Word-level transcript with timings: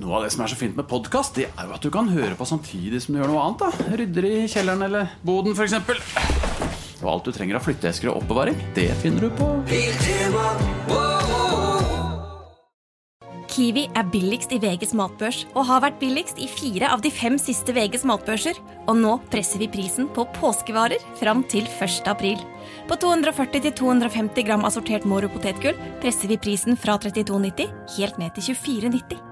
Noe 0.00 0.16
av 0.16 0.24
det 0.24 0.32
som 0.32 0.44
er 0.44 0.52
så 0.52 0.56
fint 0.56 0.76
med 0.78 0.88
podkast, 0.88 1.36
det 1.36 1.50
er 1.50 1.68
jo 1.68 1.74
at 1.76 1.84
du 1.84 1.90
kan 1.92 2.08
høre 2.08 2.36
på 2.38 2.48
samtidig 2.48 3.02
som 3.04 3.12
du 3.12 3.20
gjør 3.20 3.32
noe 3.34 3.42
annet. 3.44 3.60
da 3.60 3.96
Rydder 4.00 4.28
i 4.28 4.36
kjelleren 4.48 4.86
eller 4.88 5.12
boden, 5.26 5.52
f.eks. 5.52 5.76
Og 7.02 7.08
alt 7.12 7.26
du 7.28 7.34
trenger 7.34 7.58
av 7.58 7.66
flytteesker 7.66 8.08
og 8.08 8.22
oppbevaring, 8.22 8.56
det 8.76 8.88
finner 9.02 9.26
du 9.26 9.32
på 9.36 9.50
Kiwi 13.52 13.82
er 13.92 14.06
billigst 14.08 14.54
i 14.56 14.58
VGs 14.62 14.94
matbørs 14.96 15.42
og 15.52 15.66
har 15.68 15.82
vært 15.84 15.98
billigst 16.00 16.38
i 16.40 16.46
fire 16.48 16.88
av 16.88 17.02
de 17.04 17.10
fem 17.12 17.34
siste 17.36 17.74
VGs 17.76 18.06
matbørser. 18.08 18.56
Og 18.88 18.96
nå 18.96 19.18
presser 19.34 19.60
vi 19.60 19.68
prisen 19.68 20.08
på 20.16 20.24
påskevarer 20.38 21.04
fram 21.20 21.42
til 21.52 21.68
1. 21.68 22.08
april. 22.08 22.40
På 22.88 22.96
240-250 23.02 24.46
gram 24.48 24.64
assortert 24.64 25.04
Moro 25.04 25.28
potetgull 25.34 25.76
presser 26.00 26.32
vi 26.32 26.40
prisen 26.40 26.80
fra 26.80 26.96
32,90 26.96 27.68
helt 27.98 28.22
ned 28.22 28.32
til 28.38 28.56
24,90. 28.56 29.31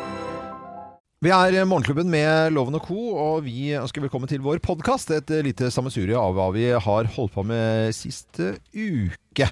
Vi 1.21 1.29
er 1.29 1.53
Morgenklubben 1.69 2.07
med 2.09 2.49
Loven 2.55 2.73
og 2.79 2.87
Co., 2.87 2.95
og 3.21 3.43
vi 3.45 3.75
ønsker 3.77 4.01
velkommen 4.01 4.25
til 4.25 4.39
vår 4.41 4.57
podkast. 4.65 5.11
Et 5.13 5.29
lite 5.45 5.67
sammensurie 5.69 6.17
av 6.17 6.33
hva 6.33 6.47
vi 6.55 6.63
har 6.73 7.09
holdt 7.13 7.35
på 7.35 7.43
med 7.45 7.91
siste 7.93 8.55
uke. 8.73 9.45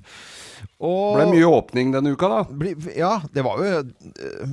Og 0.81 1.19
Det 1.19 1.19
ble 1.19 1.27
mye 1.35 1.51
åpning 1.59 1.91
denne 1.93 2.15
uka, 2.15 2.25
da. 2.31 2.39
bli- 2.49 2.73
Ja, 2.97 3.19
det 3.31 3.43
var 3.45 3.61
jo 3.61 3.83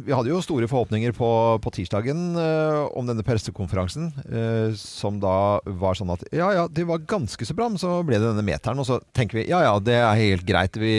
Vi 0.04 0.12
hadde 0.12 0.28
jo 0.28 0.42
store 0.44 0.68
forhåpninger 0.68 1.16
på, 1.16 1.30
på 1.64 1.72
tirsdagen 1.72 2.36
eh, 2.36 2.84
om 2.94 3.08
denne 3.08 3.24
pressekonferansen, 3.24 4.12
eh, 4.28 4.76
som 4.76 5.16
da 5.18 5.58
var 5.64 5.96
sånn 5.96 6.12
at 6.12 6.22
ja 6.36 6.52
ja, 6.52 6.68
det 6.68 6.84
var 6.86 6.98
ganske 7.00 7.48
så 7.48 7.56
bra, 7.56 7.70
men 7.72 7.78
så 7.80 8.04
ble 8.04 8.20
det 8.20 8.28
denne 8.28 8.44
meteren, 8.44 8.78
og 8.78 8.84
så 8.92 9.00
tenker 9.16 9.40
vi 9.40 9.48
ja 9.48 9.64
ja, 9.64 9.72
det 9.80 9.96
er 9.96 10.20
helt 10.20 10.44
greit. 10.44 10.76
Vi 10.76 10.92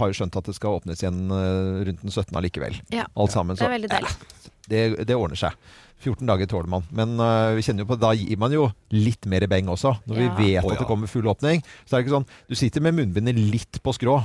har 0.00 0.08
jo 0.08 0.16
skjønt 0.24 0.40
at 0.40 0.48
det 0.48 0.56
skal 0.56 0.80
åpnes 0.80 1.04
igjen 1.04 1.20
eh, 1.28 1.84
rundt 1.84 2.00
den 2.00 2.10
17. 2.16 2.32
allikevel. 2.40 2.80
Ja, 2.96 3.04
Alt 3.14 3.36
sammen. 3.36 3.60
det 3.60 3.68
er 3.68 3.76
veldig 3.76 3.92
deilig. 3.92 4.16
Det, 4.70 4.82
det 5.08 5.16
ordner 5.18 5.38
seg. 5.40 5.56
14 6.00 6.24
dager 6.30 6.48
tåler 6.48 6.70
man. 6.72 6.86
Men 6.96 7.18
uh, 7.20 7.52
vi 7.58 7.64
kjenner 7.66 7.84
jo 7.84 7.90
på, 7.90 7.98
da 8.00 8.14
gir 8.16 8.38
man 8.40 8.54
jo 8.54 8.70
litt 8.96 9.26
mer 9.28 9.44
beng 9.50 9.68
også. 9.68 9.92
Når 10.08 10.16
Ja. 10.22 10.28
vi 10.38 10.46
vet 10.54 10.64
Å, 10.64 10.70
at 10.72 10.80
det 10.80 10.86
kommer 10.88 11.10
full 11.12 11.28
åpning. 11.28 11.60
Så 11.84 11.92
er 11.96 12.00
det 12.00 12.06
ikke 12.06 12.16
sånn 12.16 12.28
Du 12.48 12.56
sitter 12.56 12.80
med 12.86 12.96
munnbindet 12.96 13.36
litt 13.36 13.82
på 13.84 13.92
skrå. 13.92 14.16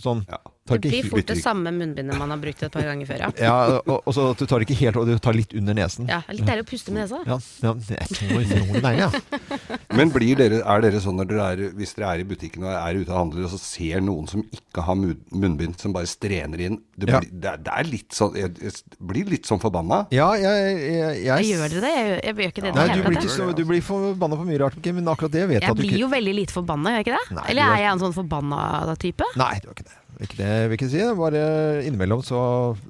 Sånn. 0.00 0.24
Ja. 0.26 0.40
Tar 0.70 0.80
Det 0.80 0.90
blir 0.94 1.08
fort 1.10 1.26
det 1.30 1.38
samme 1.42 1.72
munnbindet 1.74 2.16
man 2.20 2.30
har 2.34 2.40
brukt 2.42 2.62
et 2.66 2.72
par 2.72 2.86
ganger 2.86 3.08
før, 3.10 3.20
ja. 3.26 3.30
ja, 3.48 3.56
og, 3.84 4.00
og 4.06 4.14
så 4.16 4.28
at 4.32 4.40
du 4.42 4.46
tar 4.50 4.64
ikke 4.64 4.78
helt 4.80 4.96
og 5.00 5.10
du 5.10 5.16
tar 5.22 5.36
litt 5.36 5.52
under 5.58 5.76
nesen. 5.76 6.08
ja. 6.10 6.22
Litt 6.30 6.46
deilig 6.46 6.64
å 6.64 6.70
puste 6.70 6.94
med 6.94 7.04
nesa. 7.04 7.20
Ja, 7.26 7.38
ja, 7.66 7.74
jeg 7.90 8.08
tror 8.14 8.44
det 8.46 8.60
er 8.60 8.84
deilig, 8.86 9.04
ja. 9.04 9.10
Men 9.98 10.12
blir 10.14 10.38
dere, 10.38 10.62
er 10.62 10.84
dere 10.86 11.00
sånn 11.02 11.18
når 11.20 11.28
dere 11.32 11.46
er, 11.52 11.62
hvis 11.76 11.94
dere 11.98 12.12
er 12.14 12.22
i 12.22 12.26
butikken 12.30 12.64
og 12.64 12.72
er 12.72 13.00
ute 13.02 13.10
og 13.12 13.18
handler, 13.18 13.46
og 13.48 13.52
så 13.54 13.58
ser 13.60 14.00
noen 14.06 14.28
som 14.30 14.44
ikke 14.54 14.84
har 14.86 14.96
munnbind, 15.00 15.76
som 15.82 15.92
bare 15.96 16.08
strener 16.10 16.62
inn 16.68 16.78
Det 17.00 17.08
Ja. 17.10 17.18
blir, 17.20 17.30
det, 17.32 17.48
er- 17.54 17.62
det 17.64 17.72
er 17.80 17.88
litt 17.90 18.12
sånn 18.14 18.34
Jeg, 18.38 18.52
jeg 18.62 18.72
blir 19.10 19.30
litt 19.32 19.48
sånn 19.48 19.60
forbanna. 19.62 20.02
Ja, 20.14 20.30
jeg, 20.38 20.76
jeg, 20.84 21.24
jeg, 21.26 21.46
Gjør 21.50 21.68
dere 21.74 21.80
det? 21.84 21.92
Jeg, 21.96 22.06
gjør- 22.10 22.22
jeg 22.24 22.34
gjør 22.40 22.52
ikke 22.54 22.64
det 22.66 22.74
Nei, 22.76 22.86
du 22.94 23.02
blir, 23.08 23.18
ikke 23.18 23.32
så, 23.34 23.48
du 23.56 23.64
blir 23.68 23.82
forbanna 23.84 24.38
på 24.40 24.46
mye 24.48 24.60
rart, 24.62 24.78
men 24.94 25.08
akkurat 25.10 25.32
det 25.34 25.46
vet 25.50 25.58
jeg 25.58 25.62
Jeg 25.66 25.70
at 25.74 25.80
du 25.80 25.82
blir 25.86 25.98
jo 26.04 26.08
veldig 26.12 26.34
lite 26.40 26.54
forbanna, 26.54 26.94
gjør 26.94 27.00
jeg 27.02 27.06
ikke 27.08 27.16
det? 27.18 27.36
Nei, 27.40 27.46
Eller 27.54 27.62
er- 27.66 27.74
er 27.74 27.82
jeg 27.86 27.92
en 27.96 28.04
sånn 28.04 28.16
forbanna 28.20 28.96
type? 29.00 29.30
Nei, 29.40 29.52
du 29.64 29.68
er 29.70 29.74
ikke 29.76 29.88
det. 29.88 29.96
Ikke 30.20 30.36
det 30.36 30.48
vil 30.68 30.76
jeg 30.76 30.78
ikke 30.78 30.90
si. 30.92 31.02
Bare 31.16 31.42
innimellom 31.88 32.22
så 32.26 32.40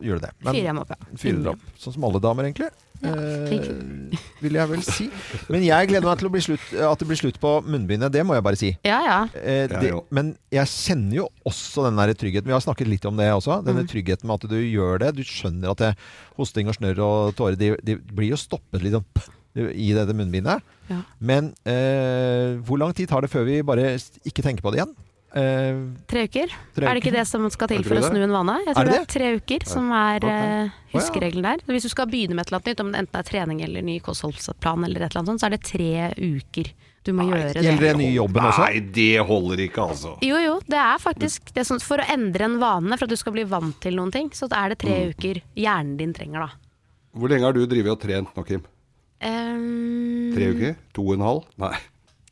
gjør 0.02 0.18
du 0.20 0.26
det. 0.26 0.30
Men- 0.42 0.54
Fyrer 0.56 0.70
dem 0.72 0.78
opp, 0.82 0.90
ja. 0.90 1.10
Fyrer 1.16 1.42
dere 1.44 1.52
opp. 1.54 1.66
Sånn 1.78 1.94
som 1.94 2.06
alle 2.08 2.20
damer, 2.22 2.48
egentlig. 2.48 2.70
Ja, 3.00 3.14
eh, 3.16 4.18
vil 4.44 4.56
jeg 4.58 4.68
vel 4.68 4.82
si. 4.84 5.06
Men 5.48 5.62
jeg 5.64 5.88
gleder 5.88 6.04
meg 6.10 6.18
til 6.20 6.28
å 6.28 6.32
bli 6.34 6.42
slutt, 6.44 6.66
at 6.84 7.00
det 7.00 7.06
blir 7.08 7.16
slutt 7.20 7.38
på 7.40 7.52
munnbindet. 7.64 8.12
Det 8.12 8.24
må 8.28 8.34
jeg 8.36 8.44
bare 8.44 8.58
si. 8.60 8.72
Ja, 8.84 8.98
ja. 9.06 9.18
Eh, 9.40 9.70
det, 9.70 9.92
men 10.12 10.34
jeg 10.52 10.68
kjenner 10.68 11.20
jo 11.22 11.28
også 11.48 11.86
den 11.86 11.96
der 12.02 12.12
tryggheten. 12.12 12.50
Vi 12.50 12.56
har 12.56 12.60
snakket 12.66 12.90
litt 12.90 13.06
om 13.08 13.16
det 13.16 13.30
også. 13.32 13.60
Mm. 13.62 13.70
Denne 13.70 13.86
tryggheten 13.88 14.28
med 14.28 14.36
at 14.44 14.50
du 14.52 14.58
gjør 14.60 15.00
det. 15.06 15.14
Du 15.16 15.22
skjønner 15.24 15.72
at 15.72 15.84
det, 15.86 15.92
hosting 16.36 16.68
og 16.68 16.76
snørr 16.76 17.00
og 17.06 17.36
tårer 17.40 17.56
de, 17.60 17.72
de 17.86 17.96
blir 17.96 18.34
jo 18.34 18.40
stoppet 18.40 18.82
litt 18.84 18.98
sånn 18.98 19.06
i 19.56 19.88
dette 19.96 20.14
munnbindet. 20.14 20.60
Ja. 20.90 21.00
Men 21.18 21.54
eh, 21.66 22.58
hvor 22.66 22.78
lang 22.78 22.92
tid 22.94 23.08
tar 23.10 23.24
det 23.24 23.30
før 23.32 23.48
vi 23.48 23.62
bare 23.66 23.94
ikke 24.28 24.44
tenker 24.44 24.62
på 24.62 24.70
det 24.74 24.82
igjen? 24.82 24.92
Eh, 25.30 25.76
Tre 26.10 26.24
uker. 26.26 26.50
Tre 26.74 26.86
Er 26.88 26.94
det 26.96 27.02
ikke 27.04 27.12
det 27.14 27.26
som 27.30 27.44
skal 27.54 27.68
til 27.70 27.84
for 27.86 28.00
å 28.00 28.02
snu 28.02 28.18
en 28.24 28.32
vane? 28.34 28.56
Jeg 28.66 28.72
Er 28.72 28.74
tror 28.74 28.88
det 28.88 28.94
det 28.96 29.00
er 29.00 29.12
tre 29.14 29.28
uker 29.38 29.66
som 29.70 29.90
er 29.94 30.16
Ok. 30.16 30.30
eh, 30.30 30.70
huskeregelen 30.94 31.42
der. 31.46 31.58
Så 31.62 31.70
hvis 31.76 31.82
du 31.86 31.88
skal 31.92 32.06
begynne 32.10 32.34
med 32.34 32.42
et 32.42 32.50
eller 32.50 32.58
annet 32.58 32.70
nytt, 32.72 32.80
om 32.80 32.90
det 32.92 33.00
enten 33.04 33.18
er 33.20 33.28
trening 33.28 33.62
eller 33.62 33.82
ny 33.86 34.00
kostholdsplan 34.00 34.84
eller 34.88 35.02
et 35.06 35.10
eller 35.14 35.20
annet 35.22 35.30
sånt, 35.30 35.40
så 35.40 35.46
er 35.46 35.54
det 35.54 35.62
tre 35.62 35.92
uker 36.18 36.72
du 37.04 37.12
må 37.16 37.28
gjøre 37.30 37.54
det. 37.54 37.62
gjelder 37.64 37.80
det 37.86 37.96
nye 37.96 38.12
jobben 38.12 38.42
også? 38.44 38.64
Nei, 38.66 38.80
det 38.92 39.20
holder 39.24 39.56
ikke, 39.64 39.80
altså. 39.88 40.18
Jo, 40.20 40.36
jo, 40.36 40.60
det 40.68 40.76
er 40.82 40.98
faktisk 41.00 41.54
det 41.54 41.64
som, 41.66 41.78
For 41.80 41.96
å 42.02 42.08
endre 42.12 42.44
en 42.44 42.58
vane, 42.60 42.98
for 42.98 43.04
at 43.04 43.10
du 43.10 43.16
skal 43.16 43.32
bli 43.32 43.44
vant 43.44 43.78
til 43.80 43.94
noen 43.96 44.10
ting, 44.12 44.28
så 44.36 44.50
er 44.52 44.68
det 44.74 44.78
tre 44.82 44.98
uker 45.14 45.40
hjernen 45.56 45.96
din 45.96 46.12
trenger, 46.12 46.40
da. 46.40 46.50
Hvor 47.16 47.28
lenge 47.32 47.42
har 47.48 47.52
du 47.56 47.64
drevet 47.66 47.90
og 47.94 48.00
trent 48.02 48.34
nå, 48.36 48.44
Kim? 48.46 48.62
Um, 49.22 50.32
Tre 50.34 50.50
uker? 50.54 50.76
To 50.96 51.02
og 51.06 51.14
en 51.14 51.24
halv? 51.24 51.44
Nei. 51.56 51.76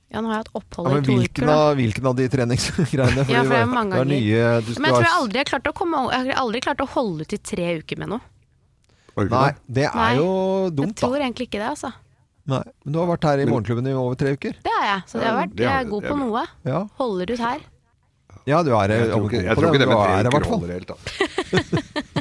Ja, 0.09 0.23
nå 0.25 0.31
har 0.31 0.39
jeg 0.39 0.45
hatt 0.47 0.51
ja, 0.55 0.61
opphold 0.63 0.89
i 0.89 1.01
to 1.05 1.13
hvilken, 1.13 1.25
uker, 1.29 1.47
da. 1.51 1.55
av, 1.61 1.75
hvilken 1.77 2.07
av 2.09 2.15
de 2.17 2.27
treningsgreiene? 2.33 3.25
Ja, 3.29 3.43
for 3.45 3.53
det 3.53 3.59
er 3.61 3.67
mange 3.69 3.93
det 3.93 3.99
er 3.99 4.07
ganger. 4.07 4.13
nye, 4.15 4.45
du 4.65 4.71
skal 4.73 4.81
Men 4.81 4.89
jeg 4.89 4.97
tror 4.97 5.05
jeg 5.05 5.17
aldri 5.19 5.41
har 5.43 5.49
klart 5.51 5.69
å 5.69 5.73
komme 5.77 6.03
Jeg 6.09 6.29
har 6.31 6.41
aldri 6.43 6.63
klart 6.65 6.81
å 6.81 6.87
holde 6.95 7.27
ut 7.27 7.35
i 7.37 7.41
tre 7.51 7.67
uker 7.83 8.01
med 8.01 8.13
noe. 8.15 8.23
Nei, 9.19 9.49
det? 9.67 9.85
er 9.91 9.97
Nei, 9.99 10.13
jo 10.17 10.29
dumt, 10.71 10.95
da. 10.95 10.95
Jeg 10.95 10.99
tror 11.03 11.17
egentlig 11.19 11.49
ikke 11.51 11.59
det, 11.61 11.69
altså. 11.75 11.91
Nei, 12.49 12.63
men 12.85 12.95
du 12.95 12.99
har 13.03 13.09
vært 13.11 13.27
her 13.29 13.43
i 13.43 13.49
Morgenklubben 13.51 13.91
i 13.91 13.93
over 13.99 14.17
tre 14.17 14.33
uker. 14.39 14.55
Det 14.65 14.73
har 14.79 14.87
jeg. 14.89 15.03
Så 15.11 15.21
det 15.21 15.27
har 15.29 15.37
vært, 15.43 15.59
jeg 15.61 15.73
er 15.75 15.91
god 15.91 16.07
på 16.07 16.17
noe. 16.23 16.45
Ja, 16.65 16.81
Holder 17.03 17.35
ut 17.35 17.43
her. 17.45 17.67
ja 18.49 18.63
du 18.65 18.71
er 18.79 18.95
Jeg 18.95 19.11
tror 19.11 19.27
ikke, 19.29 19.43
jeg 19.45 19.59
tror 19.59 19.69
ikke 19.69 19.83
det 19.83 19.89
men 19.91 19.99
med 19.99 20.31
tre 20.31 20.39
uker 20.39 20.49
holder 20.55 20.73
helt, 20.79 20.89
da. 20.89 20.97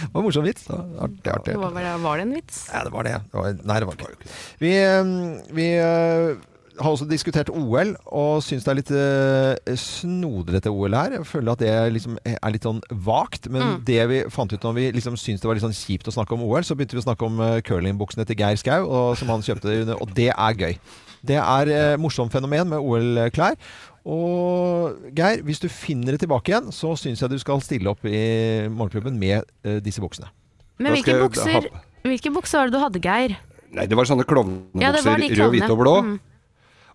Det 0.00 0.14
var 0.14 0.20
en 0.22 0.26
morsom 0.26 0.44
vits. 0.44 0.64
Artig, 0.70 1.30
artig. 1.30 1.54
Var, 1.60 1.70
var, 1.74 1.84
det, 1.84 1.90
var 2.02 2.16
det 2.18 2.22
en 2.24 2.32
vits? 2.34 2.56
Ja, 2.72 2.80
det 2.86 2.92
var 2.94 3.06
det. 3.06 3.12
det 3.30 3.36
var, 3.36 3.58
nei, 3.68 3.76
det 3.82 3.88
var 3.88 3.98
ikke. 4.00 4.30
Vi, 4.58 4.72
eh, 4.80 5.10
vi 5.54 5.66
eh, 5.78 6.40
har 6.80 6.94
også 6.94 7.06
diskutert 7.10 7.50
OL, 7.52 7.90
og 8.08 8.40
syns 8.42 8.64
det 8.64 8.70
er 8.72 8.78
litt 8.78 8.92
uh, 8.96 9.74
snodrete 9.78 10.70
OL 10.72 10.94
her. 10.96 11.16
Jeg 11.18 11.26
føler 11.28 11.52
at 11.52 11.60
det 11.62 11.74
liksom 11.94 12.16
er 12.24 12.54
litt 12.54 12.64
sånn 12.66 12.80
vagt. 13.04 13.50
Men 13.52 13.60
Mm. 13.66 13.84
det 13.84 14.08
vi 14.08 14.22
fant 14.32 14.52
ut 14.52 14.64
når 14.64 14.74
vi 14.78 14.86
liksom 14.96 15.16
syntes 15.20 15.42
det 15.42 15.48
var 15.50 15.58
litt 15.58 15.66
sånn 15.66 15.76
kjipt 15.76 16.08
å 16.08 16.14
snakke 16.16 16.34
om 16.34 16.42
OL, 16.46 16.62
så 16.64 16.74
begynte 16.74 16.96
vi 16.96 17.02
å 17.02 17.06
snakke 17.06 17.26
om 17.28 17.38
uh, 17.40 17.60
curlingbuksene 17.60 18.26
til 18.26 18.36
Geir 18.40 18.56
Skau, 18.56 18.88
og, 18.88 19.16
som 19.20 19.28
han 19.28 19.44
kjøpte, 19.44 19.82
under- 19.84 20.00
og 20.00 20.14
det 20.16 20.30
er 20.32 20.54
gøy. 20.56 20.78
Det 21.22 21.36
er 21.36 21.72
uh, 21.94 21.96
morsomt 22.00 22.32
fenomen 22.32 22.68
med 22.72 22.80
OL-klær. 22.80 23.58
Og 24.08 24.96
Geir, 25.16 25.42
hvis 25.44 25.60
du 25.60 25.68
finner 25.68 26.16
det 26.16 26.22
tilbake 26.24 26.48
igjen, 26.54 26.72
så 26.72 26.94
syns 26.96 27.20
jeg 27.20 27.30
du 27.30 27.38
skal 27.38 27.60
stille 27.60 27.90
opp 27.92 28.04
i 28.08 28.66
Morgenklubben 28.72 29.18
med 29.20 29.44
uh, 29.66 29.76
disse 29.84 30.00
buksene. 30.00 30.30
Men 30.80 30.96
hvilke 30.96 31.18
bukser, 31.20 31.68
hvilke 32.08 32.32
bukser 32.32 32.58
var 32.62 32.70
det 32.70 32.78
du 32.78 32.80
hadde, 32.80 33.02
Geir? 33.04 33.36
Nei, 33.70 33.84
det 33.86 33.94
var 33.98 34.08
sånne 34.08 34.24
Ja, 34.24 34.26
det 34.26 34.32
klovnebukser, 34.32 35.36
Ja, 35.36 35.46
rød, 35.46 35.52
hvit 35.54 35.70
og 35.70 35.78
blå. 35.78 35.94
Mm. 36.02 36.16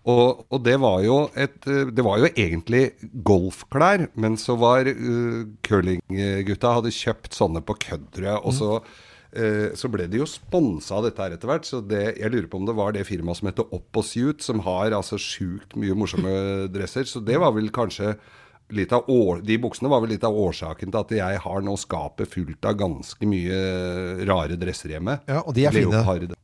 Og, 0.06 0.44
og 0.54 0.62
det 0.62 0.76
var 0.78 1.00
jo 1.02 1.16
et 1.34 1.66
eh, 1.66 1.90
Det 1.90 2.04
var 2.06 2.20
jo 2.22 2.30
egentlig 2.30 2.84
golfklær, 3.26 4.06
men 4.14 4.38
så 4.38 4.54
var 4.60 4.86
uh, 4.86 5.42
curlinggutta 5.66 6.76
hadde 6.78 6.94
kjøpt 6.94 7.34
sånne 7.34 7.62
på 7.66 7.74
kødd. 7.88 8.22
Og 8.38 8.54
så, 8.54 8.70
uh, 8.78 9.68
så 9.74 9.90
ble 9.90 10.06
de 10.10 10.22
jo 10.22 10.30
sponsa 10.30 11.00
av 11.00 11.08
dette 11.08 11.22
her 11.22 11.34
etter 11.34 11.50
hvert. 11.50 11.66
Så 11.66 11.82
det, 11.82 12.04
jeg 12.20 12.32
lurer 12.32 12.48
på 12.52 12.62
om 12.62 12.70
det 12.70 12.78
var 12.78 12.94
det 12.94 13.06
firmaet 13.08 13.40
som 13.40 13.50
heter 13.50 13.74
Opposuit, 13.74 14.46
som 14.46 14.62
har 14.66 14.94
altså 14.94 15.18
sjukt 15.18 15.74
mye 15.78 15.96
morsomme 15.98 16.36
dresser. 16.72 17.08
Så 17.10 17.24
det 17.26 17.40
var 17.42 17.56
vel 17.56 17.72
kanskje 17.74 18.14
litt 18.74 18.90
av 18.94 19.06
år, 19.10 19.44
De 19.46 19.54
buksene 19.62 19.90
var 19.90 20.00
vel 20.02 20.10
litt 20.16 20.24
av 20.26 20.34
årsaken 20.34 20.90
til 20.90 20.98
at 20.98 21.12
jeg 21.14 21.42
har 21.44 21.60
nå 21.62 21.76
skapet 21.78 22.32
fullt 22.32 22.66
av 22.66 22.74
ganske 22.80 23.28
mye 23.30 23.58
rare 24.26 24.58
dresser 24.58 24.96
hjemme. 24.96 25.20
Ja, 25.30 25.44
og 25.44 25.54
de 25.54 25.68
er 25.68 25.76
fine. 25.76 26.34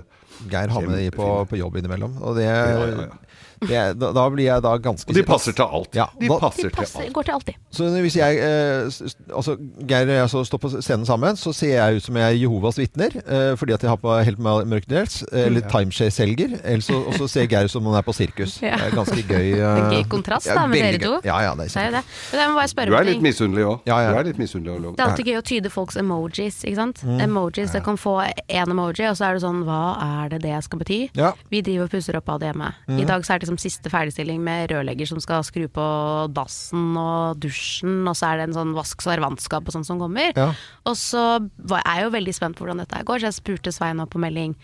Geir 0.51 0.73
har 0.75 0.87
med 0.87 0.99
de 0.99 1.11
på, 1.15 1.27
på 1.51 1.59
jobb 1.59 1.79
innimellom. 1.79 2.15
Og 2.23 2.39
det, 2.39 2.47
Ja, 2.47 2.87
ja, 2.87 3.07
ja. 3.09 3.33
Det 3.69 3.99
da, 3.99 4.13
da 4.13 4.25
blir 4.31 4.45
jeg 4.47 4.63
da 4.63 4.77
ganske 4.79 5.09
Og 5.09 5.15
de 5.15 5.23
passer 5.27 5.53
til 5.57 5.65
alt. 5.65 5.95
Ja, 5.95 6.07
de 6.21 6.29
da- 6.29 6.39
passer 6.39 6.69
De 6.69 6.75
passer, 6.75 6.99
til 6.99 7.07
alt. 7.07 7.13
går 7.15 7.23
til 7.29 7.35
alltid. 7.35 7.55
Så 7.71 7.89
hvis 8.03 8.17
jeg 8.17 8.39
eh, 8.39 8.91
Altså, 9.33 9.57
Geir 9.89 10.09
og 10.09 10.15
jeg 10.17 10.29
så 10.33 10.45
står 10.47 10.59
på 10.59 10.71
scenen 10.83 11.07
sammen, 11.07 11.37
så 11.37 11.53
ser 11.55 11.75
jeg 11.77 11.97
ut 11.97 12.03
som 12.03 12.17
jeg 12.17 12.25
er 12.35 12.39
Jehovas 12.43 12.79
vitner. 12.79 13.15
Eh, 13.23 13.55
fordi 13.57 13.73
at 13.75 13.83
jeg 13.83 13.89
har 13.91 13.97
på 14.03 14.17
helt 14.25 14.39
mør- 14.39 14.65
mørk 14.67 14.87
dress. 14.89 15.23
eh, 15.33 15.47
Eller 15.47 15.61
timeshare-selger. 15.71 16.61
eller 16.65 17.07
Og 17.07 17.15
så 17.15 17.29
ser 17.29 17.47
Geir 17.47 17.65
ut 17.65 17.71
som 17.71 17.85
han 17.87 17.95
er 17.95 18.03
på 18.03 18.13
sirkus. 18.15 18.61
Ja. 18.63 18.77
Det 18.77 18.93
er 18.93 18.97
ganske 18.97 19.23
gøy. 19.23 19.53
eh, 19.53 19.57
Det 19.57 19.83
er 19.83 19.91
gøy 20.03 20.09
kontrast 20.09 20.47
da, 20.47 20.67
med 20.67 20.83
dere 20.83 20.99
to. 20.99 21.21
Ja, 21.25 21.41
ja, 21.43 21.55
det 21.55 21.67
er 21.67 21.73
Det 21.73 21.77
er 21.77 21.87
jo 21.87 21.97
det. 21.97 22.05
Men 22.33 22.41
jeg 22.41 22.49
må 22.51 22.75
bare 22.77 22.87
Du 22.87 22.95
er 22.97 23.05
litt 23.05 23.23
misunnelig 23.23 23.65
òg. 23.65 23.81
Ja, 23.87 23.99
ja. 24.01 24.11
Er. 24.19 24.23
Det 24.23 25.01
er 25.01 25.07
alltid 25.07 25.27
gøy 25.27 25.39
å 25.39 25.43
tyde 25.45 25.71
folks 25.71 25.97
emojis, 25.97 26.63
ikke 26.65 26.77
sant? 26.77 27.03
Mm. 27.05 27.21
Emojis, 27.27 27.73
det 27.73 27.83
kan 27.85 27.97
få 27.97 28.15
én 28.49 28.69
emoji, 28.71 29.09
og 29.11 29.17
så 29.17 29.29
er 29.31 29.35
det 29.39 29.43
sånn 29.43 29.63
Hva 29.65 29.81
er 30.03 30.29
det 30.33 30.43
det 30.43 30.65
skal 30.65 30.79
bety? 30.81 31.11
Ja. 31.15 31.33
Vi 31.51 31.61
driver 31.63 31.85
og 31.85 31.91
pusser 31.91 32.17
opp 32.17 32.29
av 32.29 32.41
det 32.41 32.53
hjemme. 32.53 32.73
I 32.89 33.05
dag 33.05 33.23
så 33.25 33.35
er 33.35 33.39
det 33.39 33.47
liksom 33.49 33.52
siste 33.61 33.91
ferdigstilling 33.93 34.43
med 34.45 34.73
rørlegger 34.73 35.09
som 35.11 35.21
skal 35.23 35.45
skru 35.47 35.67
på 35.73 35.87
dassen 36.35 36.93
og 36.99 37.41
dusjen, 37.43 38.03
og 38.07 38.17
så 38.19 38.31
er 38.31 38.41
det 38.41 38.51
en 38.51 38.59
sånn 38.61 38.77
vask 38.77 39.01
og 39.03 39.09
servantskap 39.09 39.67
og 39.67 39.77
sånn 39.77 39.89
som 39.89 40.03
kommer. 40.03 40.33
Ja. 40.37 40.53
Og 40.89 40.97
så 41.01 41.25
var, 41.57 41.83
er 41.83 42.03
jeg 42.03 42.09
jo 42.09 42.15
veldig 42.19 42.37
spent 42.37 42.59
på 42.59 42.65
hvordan 42.65 42.85
dette 42.85 43.03
går, 43.09 43.23
så 43.23 43.31
jeg 43.31 43.41
spurte 43.41 43.75
Svein 43.75 44.03
opp 44.03 44.15
på 44.15 44.23
melding 44.23 44.57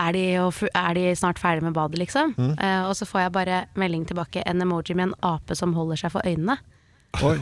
er 0.00 0.14
de, 0.16 0.22
er 0.72 0.94
de 0.96 1.02
snart 1.18 1.40
ferdig 1.40 1.64
med 1.66 1.74
badet, 1.76 1.98
liksom? 2.00 2.34
Mm. 2.38 2.54
Uh, 2.56 2.88
og 2.88 2.94
så 2.96 3.04
får 3.08 3.26
jeg 3.26 3.34
bare 3.34 3.58
melding 3.76 4.06
tilbake, 4.08 4.44
en 4.48 4.64
emoji 4.64 4.96
med 4.96 5.10
en 5.10 5.18
ape 5.34 5.56
som 5.58 5.74
holder 5.76 6.00
seg 6.00 6.14
for 6.14 6.24
øynene. 6.24 6.56
Oi. 7.20 7.34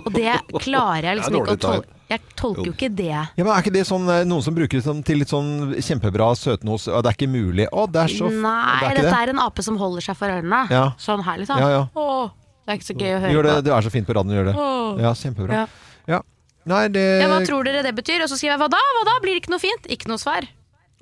Og 0.00 0.08
det 0.14 0.32
klarer 0.64 1.10
jeg 1.10 1.18
liksom 1.20 1.36
ikke 1.40 1.54
å 1.54 1.60
tolke. 1.60 1.90
Jeg 2.08 2.20
tolker 2.38 2.66
jo 2.68 2.72
ikke 2.74 2.88
det. 2.96 3.10
Ja, 3.12 3.42
men 3.44 3.50
Er 3.52 3.62
ikke 3.64 3.72
det 3.74 3.84
sånn 3.88 4.08
eh, 4.12 4.22
noen 4.28 4.42
som 4.44 4.54
bruker 4.56 4.80
det 4.80 4.84
som 4.86 5.02
til 5.06 5.20
litt 5.22 5.30
sånn 5.32 5.74
kjempebra 5.76 6.30
søtnos? 6.38 6.86
og 6.88 7.04
Det 7.04 7.12
er 7.12 7.18
ikke 7.18 7.28
mulig. 7.32 7.66
Å, 7.72 7.84
det 7.90 8.02
er 8.04 8.12
så 8.12 8.28
Nei, 8.32 8.80
det 8.80 8.88
er 8.90 8.98
dette 9.00 9.10
det. 9.10 9.20
er 9.22 9.32
en 9.34 9.42
ape 9.44 9.64
som 9.66 9.76
holder 9.80 10.04
seg 10.08 10.18
for 10.20 10.32
ørene. 10.32 10.62
Ja. 10.72 10.86
Sånn 11.00 11.24
her, 11.26 11.40
liksom. 11.42 11.60
Ja, 11.60 11.70
ja. 11.72 11.82
Åh, 11.94 12.32
det 12.64 12.72
er 12.74 12.80
ikke 12.80 12.88
så 12.90 12.96
gøy 12.98 13.12
å 13.12 13.20
høre 13.24 13.32
Gjør 13.36 13.48
det, 13.48 13.54
på. 13.56 13.64
det 13.68 13.74
er 13.76 13.86
så 13.88 13.92
fint 13.94 14.08
på 14.08 14.16
radioen 14.18 14.34
å 14.34 14.38
gjøre 14.40 14.50
det. 14.52 14.56
Åh. 14.64 15.02
Ja, 15.04 15.14
kjempebra. 15.20 15.62
Ja. 15.62 15.66
Ja. 16.16 16.20
Nei, 16.74 16.82
det 16.88 17.04
Ja, 17.20 17.28
hva 17.28 17.40
tror 17.44 17.64
dere 17.68 17.82
det 17.84 17.92
betyr? 17.96 18.24
Og 18.24 18.30
så 18.32 18.38
skriver 18.40 18.54
jeg 18.56 18.62
hva 18.64 18.70
da? 18.72 18.80
Hva 18.98 19.04
da? 19.10 19.16
Blir 19.24 19.36
det 19.36 19.42
ikke 19.44 19.52
noe 19.52 19.60
fint? 19.64 19.88
Ikke 19.92 20.08
noe 20.12 20.20
svar. 20.22 20.48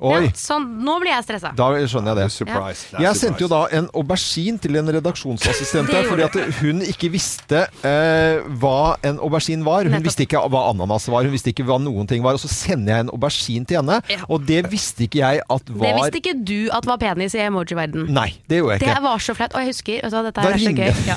Oi, 0.03 0.25
Ja, 0.25 0.31
sånn, 0.35 0.65
nå 0.83 0.97
blir 0.99 1.13
jeg 1.13 1.23
stressa. 1.29 1.53
da 1.55 1.67
skjønner 1.87 2.17
jeg 2.17 2.17
det. 2.17 2.33
Surprise. 2.35 2.87
Det 2.91 2.99
er 2.99 3.03
Jeg 3.05 3.15
sendte 3.21 3.45
jo 3.45 3.49
da 3.53 3.67
en 3.71 3.87
aubergine 3.95 4.59
til 4.59 4.75
en 4.81 4.89
redaksjonsassistent 4.97 5.93
her, 5.95 6.09
fordi 6.09 6.25
at 6.27 6.35
hun 6.59 6.81
ikke 6.83 7.11
visste 7.13 7.61
eh, 7.87 8.41
hva 8.59 8.97
en 9.07 9.21
aubergine 9.23 9.63
var. 9.63 9.85
Hun 9.87 9.93
Nettopp. 9.93 10.09
visste 10.09 10.25
ikke 10.27 10.43
hva 10.51 10.63
ananas 10.73 11.07
var, 11.13 11.23
hun 11.23 11.31
visste 11.31 11.53
ikke 11.53 11.63
hva 11.69 11.77
noen 11.79 12.09
ting 12.11 12.23
var. 12.25 12.35
Og 12.35 12.43
så 12.43 12.51
sender 12.51 12.97
jeg 12.97 13.05
en 13.07 13.13
aubergine 13.15 13.65
til 13.69 13.79
henne, 13.79 14.01
Ja. 14.11 14.19
og 14.29 14.45
det 14.49 14.65
visste 14.73 15.05
ikke 15.07 15.21
jeg 15.23 15.43
at 15.49 15.71
var 15.71 15.87
Det 15.87 15.95
visste 16.01 16.19
ikke 16.23 16.35
du 16.51 16.71
at 16.73 16.85
var 16.91 16.99
penis 16.99 17.35
i 17.39 17.45
emoji-verden. 17.47 18.09
Nei, 18.11 18.35
det 18.49 18.59
gjorde 18.59 18.79
jeg 18.81 18.83
ikke. 18.83 18.95
Det 18.99 19.03
var 19.07 19.19
så 19.19 19.37
flaut. 19.39 19.55
Og 19.55 19.61
jeg 19.63 19.71
husker, 19.71 20.03
vet 20.03 20.11
du 20.11 20.17
hva, 20.17 20.25
dette 20.25 20.41
er 20.41 20.59
så 20.59 20.75
gøy. 20.75 21.07
Ja. 21.07 21.17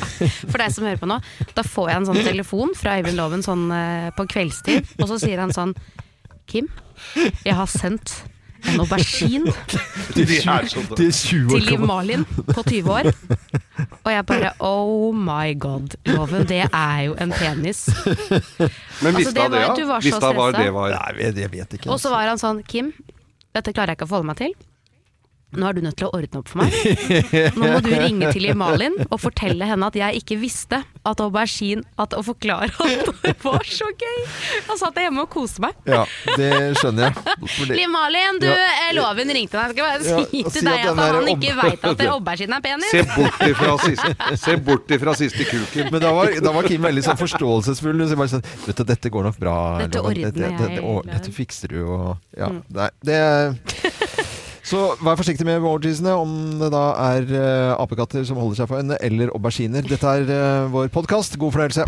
For 0.51 0.57
deg 0.61 0.71
som 0.77 0.83
hører 0.85 1.01
på 1.01 1.09
nå. 1.09 1.19
Da 1.55 1.63
får 1.63 1.89
jeg 1.89 1.95
en 2.03 2.05
sånn 2.11 2.21
telefon 2.27 2.75
fra 2.77 2.99
Øyvind 3.01 3.17
Loven 3.17 3.41
sånn 3.41 3.65
eh, 3.71 4.11
på 4.13 4.27
kveldstid, 4.29 4.93
og 5.01 5.09
så 5.09 5.17
sier 5.25 5.39
han 5.41 5.49
sånn 5.55 5.73
Kim, 6.45 6.67
jeg 7.15 7.53
har 7.57 7.65
sendt 7.65 8.13
en 8.73 8.79
aubergine 8.83 9.53
Til 10.15 10.27
De 10.29 10.37
20, 10.41 10.69
så- 10.69 10.83
til 10.95 11.11
til 11.11 11.65
Liv. 11.69 11.79
Malin 11.85 12.25
på 12.53 12.63
20 12.63 12.91
år. 12.91 13.09
Og 14.05 14.11
jeg 14.13 14.25
bare 14.25 14.51
oh 14.59 15.15
my 15.15 15.53
god, 15.59 15.95
Loven, 16.05 16.45
det 16.47 16.61
er 16.71 16.99
jo 17.07 17.15
en 17.19 17.31
penis. 17.35 17.85
Men 18.05 19.15
Altså, 19.15 19.17
visste 19.17 19.33
det 19.33 19.41
han 19.41 19.51
det, 19.51 19.61
ja? 19.65 19.97
Visste 19.99 20.21
han 20.25 20.35
hva 20.39 20.51
det 20.55 20.69
var? 20.73 20.93
Nei, 20.95 21.25
jeg, 21.25 21.35
jeg 21.43 21.51
vet 21.51 21.73
ikke. 21.79 21.89
Og 21.91 21.99
så 21.99 22.13
var 22.13 22.27
han 22.31 22.39
sånn 22.41 22.61
Kim, 22.67 22.93
dette 23.55 23.73
klarer 23.73 23.93
jeg 23.93 23.99
ikke 23.99 24.07
å 24.07 24.13
forholde 24.13 24.31
meg 24.31 24.39
til. 24.43 24.55
Nå 25.55 25.67
er 25.69 25.77
du 25.77 25.81
nødt 25.85 25.95
til 25.99 26.07
å 26.09 26.13
ordne 26.17 26.39
opp 26.41 26.49
for 26.51 26.61
meg. 26.63 26.73
Nå 27.55 27.69
må 27.71 27.79
du 27.85 27.89
ringe 27.95 28.31
til 28.35 28.47
Malin 28.57 28.95
og 29.09 29.19
fortelle 29.23 29.67
henne 29.69 29.87
at 29.91 29.95
jeg 29.99 30.21
ikke 30.21 30.37
visste 30.41 30.81
at 31.05 31.21
aubergine 31.21 31.83
at, 32.01 32.15
Å 32.17 32.21
forklare 32.25 32.71
at 32.71 33.09
det 33.23 33.33
var 33.43 33.63
så 33.69 33.85
gøy! 33.93 34.19
Han 34.69 34.79
satt 34.79 34.95
hjemme 34.99 35.25
og 35.25 35.29
koste 35.33 35.61
meg. 35.63 35.75
Ja, 35.85 36.03
det 36.39 36.49
skjønner 36.79 37.09
jeg. 37.11 37.35
Fordi... 37.55 37.85
Malin, 37.93 38.39
du, 38.41 38.47
Ja. 38.49 38.55
eh, 38.87 38.93
Loven 38.97 39.31
ringte 39.37 39.59
deg. 39.59 39.75
Jeg 39.75 39.75
skal 39.75 39.85
bare 39.85 40.03
si 40.03 40.39
Ja, 40.41 40.49
til 40.49 40.51
si 40.55 40.65
deg 40.65 40.81
at 40.81 40.91
at 40.91 41.13
han 41.15 41.29
ikke 41.35 41.51
ob- 41.53 41.61
veit 41.61 41.85
at 41.91 42.03
aubergine 42.15 42.57
er 42.57 42.65
penis. 42.65 42.89
Se 42.91 43.03
bort 43.15 43.45
ifra 43.49 43.75
siste, 43.85 44.15
se 44.45 44.55
bort 44.69 44.95
ifra 44.97 45.15
siste 45.19 45.45
kuken. 45.49 45.91
Men 45.93 46.03
da 46.03 46.11
var, 46.17 46.33
da 46.41 46.55
var 46.55 46.67
Kim 46.69 46.83
veldig 46.89 47.05
sånn 47.05 47.19
forståelsesfull. 47.21 48.03
Så 48.09 48.17
bare 48.19 48.33
sånn, 48.33 48.45
vet 48.65 48.81
du, 48.81 48.83
dette 48.89 49.13
går 49.13 49.29
nok 49.29 49.39
bra. 49.41 49.55
Dette 49.85 50.01
ordner 50.01 50.25
jeg. 50.25 50.33
dette, 50.35 50.49
dette, 50.57 50.69
dette, 50.73 50.85
å, 50.89 50.97
dette 51.05 51.35
fikser 51.35 51.75
du. 51.75 51.79
Og, 51.85 52.15
ja, 52.37 52.49
Mm. 52.55 52.61
nei, 52.77 52.89
det 53.07 53.15
så 54.65 54.95
vær 54.97 55.17
forsiktig 55.19 55.45
med 55.45 55.59
emojisene, 55.59 56.15
om 56.17 56.31
det 56.57 56.71
da 56.73 56.85
er 57.11 57.29
eh, 57.29 57.73
apekatter 57.77 58.25
som 58.25 58.39
holder 58.41 58.63
seg 58.63 58.71
for 58.71 58.81
øynene, 58.81 58.97
eller 59.05 59.33
auberginer. 59.37 59.85
Dette 59.85 60.17
er 60.17 60.25
eh, 60.25 60.71
vår 60.73 60.89
podkast. 60.95 61.37
God 61.37 61.53
fornøyelse. 61.53 61.85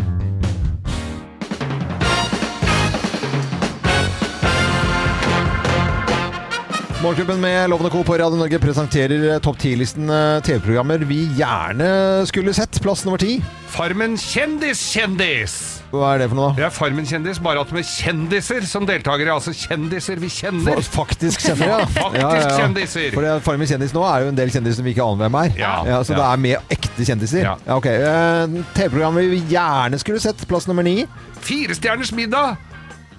Morgenklubben 7.01 7.41
med 7.41 7.69
Lovende 7.69 7.89
Co. 7.89 8.03
på 8.03 8.17
Radio 8.17 8.37
Norge 8.39 8.57
presenterer 8.59 9.21
eh, 9.33 9.39
topp 9.45 9.59
10-listen 9.61 10.09
eh, 10.09 10.39
TV-programmer 10.41 11.03
vi 11.05 11.19
gjerne 11.37 11.85
skulle 12.25 12.53
sett. 12.57 12.79
Plass 12.81 13.03
nummer 13.05 13.21
ti. 13.21 13.35
Farmen 13.69 14.15
kjendis-kjendis! 14.17 15.53
Hva 15.91 16.15
er 16.15 16.23
det 16.23 16.29
for 16.31 16.39
noe? 16.39 16.55
Det 16.57 16.65
er 16.65 16.73
Farmen 16.73 17.05
kjendis, 17.07 17.37
bare 17.43 17.61
at 17.61 17.69
med 17.75 17.85
kjendiser 17.85 18.65
som 18.67 18.87
deltakere. 18.89 19.35
Altså 19.37 19.53
kjendiser 19.53 20.17
vi 20.23 20.31
kjenner. 20.33 20.73
kjenner. 20.81 20.89
Faktisk 20.97 21.45
kjenner, 21.45 21.69
ja. 21.75 21.77
Faktisk 21.99 22.57
kjendiser. 22.57 23.07
For 23.13 23.27
det 23.27 23.31
er 23.35 23.45
Farmen 23.45 23.69
kjendis 23.69 23.93
nå 23.93 24.01
er 24.09 24.25
jo 24.25 24.33
en 24.33 24.41
del 24.41 24.55
kjendiser 24.57 24.81
som 24.81 24.89
vi 24.89 24.95
ikke 24.97 25.05
aner 25.05 25.21
hvem 25.21 25.39
er. 25.43 25.53
Ja. 25.61 25.75
så 26.01 26.15
Ja. 26.15 26.17
det 26.17 26.25
er 26.31 26.43
med 26.47 26.75
ekte 26.79 27.07
kjendiser. 27.11 27.45
Ja. 27.45 27.55
ok. 27.77 27.91
Eh, 27.93 28.57
TV-programmer 28.73 29.29
vi 29.37 29.43
gjerne 29.53 30.01
skulle 30.01 30.23
sett. 30.25 30.41
Plass 30.49 30.65
nummer 30.65 30.87
ni. 30.89 31.03
Firestjerners 31.45 32.09
middag, 32.17 32.57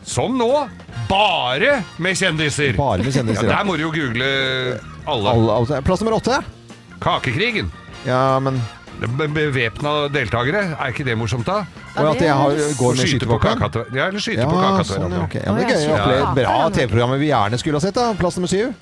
som 0.08 0.34
nå, 0.40 0.48
bare 1.08 1.82
med 2.02 2.16
kjendiser. 2.18 2.74
Bare 2.78 2.98
med 3.04 3.12
Ja, 3.12 3.20
kjendiser. 3.20 3.48
der 3.52 3.64
må 3.68 3.76
du 3.76 3.84
jo 3.86 3.92
google 3.92 4.30
alle. 5.06 5.30
Alle- 5.36 5.52
alle- 5.60 5.82
plass 5.86 6.00
nummer 6.02 6.16
åtte. 6.18 6.40
Kakekrigen. 7.00 7.70
Ja, 8.06 8.38
men 8.40 8.60
Be- 8.98 9.28
Bevæpna 9.30 10.08
deltakere, 10.10 10.74
er 10.74 10.90
ikke 10.90 11.04
det 11.06 11.14
morsomt 11.16 11.46
da? 11.46 11.60
Og 12.00 12.16
at 12.16 12.20
jeg 12.24 12.34
har, 12.34 12.50
går 12.80 12.96
med 12.98 13.06
skytevåpen? 13.06 13.60
Ja, 13.94 14.08
eller 14.08 14.18
skyte 14.18 14.40
Ja, 14.42 14.48
på 14.50 14.58
kaka 14.58 14.82
til 14.82 14.96
sånn, 14.96 15.12
ja, 15.14 15.28
ja, 15.44 15.52
men 15.54 15.68
det 15.68 15.76
er 15.76 15.84
ja, 15.86 16.06
gøy. 16.08 16.34
bra. 16.34 16.56
TV-programmer 16.74 17.18
vi 17.22 17.28
gjerne 17.30 17.58
skulle 17.62 17.78
ha 17.78 17.80
sett. 17.84 17.94
da 17.94 18.08
Plass 18.18 18.36
nummer 18.40 18.48
syv. 18.50 18.74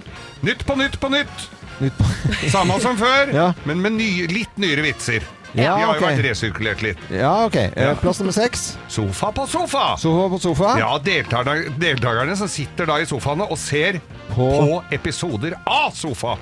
Nytt 0.42 0.64
på 0.64 0.74
nytt 0.80 0.96
på 0.98 1.10
nytt! 1.12 1.44
Nytt 1.82 1.98
på 1.98 2.48
Samme 2.48 2.80
som 2.80 2.96
før, 2.96 3.32
Ja. 3.40 3.52
men 3.66 3.82
med 3.82 3.92
nye, 3.92 4.26
litt 4.32 4.56
nyere 4.56 4.86
vitser. 4.88 5.20
Ja, 5.54 5.76
Vi 5.76 5.82
har 5.82 5.94
jo 5.94 6.00
ok. 6.00 6.08
vært 6.08 6.24
resirkulert 6.26 6.82
litt. 6.82 6.98
Ja, 7.10 7.44
ok. 7.46 7.56
Eh, 7.56 7.94
Plass 8.00 8.18
nummer 8.20 8.32
seks. 8.32 8.76
Sofa 8.88 9.30
på 9.32 9.46
sofa! 9.48 9.96
Sofa 9.98 10.26
på 10.34 10.40
sofa. 10.42 10.74
Ja, 10.78 10.98
deltakerne, 10.98 11.70
deltakerne 11.78 12.36
som 12.36 12.48
sitter 12.48 12.86
da 12.86 12.98
i 13.00 13.06
sofaene 13.06 13.46
og 13.50 13.56
ser 13.58 14.00
På- 14.34 14.50
på, 14.60 14.82
episoder 14.92 15.54
av 15.66 15.92
sofa. 15.94 16.36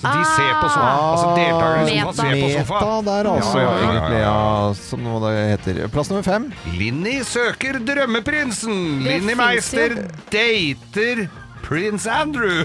Så 0.00 0.08
de 0.08 0.24
ser 0.24 0.52
på 0.56 0.68
sofa. 0.72 0.90
Altså 1.12 1.26
deltakerne 1.36 1.90
i 1.92 1.98
sofa 2.00 2.12
ser 2.22 2.36
på 2.40 2.50
sofa. 2.58 2.74
Ah, 2.74 3.00
Meta 3.00 3.10
der, 3.10 3.30
altså. 3.30 3.58
Ja, 3.58 3.64
ja, 3.64 3.70
ja, 3.70 3.80
ja, 3.80 3.90
Egentlig, 3.90 4.20
ja. 4.20 4.72
Som 4.88 5.02
noe 5.04 5.20
det 5.26 5.42
heter. 5.50 5.88
Plass 5.92 6.08
nummer 6.10 6.22
fem. 6.24 6.46
Linni 6.78 7.18
søker 7.24 7.78
drømmeprinsen. 7.84 9.04
Det 9.04 9.10
Linni 9.20 9.34
finnes 9.34 9.36
Meister 9.36 9.96
dater 10.32 11.28
prins 11.62 12.06
Andrew. 12.06 12.64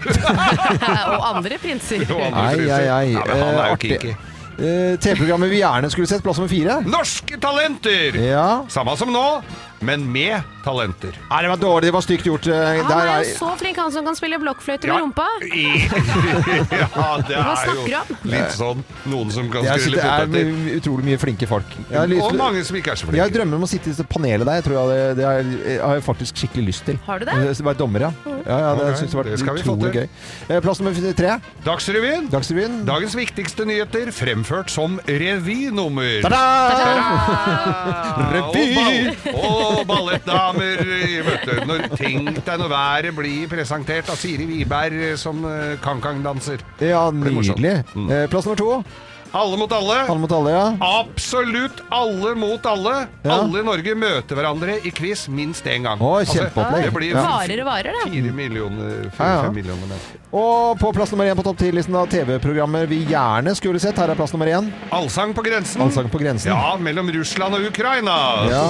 Og 1.16 1.28
andre 1.36 1.58
prinser. 1.62 2.06
Og 2.16 2.22
andre 2.22 2.46
Ai, 2.48 2.56
prinser. 2.56 2.74
ai, 2.74 2.88
ai. 2.88 3.12
Ja, 3.14 3.26
men 3.28 3.36
han 3.36 3.48
er 3.48 3.52
Eh, 3.52 3.68
jo 3.68 3.74
artig. 3.74 4.00
kinky. 4.00 4.16
Eh, 4.56 4.96
TV-programmet 5.00 5.52
vi 5.52 5.60
gjerne 5.60 5.90
skulle 5.92 6.08
sett. 6.08 6.24
Plass 6.24 6.38
nummer 6.40 6.52
fire. 6.52 6.80
Norske 6.88 7.40
talenter! 7.42 8.16
Ja. 8.24 8.66
Samme 8.72 8.96
som 9.00 9.12
nå, 9.12 9.26
men 9.82 10.06
med 10.12 10.42
talenter. 10.64 11.14
Nei, 11.30 11.42
det 11.44 11.50
var 11.52 11.58
dårlig. 11.62 11.82
Det 11.90 11.94
var 11.94 12.02
stygt 12.02 12.26
gjort. 12.26 12.48
Eh, 12.48 12.54
Han 12.82 12.88
Der 12.90 12.98
er 12.98 13.08
er 13.20 13.24
jo 13.24 13.36
så 13.38 13.52
flink, 13.60 13.78
han 13.78 13.92
som 13.92 14.06
kan 14.06 14.16
spille 14.16 14.40
blokkfløyte 14.42 14.88
med 14.88 14.96
Ja. 14.96 15.00
rumpa. 15.04 15.28
Ja, 16.76 17.18
det 17.22 17.36
Hva 17.36 17.52
er 17.52 17.60
snakker 17.62 17.86
du 17.86 17.92
jo 17.92 18.00
om? 18.00 18.08
litt 18.32 18.52
sånn 18.56 18.84
noen 19.12 19.32
som 19.32 19.50
kan 19.52 19.62
skrive 19.66 19.80
skrulle 19.80 20.00
er 20.02 20.26
poteter. 20.26 20.46
med 20.46 20.76
utrolig 20.80 21.04
mye 21.06 21.20
flinke 21.22 21.48
folk. 21.48 21.70
Jeg, 21.90 21.98
har 22.00 22.08
lyst 22.08 22.24
Og 22.24 22.30
til- 22.32 22.40
mange 22.40 22.64
som 22.66 22.76
ikke 22.80 22.92
er 22.92 22.96
så 22.96 23.06
jeg 23.06 23.14
flinke. 23.14 23.34
drømmer 23.38 23.56
om 23.56 23.64
å 23.64 23.68
sitte 23.70 23.90
i 23.90 23.94
det 23.94 24.08
panelet 24.10 24.46
der. 24.46 24.56
Jeg 24.56 24.64
tror 24.66 24.76
jeg 24.80 24.88
det, 24.90 25.18
det 25.18 25.26
er, 25.26 25.44
jeg 25.70 25.82
har 25.82 25.94
jeg 26.00 26.04
faktisk 26.04 26.34
skikkelig 26.42 26.66
lyst 26.72 26.86
til. 26.86 26.98
Har 27.06 27.20
du 27.20 27.26
det? 27.26 27.34
Være 27.66 27.78
dommer, 27.78 28.00
ja. 28.00 28.12
ja, 28.26 28.58
ja 28.60 28.76
det 28.76 28.82
Ok, 28.86 28.98
synes 28.98 29.12
jeg 29.14 29.24
det 29.24 29.32
har 29.32 29.38
skal 29.38 29.54
vært 29.56 29.66
få 29.66 29.76
utrolig 29.76 29.92
til. 29.92 30.02
gøy. 30.02 30.08
Eh, 30.56 30.60
Plass 30.62 30.80
nummer 30.80 31.14
tre. 31.14 31.32
Dagsrevyen. 31.66 32.30
Dagsrevyen. 32.30 32.86
Dagens 32.86 33.16
viktigste 33.16 33.66
nyheter 33.66 34.12
fremført 34.14 34.70
som 34.70 35.00
revynummer. 35.08 36.22
Ta-da! 36.22 36.44
Revy! 38.36 38.66
Og, 39.34 39.34
ball, 39.34 39.36
og 39.36 39.65
ballettdamer. 39.88 40.84
i 40.86 41.20
møte. 41.26 41.58
Når, 41.68 41.88
tenk 41.98 42.40
deg 42.46 42.62
når 42.62 42.72
været 42.72 43.16
blir 43.18 43.50
presentert 43.52 44.10
av 44.12 44.20
Siri 44.20 44.46
Wiberg 44.50 45.16
som 45.22 45.42
kan-kang-danser 45.84 46.64
Ja, 46.84 47.08
nydelig. 47.12 47.78
Mm. 47.96 48.10
Eh, 48.12 48.26
Plass 48.32 48.48
nummer 48.50 48.60
to. 48.62 48.72
Alle 49.36 49.58
mot 49.60 49.72
alle. 49.76 49.98
Alle 50.08 50.20
mot 50.24 50.32
alle, 50.32 50.52
ja. 50.56 50.66
Absolutt 50.80 51.82
alle 51.92 52.36
mot 52.40 52.66
alle. 52.72 52.94
Ja. 53.26 53.34
Alle 53.42 53.60
i 53.60 53.66
Norge 53.68 53.96
møter 54.00 54.38
hverandre 54.40 54.78
i 54.88 54.92
quiz 54.96 55.26
minst 55.28 55.66
én 55.68 55.84
gang. 55.84 56.00
Å, 56.00 56.14
kjempeopplegg. 56.24 56.88
det 56.88 56.94
blir 56.96 57.12
Ja. 57.16 57.24
Varer 57.26 57.62
og 57.66 57.68
varer, 57.68 57.92
da. 58.00 58.06
fire 58.10 58.32
millioner, 58.32 59.12
Ja, 59.20 59.44
ja. 59.44 59.52
millioner 59.52 59.82
mennesker. 59.90 60.22
Og 60.36 60.80
på 60.80 60.94
plass 60.96 61.12
nummer 61.12 61.26
én 61.28 61.36
på 61.36 61.44
topp 61.44 61.58
ti-listen 61.60 61.96
av 61.96 62.08
TV-programmer 62.12 62.88
vi 62.88 63.02
gjerne 63.06 63.54
skulle 63.56 63.80
sett. 63.80 63.98
Her 64.00 64.10
er 64.12 64.16
plass 64.16 64.32
nummer 64.34 64.48
én. 64.48 64.72
Allsang 64.92 65.34
på 65.36 65.44
grensen. 65.44 65.82
Allsang 65.82 66.10
på 66.12 66.20
grensen. 66.20 66.52
Ja, 66.52 66.76
mellom 66.80 67.12
Russland 67.12 67.56
og 67.56 67.68
Ukraina. 67.68 68.16
Ja. 68.52 68.64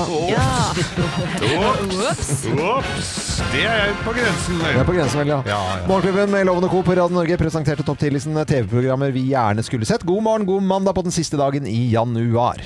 Ops. 1.45 2.45
Ops. 2.53 3.41
Det 3.51 3.63
er 3.65 3.93
på 4.05 4.13
grensen. 4.15 4.59
Det 4.61 4.75
er 4.79 4.85
på 4.87 4.93
grensen, 4.95 5.19
vel, 5.21 5.27
ja. 5.33 5.39
Ja, 5.47 5.59
ja. 5.79 5.87
Morgenklubben 5.89 6.31
med 6.31 6.45
Lovende 6.45 6.69
Co. 6.69 6.81
på 6.83 6.95
Radio 6.97 7.15
Norge 7.17 7.37
presenterte 7.37 7.83
topp 7.85 7.99
ti-listen 8.01 8.35
TV-programmer 8.45 9.11
vi 9.15 9.25
gjerne 9.31 9.63
skulle 9.65 9.85
sett. 9.85 10.03
God 10.05 10.23
morgen, 10.23 10.45
god 10.45 10.54
mandag 10.61 10.95
på 10.95 11.03
den 11.05 11.11
siste 11.15 11.37
dagen 11.39 11.67
i 11.67 11.89
januar. 11.91 12.61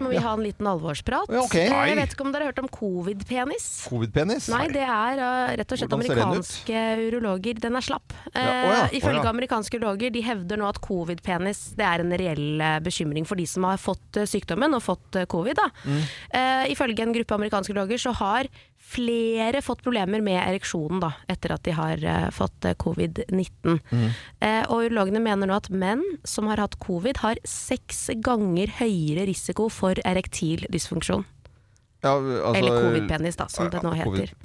Må 0.00 0.08
vi 0.16 0.22
ha 0.24 0.32
en 0.34 0.40
liten 0.42 0.66
alvorsprat? 0.66 1.28
Ja, 1.30 1.42
ok. 1.44 1.54
Eh, 1.60 1.70
Jeg 1.90 1.96
vet 2.00 2.14
ikke 2.16 2.24
om 2.24 2.32
dere 2.34 2.46
har 2.46 2.50
hørt 2.50 2.58
om 2.64 2.68
covid-penis? 2.72 3.66
Covid-penis? 3.86 4.48
Nei, 4.50 4.64
det 4.72 4.82
er 4.82 5.20
uh, 5.20 5.52
rett 5.60 5.70
og 5.70 5.78
slett 5.78 5.92
Hvordan 5.92 6.08
ser 6.08 6.18
den 6.18 6.24
ut? 6.24 6.32
amerikanske 6.32 6.80
urologer. 7.12 7.60
Den 7.62 7.76
er 7.78 7.84
slapp. 7.86 8.16
Eh, 8.32 8.40
Ja, 8.40 8.48
å 8.50 8.72
ja, 8.74 8.80
å 8.88 8.96
ifølge 8.98 9.22
ja. 9.22 9.30
amerikanske 9.30 9.78
urologer 9.78 10.10
de 10.16 10.24
hevder 10.26 10.58
nå 10.58 10.66
at 10.66 10.80
covid-penis 10.82 11.60
det 11.78 11.86
er 11.86 12.02
en 12.02 12.10
reell 12.24 12.64
eh, 12.64 12.80
bekymring 12.82 13.28
for 13.28 13.38
de 13.38 13.46
som 13.46 13.68
har 13.68 13.78
fått 13.78 14.18
eh, 14.18 14.26
sykdommen 14.26 14.74
og 14.74 14.82
fått 14.82 15.20
eh, 15.20 15.28
covid. 15.30 15.60
Da. 15.60 15.68
Mm. 15.86 16.02
Eh, 16.40 16.64
ifølge 16.74 17.06
en 17.06 17.14
gruppe 17.14 17.38
amerikanske 17.38 17.76
urologer 17.76 18.02
så 18.08 18.16
har 18.18 18.50
flere 18.90 19.62
fått 19.62 19.84
problemer 19.84 20.22
med 20.24 20.40
ereksjonen 20.40 21.02
da, 21.02 21.12
etter 21.30 21.54
at 21.54 21.64
de 21.66 21.74
har 21.76 22.02
uh, 22.04 22.28
fått 22.34 22.66
eh, 22.66 22.76
covid-19. 22.80 23.78
Eh, 24.40 24.62
og 24.66 24.86
urologene 24.88 25.22
mener 25.22 25.50
nå 25.50 25.58
at 25.58 25.70
menn 25.70 26.02
som 26.26 26.50
har 26.50 26.62
hatt 26.62 26.78
covid, 26.82 27.22
har 27.24 27.40
seks 27.46 28.08
ganger 28.24 28.72
høyere 28.80 29.28
risiko 29.30 29.68
for 29.72 30.00
erektil 30.06 30.66
dysfunksjon. 30.72 31.26
Ja, 32.02 32.14
altså- 32.16 32.56
Eller 32.56 32.82
covid-penis, 32.82 33.36
da, 33.36 33.46
som 33.48 33.70
det 33.70 33.82
nå 33.84 33.92
heter. 33.92 34.32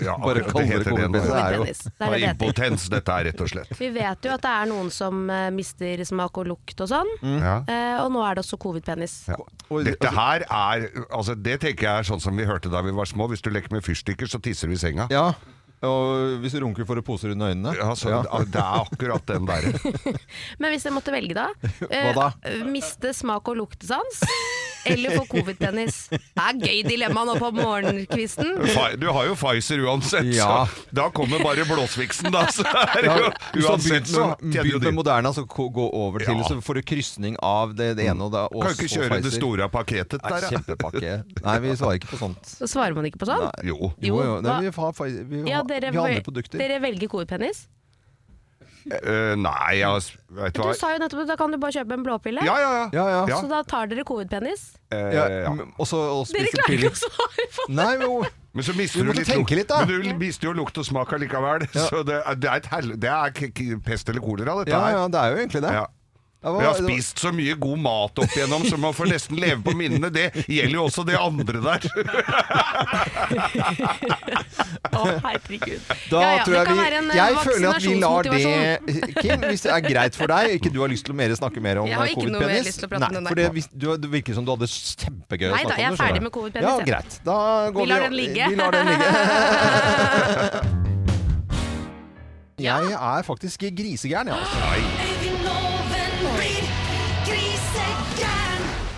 Ja, 0.00 0.14
Bare 0.16 0.40
kaller 0.40 0.46
kall 0.48 0.62
det 0.62 0.68
heter 0.70 0.84
det 0.84 0.92
covid-penis. 0.92 1.82
Det 1.84 2.06
er 2.06 2.16
jo- 2.16 2.24
er. 2.24 2.30
Impotens, 2.30 2.86
dette 2.88 3.12
er 3.12 3.24
rett 3.28 3.40
og 3.44 3.48
slett. 3.52 3.72
Vi 3.78 3.90
vet 3.92 4.24
jo 4.24 4.30
at 4.32 4.40
det 4.46 4.52
er 4.52 4.70
noen 4.70 4.88
som 4.90 5.28
eh, 5.30 5.50
mister 5.52 6.00
smak 6.08 6.38
og 6.40 6.46
lukt 6.48 6.80
og 6.80 6.88
sånn, 6.88 7.10
mm. 7.20 7.68
eh, 7.68 7.98
og 8.00 8.08
nå 8.14 8.22
er 8.24 8.38
det 8.38 8.44
også 8.46 8.56
covid-penis. 8.62 9.18
Ja. 9.28 9.36
Dette 9.84 10.14
her 10.14 10.46
er 10.46 10.86
altså 11.10 11.34
Det 11.36 11.60
tenker 11.60 11.84
jeg 11.84 12.00
er 12.00 12.08
sånn 12.08 12.22
som 12.22 12.36
vi 12.36 12.46
hørte 12.48 12.70
da 12.72 12.80
vi 12.86 12.94
var 12.96 13.04
små. 13.04 13.28
Hvis 13.28 13.44
du 13.44 13.50
leker 13.50 13.74
med 13.76 13.84
fyrstikker, 13.84 14.30
så 14.30 14.40
tisser 14.40 14.72
du 14.72 14.76
i 14.76 14.80
senga. 14.80 15.08
Ja, 15.12 15.34
og 15.84 16.40
hvis 16.40 16.56
du 16.56 16.62
runker 16.64 16.86
får 16.88 17.02
du 17.02 17.04
poser 17.04 17.34
under 17.34 17.52
øynene. 17.52 17.74
Ja, 17.76 17.92
så 17.92 18.22
Det 18.48 18.56
er 18.56 18.80
akkurat 18.80 19.26
den 19.28 19.44
derre. 19.44 19.74
Men 20.60 20.72
hvis 20.72 20.88
jeg 20.88 20.96
måtte 20.96 21.12
velge 21.12 21.36
da, 21.36 21.50
eh, 21.90 22.12
Hva 22.14 22.14
da? 22.16 22.56
miste 22.72 23.12
smak 23.12 23.52
og 23.52 23.60
luktesans 23.60 24.24
eller 24.92 25.16
få 25.18 25.24
covid-penis? 25.30 25.96
Det 26.10 26.42
er 26.42 26.58
gøy 26.62 26.82
dilemma 26.88 27.24
nå 27.28 27.34
på 27.40 27.50
morgenkvisten. 27.56 28.52
Du 29.00 29.06
har 29.12 29.26
jo 29.28 29.34
Pfizer 29.38 29.82
uansett, 29.86 30.28
Ja. 30.34 30.66
så 30.66 30.88
da 30.94 31.08
kommer 31.10 31.42
bare 31.44 31.64
blåsviksen, 31.68 32.30
da. 32.34 32.46
Så 32.52 32.64
er 32.66 33.02
det 33.02 33.12
jo, 33.12 33.30
hvis 33.52 33.62
du 33.62 33.68
har 33.68 33.76
uansett 33.76 34.10
så 34.10 34.26
med, 34.28 34.52
tjener 34.54 34.70
jo 34.70 34.78
begynt 34.78 34.84
med. 34.90 34.94
Moderna, 35.00 35.32
så 35.36 35.44
gå 35.46 35.86
over 35.92 36.24
til, 36.24 36.34
Ja. 36.36 36.48
så 36.48 36.58
får 36.62 36.74
du 36.80 36.82
krysning 36.82 37.36
av 37.42 37.74
det, 37.76 37.92
det 37.98 38.06
ene 38.10 38.24
og 38.28 38.32
det 38.32 38.44
og 38.52 38.62
Kan 38.62 38.72
ikke 38.76 38.90
kjøre 38.96 39.20
det 39.22 39.32
store 39.36 39.68
pakketet 39.72 40.22
der, 40.22 40.40
ja. 40.42 40.50
Kjempepakke. 40.56 41.14
Nei, 41.44 41.58
vi 41.66 41.76
svarer 41.76 42.00
ikke 42.00 42.12
på 42.14 42.18
sånt. 42.20 42.42
Så 42.46 42.68
svarer 42.70 42.94
man 42.94 43.04
ikke 43.10 43.18
på 43.22 43.26
sånt? 43.28 43.48
Nei. 43.50 43.70
Jo. 43.72 43.92
Jo, 44.00 44.20
jo. 44.22 44.40
Nei, 44.44 44.60
vi 44.66 44.70
har, 44.74 44.92
Pfizer- 44.92 45.24
vi 45.28 45.40
har, 45.42 45.48
Ja, 45.48 45.62
dere, 45.62 45.90
vi 45.90 45.98
har 45.98 46.08
andre 46.08 46.22
produkter. 46.26 46.58
dere 46.58 46.80
velger 46.80 47.08
covid-penis? 47.08 47.66
Eh, 48.86 49.34
nei, 49.34 49.80
jeg 49.80 50.02
vet 50.36 50.54
du 50.54 50.62
Du 50.62 50.72
sa 50.78 50.92
jo 50.94 50.98
nettopp 51.02 51.22
at 51.24 51.30
da 51.32 51.36
kan 51.40 51.50
du 51.50 51.58
bare 51.58 51.74
kjøpe 51.74 51.96
en 51.96 52.04
blåpille. 52.06 52.44
Ja, 52.46 52.54
ja, 52.62 52.70
ja. 52.76 52.84
Ja, 52.94 53.06
ja. 53.26 53.38
Så 53.40 53.48
da 53.50 53.62
tar 53.66 53.88
dere 53.90 54.04
covid-penis? 54.06 54.66
Uh, 54.94 54.98
Ja, 55.14 55.24
ja. 55.28 55.54
Og 55.78 55.88
så 55.90 55.98
og 55.98 56.26
Dere 56.30 56.46
klarer 56.54 56.76
ikke 56.76 56.90
piller. 56.90 56.94
å 56.94 57.00
svare 57.02 57.48
på 57.56 57.66
det! 57.66 57.74
Nei, 57.80 57.92
jo. 58.04 58.20
Men 58.56 58.64
så 58.64 58.72
mister 58.78 59.02
Du 59.02 59.04
du, 59.04 59.08
måtte 59.10 59.20
litt 59.24 59.32
tenke 59.34 59.56
litt, 59.58 59.68
da. 59.68 59.80
Men 59.84 60.02
du 60.06 60.12
mister 60.22 60.48
jo 60.48 60.54
lukt 60.56 60.78
og 60.78 60.86
smak 60.86 61.12
allikevel. 61.18 61.66
Ja. 61.74 61.86
Så 61.90 62.04
det, 62.06 62.20
er- 62.22 62.38
det 62.40 62.48
er 62.52 62.62
et 62.62 62.70
hel... 62.72 62.92
Det 63.02 63.10
er 63.10 63.34
k 63.36 63.50
k 63.52 63.66
pest 63.84 64.08
eller 64.08 64.22
kolera, 64.24 64.54
dette 64.62 64.72
Ja, 64.72 64.84
her. 64.86 64.96
ja, 65.00 65.08
det 65.12 65.20
er 65.24 65.34
jo 65.34 65.42
egentlig 65.42 65.62
det. 65.66 65.74
Ja. 65.80 65.86
Ja, 66.46 66.52
Vi 66.60 66.64
har 66.64 66.74
spist 66.78 67.18
så 67.18 67.32
mye 67.34 67.56
god 67.58 67.78
mat 67.82 68.18
opp 68.22 68.30
igjennom, 68.36 68.62
så 68.70 68.76
man 68.78 68.92
får 68.94 69.08
nesten 69.10 69.34
leve 69.42 69.58
på 69.66 69.72
minnene. 69.74 70.10
Det 70.14 70.28
gjelder 70.46 70.76
jo 70.76 70.84
også 70.86 71.02
det 71.08 71.16
andre 71.18 71.58
der. 71.64 71.80
Å, 74.94 75.02
herregud. 75.24 75.80
Da 76.10 76.20
Ja, 76.22 76.28
ja, 76.36 76.44
tror 76.46 76.54
jeg 76.54 76.66
vi 76.70 76.76
en, 77.00 77.10
eh, 77.10 77.16
Jeg 77.18 77.34
føler 77.42 77.66
at 77.72 77.82
vi 77.82 77.94
lar 77.98 78.22
det 78.22 78.30
vaksinasjonsmotivasjon. 78.30 79.18
Kim, 79.18 79.40
hvis 79.50 79.62
det 79.66 79.72
er 79.74 79.82
greit 79.88 80.14
for 80.20 80.26
deg, 80.30 80.54
ikke 80.60 80.70
du 80.72 80.80
har 80.84 80.90
lyst 80.94 81.04
til 81.08 81.16
å 81.16 81.18
mer 81.18 81.34
snakke 81.34 81.60
mer 81.66 81.82
om 81.82 81.90
covid-penis. 81.90 82.78
å 82.78 82.86
for 83.26 83.34
det, 83.42 83.48
du, 83.74 83.86
det 84.06 84.10
virker 84.14 84.38
som 84.38 84.46
du 84.46 84.50
hadde 84.54 84.70
kjempegøy 84.70 85.50
å 85.50 85.54
Nei 85.56 85.64
da, 85.66 85.74
snakke 85.74 85.82
jeg 85.82 85.90
om 85.90 85.92
er 85.92 85.96
det. 85.96 85.98
skjønner 85.98 86.00
ferdig 86.06 86.20
jeg. 86.20 86.26
med 86.28 86.32
covid-penis, 86.38 86.70
Ja, 86.70 86.78
greit. 86.86 87.18
Da 87.26 87.36
går 87.74 87.80
Vi 87.82 87.86
lar 87.90 88.00
den 88.06 88.14
ligge. 88.22 88.44
Vi 88.54 88.56
lar 88.62 88.70
den 88.78 88.86
ligge. 88.94 89.10
Jeg 92.56 92.94
er 92.96 93.22
faktisk 93.26 93.60
grisegæren, 93.76 94.30
jeg. 94.32 94.36
Altså. 94.40 95.15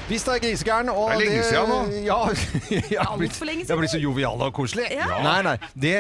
Hvis 0.09 0.25
det 0.25 0.33
er 0.35 0.41
grisegæren 0.41 0.88
og 0.93 1.11
Det 1.11 1.17
er 1.17 1.21
lenge 1.21 1.43
siden 1.45 1.69
nå. 1.69 1.79
Ja, 2.09 2.19
jeg 2.71 2.97
har 2.97 3.11
Alt 3.12 3.21
blitt, 3.21 3.35
for 3.37 3.49
lenge 3.49 3.65
jeg 3.67 3.73
har 3.75 3.81
blitt 3.83 3.93
så 3.93 4.00
jovial 4.00 4.41
og 4.47 4.53
koselig. 4.57 4.87
Ja. 4.95 5.07
Nei, 5.25 5.37
nei. 5.45 5.55
Det, 5.75 5.93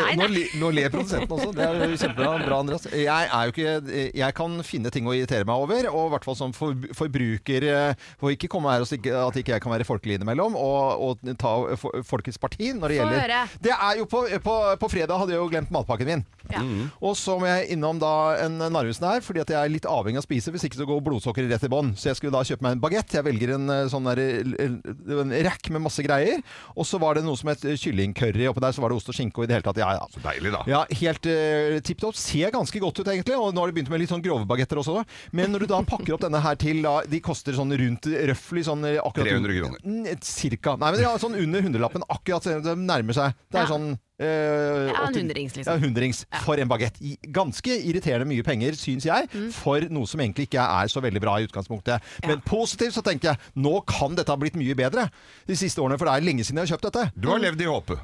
Nei, 0.00 0.14
Nå, 0.18 0.24
nei. 0.24 0.28
li- 0.34 0.48
nå 0.58 0.70
ler 0.74 0.90
produsenten 0.90 1.30
også. 1.36 1.52
Det 1.54 1.62
er 1.66 1.78
jo 1.92 1.98
kjempebra, 2.00 2.32
bra, 2.42 2.58
Andreas. 2.64 2.86
Jeg 2.90 3.28
er 3.28 3.46
jo 3.48 3.54
ikke 3.54 4.08
Jeg 4.18 4.34
kan 4.38 4.56
finne 4.66 4.90
ting 4.94 5.06
å 5.06 5.14
irritere 5.14 5.46
meg 5.48 5.62
over, 5.62 5.88
og 5.92 6.08
i 6.08 6.12
hvert 6.16 6.26
fall 6.26 6.38
som 6.38 6.54
for, 6.56 6.74
forbruker 6.98 7.66
eh, 7.70 7.94
Får 8.20 8.34
ikke 8.36 8.50
komme 8.52 8.72
her 8.74 8.82
og 8.84 8.90
si 8.90 8.98
at 8.98 9.38
ikke 9.42 9.54
jeg 9.54 9.62
kan 9.64 9.72
være 9.74 9.86
folkelig 9.88 10.18
innimellom, 10.18 10.56
og, 10.58 11.06
og 11.22 11.32
ta 11.40 11.54
for, 11.78 12.02
folkets 12.08 12.40
parti 12.42 12.72
når 12.74 12.94
det 12.94 12.98
Få 12.98 13.00
gjelder 13.02 13.22
høre. 13.22 13.40
Det 13.68 13.74
er 13.78 14.00
jo 14.02 14.08
på, 14.10 14.24
på, 14.42 14.56
på 14.82 14.90
fredag 14.92 15.22
hadde 15.22 15.36
jeg 15.36 15.42
jo 15.42 15.48
glemt 15.52 15.70
matpakken 15.74 16.10
min. 16.10 16.24
Ja. 16.50 16.62
Og 17.00 17.14
så 17.16 17.38
må 17.40 17.46
jeg 17.48 17.70
innom 17.76 18.00
da 18.02 18.12
en 18.42 18.58
Narvesen 18.72 19.06
her, 19.06 19.22
fordi 19.24 19.42
at 19.44 19.52
jeg 19.54 19.60
er 19.62 19.70
litt 19.72 19.86
avhengig 19.88 20.18
av 20.18 20.24
å 20.24 20.26
spise. 20.26 20.52
Hvis 20.54 20.66
ikke 20.66 20.80
så 20.82 20.86
går 20.88 21.00
blodsukkeret 21.06 21.52
rett 21.54 21.68
i 21.68 21.70
bånn. 21.72 21.92
Så 21.98 22.10
jeg 22.10 22.18
skulle 22.18 22.34
da 22.34 22.42
kjøpe 22.46 22.66
meg 22.66 22.76
en 22.76 22.82
bagett. 22.82 23.14
Jeg 23.14 23.24
velger 23.26 23.51
en 23.56 23.68
eh, 23.72 23.84
sånn 23.92 24.08
der, 24.10 24.20
en 24.62 25.32
rack 25.46 25.70
med 25.72 25.84
masse 25.84 26.02
greier. 26.04 26.42
Og 26.76 26.86
så 26.88 27.00
var 27.02 27.18
det 27.18 27.24
noe 27.26 27.38
som 27.38 27.50
het 27.52 27.62
kyllingcurry 27.62 28.48
oppi 28.50 28.62
der. 28.64 28.74
Så 28.76 28.82
var 28.84 28.92
det 28.92 28.98
ost 29.00 29.10
og 29.12 29.16
skinke 29.16 29.40
og 29.42 29.46
i 29.46 29.50
det 29.50 29.58
hele 29.58 29.66
tatt. 29.66 29.80
Ja, 29.82 29.92
ja. 29.98 30.06
Så 30.12 30.22
deilig, 30.24 30.52
da. 30.54 30.62
Ja, 30.70 30.82
helt 31.02 31.28
uh, 31.28 31.78
tipp 31.84 32.02
topp. 32.02 32.18
Ser 32.18 32.52
ganske 32.54 32.82
godt 32.82 33.00
ut, 33.02 33.06
egentlig. 33.08 33.36
Og 33.38 33.54
nå 33.54 33.62
har 33.64 33.72
de 33.72 33.76
begynt 33.78 33.92
med 33.92 34.02
litt 34.04 34.12
sånn 34.12 34.24
grove 34.24 34.46
bagetter 34.48 34.80
også. 34.82 35.02
Men 35.36 35.52
når 35.54 35.64
du 35.66 35.70
da 35.72 35.82
pakker 35.88 36.16
opp 36.16 36.24
denne 36.24 36.42
her 36.44 36.58
til 36.60 36.82
da, 36.84 36.98
De 37.08 37.20
koster 37.24 37.56
sånn 37.56 37.72
rundt 37.78 38.08
røftlig 38.32 38.64
sånn 38.68 38.86
eh, 38.88 39.00
akkurat 39.02 39.30
300 39.32 39.58
kroner. 39.60 40.16
Cirka. 40.26 40.76
Nei, 40.80 40.92
men 40.94 41.04
ja, 41.04 41.12
sånn 41.22 41.36
under 41.38 41.64
hundrelappen. 41.64 42.06
Akkurat 42.12 42.46
det 42.64 42.76
nærmer 42.80 43.16
seg. 43.16 43.36
Det 43.52 43.60
er 43.62 43.68
Ja. 43.68 43.70
sånn 43.74 43.92
eh, 44.22 44.92
Ja, 44.92 45.06
en 45.08 45.14
hundrings, 45.18 45.56
liksom. 45.58 45.72
Ja, 45.74 45.82
hundrings 45.82 46.22
for 46.44 46.60
en 46.62 46.70
bagett. 46.70 46.96
Ganske 47.34 47.74
irriterende 47.82 48.28
mye 48.30 48.44
penger, 48.46 48.76
syns 48.78 49.04
jeg, 49.08 49.28
Mm. 49.32 49.50
for 49.52 49.80
noe 49.90 50.06
som 50.06 50.20
egentlig 50.20 50.48
ikke 50.48 50.62
er 50.62 50.86
så 50.92 51.02
veldig 51.02 51.20
bra 51.20 51.36
i 51.40 51.46
utgangspunktet. 51.48 52.00
Men 52.26 52.40
positivt 52.46 52.94
så 52.94 53.02
tenker 53.02 53.32
jeg 53.32 53.38
nå 53.56 53.80
kan 53.86 54.14
dette 54.14 54.30
ha 54.32 54.36
blitt 54.36 54.54
mye 54.58 54.74
bedre 54.78 55.08
de 55.46 55.54
siste 55.58 55.78
årene, 55.82 55.98
for 55.98 56.06
det 56.06 56.14
er 56.16 56.26
lenge 56.26 56.44
siden 56.46 56.62
jeg 56.62 56.68
har 56.68 56.76
kjøpt 56.78 56.88
dette. 56.92 57.12
Du 57.18 57.28
har 57.28 57.38
levd 57.42 57.60
i 57.60 57.70
håpet. 57.70 57.98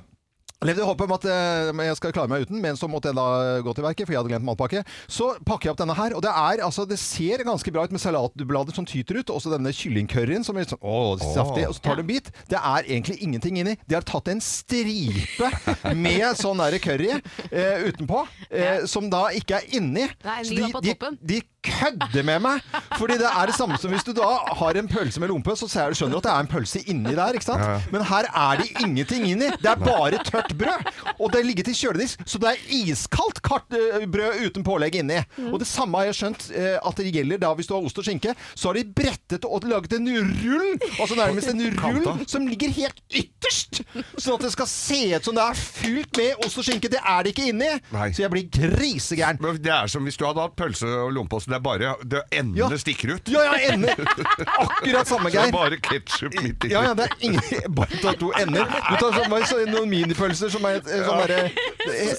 Levde 0.67 0.83
i 0.83 0.87
håp 0.89 1.03
om 1.05 1.13
at 1.15 1.25
eh, 1.31 1.69
jeg 1.87 1.97
skal 2.01 2.13
klare 2.17 2.31
meg 2.33 2.43
uten, 2.43 2.59
men 2.59 2.75
så 2.75 2.89
måtte 2.91 3.13
jeg 3.13 3.15
da 3.15 3.61
gå 3.63 3.75
til 3.77 3.85
verket, 3.85 4.09
for 4.09 4.15
jeg 4.15 4.19
hadde 4.19 4.33
glemt 4.33 4.47
matpakke. 4.49 4.81
Så 5.07 5.29
pakker 5.47 5.69
jeg 5.69 5.75
opp 5.77 5.79
denne 5.79 5.95
her, 5.95 6.17
og 6.19 6.25
det 6.25 6.33
er 6.33 6.63
altså 6.67 6.83
Det 6.89 6.99
ser 6.99 7.45
ganske 7.47 7.71
bra 7.71 7.85
ut 7.87 7.95
med 7.95 8.03
salatblader 8.03 8.75
som 8.75 8.87
tyter 8.89 9.21
ut. 9.21 9.31
Også 9.31 9.53
denne 9.53 9.71
kyllingcurryen 9.71 10.43
som 10.43 10.59
er 10.59 10.67
sånn 10.67 10.83
Å, 10.83 10.97
saftig. 11.23 11.69
Og 11.69 11.77
så 11.79 11.85
tar 11.85 12.01
du 12.01 12.03
en 12.03 12.11
bit. 12.11 12.33
Det 12.51 12.59
er 12.59 12.91
egentlig 12.91 13.21
ingenting 13.23 13.61
inni. 13.63 13.77
De 13.87 13.95
har 14.01 14.07
tatt 14.09 14.33
en 14.33 14.43
stripe 14.43 15.53
med 15.95 16.27
sånn 16.43 16.59
derre 16.59 16.83
curry 16.83 17.13
eh, 17.15 17.87
utenpå, 17.87 18.25
eh, 18.51 18.83
som 18.91 19.07
da 19.15 19.29
ikke 19.39 19.61
er 19.61 19.79
inni. 19.79 20.09
Nei, 20.27 20.41
Så 20.43 20.59
ligger 20.59 20.83
de, 20.83 20.99
på 20.99 21.13
de, 21.15 21.31
de 21.37 21.41
kødder 21.73 22.27
med 22.27 22.43
meg! 22.45 22.65
Fordi 22.99 23.19
det 23.21 23.29
er 23.31 23.51
det 23.51 23.57
samme 23.57 23.79
som 23.81 23.93
hvis 23.93 24.07
du 24.07 24.13
da 24.17 24.29
har 24.59 24.79
en 24.81 24.89
pølse 24.91 25.21
med 25.23 25.31
lompe, 25.33 25.55
så 25.59 25.69
skjønner 25.69 26.17
du 26.17 26.21
at 26.21 26.27
det 26.27 26.33
er 26.33 26.45
en 26.45 26.51
pølse 26.51 26.83
inni 26.91 27.15
der, 27.17 27.37
ikke 27.39 27.49
sant? 27.49 27.93
Men 27.95 28.05
her 28.09 28.29
er 28.29 28.63
det 28.63 28.69
ingenting 28.83 29.27
inni. 29.29 29.51
Det 29.63 29.71
er 29.71 29.81
bare 29.83 30.21
tørt 30.27 30.55
brød. 30.59 30.91
Og 31.19 31.33
det 31.35 31.45
ligger 31.47 31.69
til 31.69 31.77
kjøledisk, 31.79 32.23
så 32.29 32.41
det 32.43 32.53
er 32.55 32.75
iskaldt 32.81 33.43
kart, 33.45 33.67
eh, 33.75 34.07
brød 34.11 34.47
uten 34.47 34.65
pålegg 34.67 34.99
inni. 35.01 35.21
Mm. 35.37 35.53
Og 35.53 35.61
det 35.63 35.69
samme 35.71 36.01
har 36.01 36.11
jeg 36.11 36.19
skjønt 36.21 36.49
eh, 36.55 36.77
at 36.79 37.01
det 37.01 37.13
gjelder 37.15 37.43
da 37.43 37.53
hvis 37.59 37.69
du 37.69 37.75
har 37.77 37.87
ost 37.87 37.99
og 38.01 38.07
skinke. 38.07 38.35
Så 38.55 38.71
har 38.71 38.79
de 38.79 38.85
brettet 38.87 39.47
og 39.49 39.67
laget 39.69 39.97
en 39.99 40.09
rull, 40.09 40.79
altså 40.99 41.19
nærmest 41.19 41.53
en 41.53 41.65
rull, 41.83 42.25
som 42.31 42.47
ligger 42.47 42.73
helt 42.79 43.03
ytterst! 43.11 43.83
Sånn 44.17 44.37
at 44.39 44.47
det 44.47 44.53
skal 44.55 44.69
se 44.71 45.01
ut 45.17 45.29
som 45.29 45.37
det 45.37 45.45
er 45.45 45.59
fylt 45.59 46.21
med 46.21 46.47
ost 46.47 46.61
og 46.61 46.67
skinke. 46.67 46.91
Det 46.93 47.01
er 47.03 47.25
det 47.25 47.35
ikke 47.35 47.49
inni! 47.53 47.71
Nei. 47.95 48.11
Så 48.15 48.25
jeg 48.25 48.33
blir 48.35 48.49
grisegæren. 48.55 49.41
Det 49.59 49.73
er 49.75 49.91
som 49.91 50.07
hvis 50.07 50.19
du 50.19 50.27
hadde 50.27 50.45
hatt 50.45 50.57
pølse 50.59 50.89
og 51.05 51.13
lompeost. 51.17 51.51
Er 51.59 51.63
bare 51.65 51.93
det 52.07 52.23
Endene 52.39 52.71
Ja. 52.71 52.79
stikker 52.79 53.17
ut. 53.17 53.29
Ja, 53.35 53.43
ja, 53.49 53.73
ender! 53.75 53.99
Akkurat 54.47 55.09
samme, 55.11 55.31
Så 55.31 55.35
Geir. 55.41 55.53
bare 55.53 55.77
ketsjup 55.83 56.37
midt 56.43 56.65
i. 56.69 56.73
Ja, 56.73 56.83
ja, 56.89 56.95
det 56.95 57.09
er 57.09 57.17
ingen 57.27 57.75
Bare 57.75 57.99
ta 58.03 58.13
to 58.19 58.31
ender. 58.39 58.65
Du 58.69 58.95
tar 59.01 59.17
sånn, 59.17 59.31
bare 59.33 59.49
så, 59.51 59.59
noen 59.69 59.91
minipølser 59.91 60.53
som 60.53 60.65
er 60.69 60.79
eh, 60.81 61.03
sånn 61.07 61.23
derre 61.25 61.51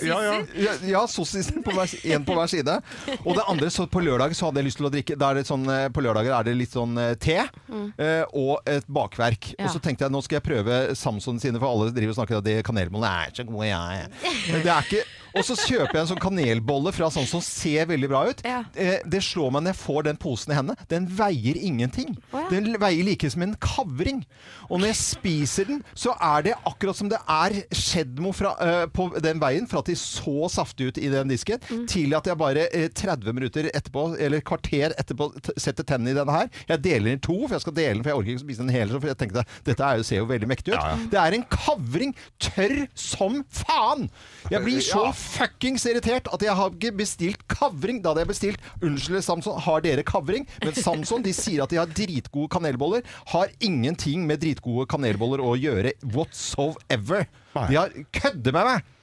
Ja, 0.05 0.17
ja. 0.25 0.33
Ja, 0.59 0.73
ja 0.89 1.03
sossiser 1.09 1.61
på 1.65 1.73
hver, 1.75 1.91
en 2.13 2.25
på 2.27 2.35
hver 2.37 2.49
side. 2.51 2.75
Og 3.23 3.35
det 3.37 3.45
andre, 3.47 3.69
så 3.73 3.85
på 3.89 4.01
lørdag 4.03 4.35
så 4.37 4.49
hadde 4.49 4.61
jeg 4.63 4.69
lyst 4.69 4.79
til 4.81 4.89
å 4.89 4.93
drikke 4.93 5.17
Da 5.19 5.31
er 5.33 5.39
det 5.39 5.45
sånn, 5.49 5.65
eh, 5.71 5.87
På 5.93 6.03
lørdager 6.03 6.33
er 6.35 6.47
det 6.49 6.55
litt 6.59 6.73
sånn 6.75 6.97
eh, 7.01 7.13
te 7.21 7.37
eh, 7.39 8.23
og 8.35 8.59
et 8.69 8.85
bakverk. 8.89 9.53
Ja. 9.57 9.65
Og 9.67 9.73
så 9.75 9.81
tenkte 9.83 10.05
jeg 10.07 10.13
nå 10.13 10.21
skal 10.25 10.39
jeg 10.39 10.47
prøve 10.49 10.79
Samson 10.99 11.39
sine, 11.41 11.59
for 11.61 11.69
alle 11.71 11.93
driver 11.95 12.13
og 12.15 12.19
snakker 12.19 12.37
om 12.37 12.43
at 12.43 12.49
de 12.49 12.57
kanelbollene 12.65 13.25
er 13.27 13.33
så 13.39 13.45
gode, 13.47 13.69
ja, 13.69 13.81
ja. 14.03 14.07
Men 14.51 14.63
det 14.65 14.73
er 14.73 14.87
ikke 14.89 15.03
Og 15.39 15.45
så 15.47 15.55
kjøper 15.55 15.95
jeg 15.95 16.01
en 16.03 16.09
sånn 16.11 16.21
kanelbolle 16.21 16.91
fra 16.95 17.07
sånn 17.13 17.27
som 17.29 17.41
ser 17.43 17.87
veldig 17.89 18.09
bra 18.11 18.21
ut. 18.29 18.41
Ja. 18.45 18.61
Eh, 18.75 18.99
det 19.07 19.21
slår 19.25 19.53
meg 19.55 19.63
når 19.65 19.73
jeg 19.73 19.79
får 19.81 20.03
den 20.09 20.19
posen 20.19 20.51
i 20.53 20.57
hendene. 20.57 20.87
Den 20.91 21.07
veier 21.17 21.57
ingenting. 21.59 22.17
Oh, 22.33 22.41
ja. 22.43 22.49
Den 22.51 22.73
veier 22.81 23.07
like 23.07 23.29
som 23.31 23.45
en 23.45 23.55
kavring. 23.63 24.21
Og 24.69 24.81
når 24.81 24.91
jeg 24.91 24.99
spiser 24.99 25.69
den, 25.71 25.79
så 25.97 26.13
er 26.19 26.43
det 26.49 26.55
akkurat 26.67 26.97
som 26.99 27.09
det 27.11 27.21
er 27.23 27.55
skjedd 27.75 28.19
noe 28.21 28.35
fra, 28.35 28.51
øh, 28.61 28.85
på 28.93 29.07
den 29.23 29.39
veien, 29.41 29.67
fra 29.71 29.79
at 29.81 29.89
de 29.89 29.95
så 29.99 30.49
saftig 30.51 30.91
ut 30.91 30.99
i 31.01 31.09
den 31.13 31.31
disken, 31.31 31.59
Mm. 31.69 31.85
til 31.87 32.13
at 32.17 32.25
jeg 32.27 32.37
bare 32.37 32.67
øh, 32.75 32.89
30 32.95 33.33
minutter 33.33 33.69
etterpå, 33.73 34.15
eller 34.19 34.41
kvarter 34.45 34.93
etterpå, 34.99 35.29
t 35.41 35.51
setter 35.59 35.83
tennene 35.87 36.11
i 36.11 36.17
denne 36.17 36.31
her. 36.35 36.49
Jeg 36.69 36.83
deler 36.83 37.09
den 37.11 37.19
i 37.19 37.21
to, 37.23 37.35
for 37.47 37.55
jeg 37.55 37.61
skal 37.61 37.75
dele 37.77 37.93
den, 37.99 38.03
for 38.03 38.09
jeg 38.11 38.17
orker 38.19 38.33
ikke 38.33 38.43
spise 38.45 38.63
den 38.63 38.69
hele. 38.73 38.99
For 38.99 39.07
jeg 39.11 39.17
tenkte 39.21 39.43
dette 39.65 39.83
er 39.85 39.99
jo, 40.01 40.03
ser 40.07 40.21
jo 40.21 40.27
veldig 40.29 40.49
mektig 40.49 40.73
ut. 40.73 40.79
Ja, 40.79 40.95
ja. 40.95 41.09
Det 41.11 41.19
er 41.21 41.37
en 41.37 41.45
kavring, 41.53 42.15
tørr 42.41 42.87
som 42.97 43.43
faen! 43.53 44.09
Jeg 44.49 44.63
blir 44.65 44.81
så 44.81 45.05
Ja. 45.09 45.11
Fuckings 45.29 45.85
irritert 45.89 46.27
at 46.33 46.43
jeg 46.45 46.55
har 46.57 46.73
ikke 46.73 46.91
bestilt 46.99 47.45
kavring. 47.51 48.01
Da 48.03 48.11
hadde 48.13 48.25
jeg 48.25 48.31
bestilt 48.33 48.67
Unnskyld, 48.81 49.21
Samson, 49.25 49.59
har 49.65 49.85
dere 49.85 50.03
kavring? 50.07 50.47
Men 50.63 50.75
Samson 50.77 51.23
de 51.25 51.33
sier 51.35 51.63
at 51.63 51.71
de 51.73 51.79
har 51.81 51.89
dritgode 51.89 52.49
kanelboller. 52.53 53.05
Har 53.33 53.53
ingenting 53.63 54.25
med 54.29 54.41
dritgode 54.43 54.87
kanelboller 54.91 55.43
å 55.45 55.55
gjøre 55.59 55.95
whatsoever. 56.15 57.27
De 57.55 57.79
har 57.79 57.93
kødder 58.15 58.55
med 58.55 58.71
meg! 58.73 58.93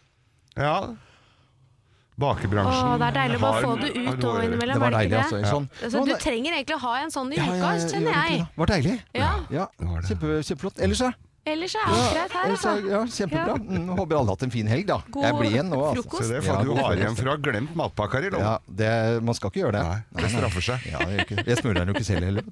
Ja. 0.56 0.76
Bakebransjen 2.16 2.86
Åh, 2.88 2.94
det 2.96 3.06
er 3.10 3.16
deilig 3.18 3.36
å 3.36 3.40
bare 3.42 3.58
få 3.60 3.72
det 3.76 3.88
ut 3.92 4.22
og 4.24 4.36
innimellom. 4.40 4.78
Det 4.78 4.80
var 4.80 4.94
deilig, 4.94 5.16
altså. 5.20 5.40
Sånn. 5.44 5.66
Ja. 5.68 5.82
Altså, 5.84 6.04
du 6.08 6.12
trenger 6.22 6.54
egentlig 6.56 6.76
å 6.78 6.82
ha 6.86 6.92
en 7.02 7.12
sånn 7.12 7.32
i 7.34 7.36
Ja, 7.36 7.44
uka, 7.44 7.56
ja, 7.58 7.72
ja, 7.76 7.88
kjenner 7.92 8.16
jeg. 8.16 8.38
det. 8.40 8.46
Var 8.62 8.70
deilig. 8.72 8.94
Ja. 9.52 9.66
Kjempe, 10.08 10.30
kjempeflott. 10.48 10.80
Ellers, 10.86 11.02
ja? 11.04 11.10
Ellers 11.46 11.74
er 11.78 11.84
alt 11.86 12.08
greit 12.10 12.32
her, 12.34 12.52
altså. 12.56 12.70
ja, 12.90 13.00
kjempebra. 13.06 13.54
Mm, 13.62 13.90
håper 13.94 14.16
alle 14.18 14.32
har 14.32 14.34
hatt 14.34 14.46
en 14.48 14.50
fin 14.50 14.66
helg, 14.66 14.88
da. 14.88 14.96
God 15.14 15.26
jeg 15.28 15.36
blir 15.38 15.52
igjen 15.52 15.68
nå, 15.70 15.78
altså. 15.78 16.02
frokost. 16.02 16.26
Se 16.26 16.32
det, 16.32 16.40
Ja, 16.48 16.56
du 16.66 16.72
har 16.74 16.98
igjen 16.98 17.18
for 17.20 17.30
å 17.30 17.36
ha 17.36 17.42
glemt 17.48 17.76
matpakka 17.78 18.22
di, 18.24 18.32
Lov. 18.34 18.42
Ja, 18.42 18.54
det, 18.80 18.90
man 19.22 19.38
skal 19.38 19.52
ikke 19.52 19.62
gjøre 19.62 19.76
det. 19.78 19.84
Nei, 19.86 20.24
det 20.24 20.32
straffer 20.34 20.66
seg. 20.72 20.88
Ja, 20.90 21.04
gjør. 21.06 21.44
Jeg 21.46 21.60
smører 21.62 21.78
den 21.84 21.92
jo 21.92 21.94
ikke 21.94 22.08
selv 22.08 22.26
heller. 22.26 22.44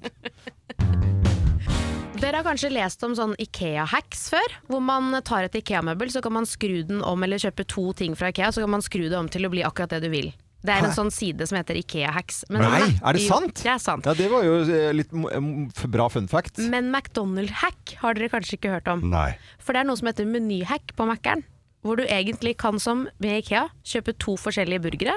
Dere 2.15 2.39
har 2.39 2.47
kanskje 2.47 2.71
lest 2.71 3.03
om 3.03 3.11
sånn 3.19 3.35
Ikea-hacks 3.43 4.29
før? 4.31 4.55
Hvor 4.71 4.79
man 4.81 5.11
tar 5.27 5.49
et 5.49 5.59
Ikea-møbel, 5.59 6.07
så 6.13 6.23
kan 6.23 6.37
man 6.37 6.47
skru 6.47 6.79
den 6.87 7.03
om, 7.03 7.27
eller 7.27 7.41
kjøpe 7.43 7.67
to 7.67 7.89
ting 7.99 8.15
fra 8.15 8.31
Ikea, 8.31 8.53
så 8.55 8.63
kan 8.63 8.71
man 8.77 8.85
skru 8.85 9.09
det 9.11 9.19
om 9.19 9.27
til 9.27 9.43
å 9.45 9.51
bli 9.51 9.65
akkurat 9.67 9.91
det 9.97 10.05
du 10.07 10.09
vil. 10.13 10.31
Det 10.65 10.73
er 10.73 10.81
en 10.83 10.89
Hæ? 10.89 10.95
sånn 10.97 11.11
side 11.13 11.45
som 11.47 11.59
heter 11.59 11.77
Ikea-hacks. 11.77 12.43
Men- 12.49 12.61
Nei, 12.65 12.79
er 13.03 13.13
det 13.13 13.21
Jo, 13.21 13.27
sant? 13.29 13.55
Det 13.61 13.71
er 13.71 13.77
sant. 13.83 14.05
Ja, 14.09 14.13
det 14.17 14.29
var 14.31 14.43
jo 14.43 14.55
eh, 14.65 14.91
litt 14.97 15.11
f- 15.13 15.85
bra 15.93 16.07
fun 16.09 16.27
fact. 16.27 16.57
Men 16.57 16.89
McDonald-hack 16.91 17.95
har 18.01 18.13
dere 18.17 18.29
kanskje 18.33 18.57
ikke 18.57 18.71
hørt 18.73 18.87
om. 18.91 19.05
Nei. 19.09 19.35
For 19.59 19.73
det 19.73 19.81
er 19.83 19.89
noe 19.89 19.97
som 19.99 20.07
heter 20.09 20.25
menyhack 20.25 20.95
på 20.97 21.05
Mækkern. 21.07 21.43
Hvor 21.85 21.97
du 21.97 22.03
egentlig 22.09 22.57
kan 22.57 22.79
som 22.81 23.07
med 23.21 23.43
Ikea 23.43 23.67
kjøpe 23.85 24.17
to 24.17 24.33
forskjellige 24.41 24.81
burgere, 24.81 25.13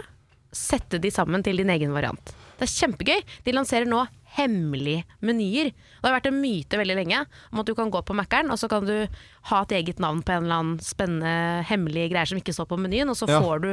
sette 0.52 1.00
de 1.00 1.08
sammen 1.10 1.42
til 1.44 1.56
din 1.56 1.68
egen 1.72 1.92
variant. 1.92 2.34
Det 2.58 2.66
er 2.68 2.72
kjempegøy. 2.88 3.22
De 3.44 3.52
lanserer 3.52 3.86
nå 3.88 4.06
hemmelige 4.36 5.04
menyer. 5.24 5.70
Det 5.72 6.04
har 6.04 6.20
vært 6.20 6.28
en 6.30 6.40
myte 6.42 6.76
veldig 6.78 6.96
lenge 6.98 7.22
om 7.52 7.60
at 7.62 7.66
du 7.66 7.74
kan 7.74 7.90
gå 7.90 8.02
på 8.04 8.14
Mækkern, 8.16 8.50
og 8.52 8.58
så 8.60 8.68
kan 8.68 8.84
du 8.84 9.06
ha 9.48 9.62
et 9.64 9.72
eget 9.80 10.00
navn 10.02 10.20
på 10.22 10.34
en 10.34 10.44
eller 10.44 10.60
annen 10.62 10.80
spennende 10.84 11.64
hemmelige 11.68 12.10
greier 12.12 12.28
som 12.28 12.40
ikke 12.40 12.52
står 12.56 12.68
på 12.70 12.78
menyen, 12.80 13.08
og 13.08 13.16
så 13.16 13.28
Ja. 13.28 13.40
får, 13.40 13.62
du, 13.64 13.70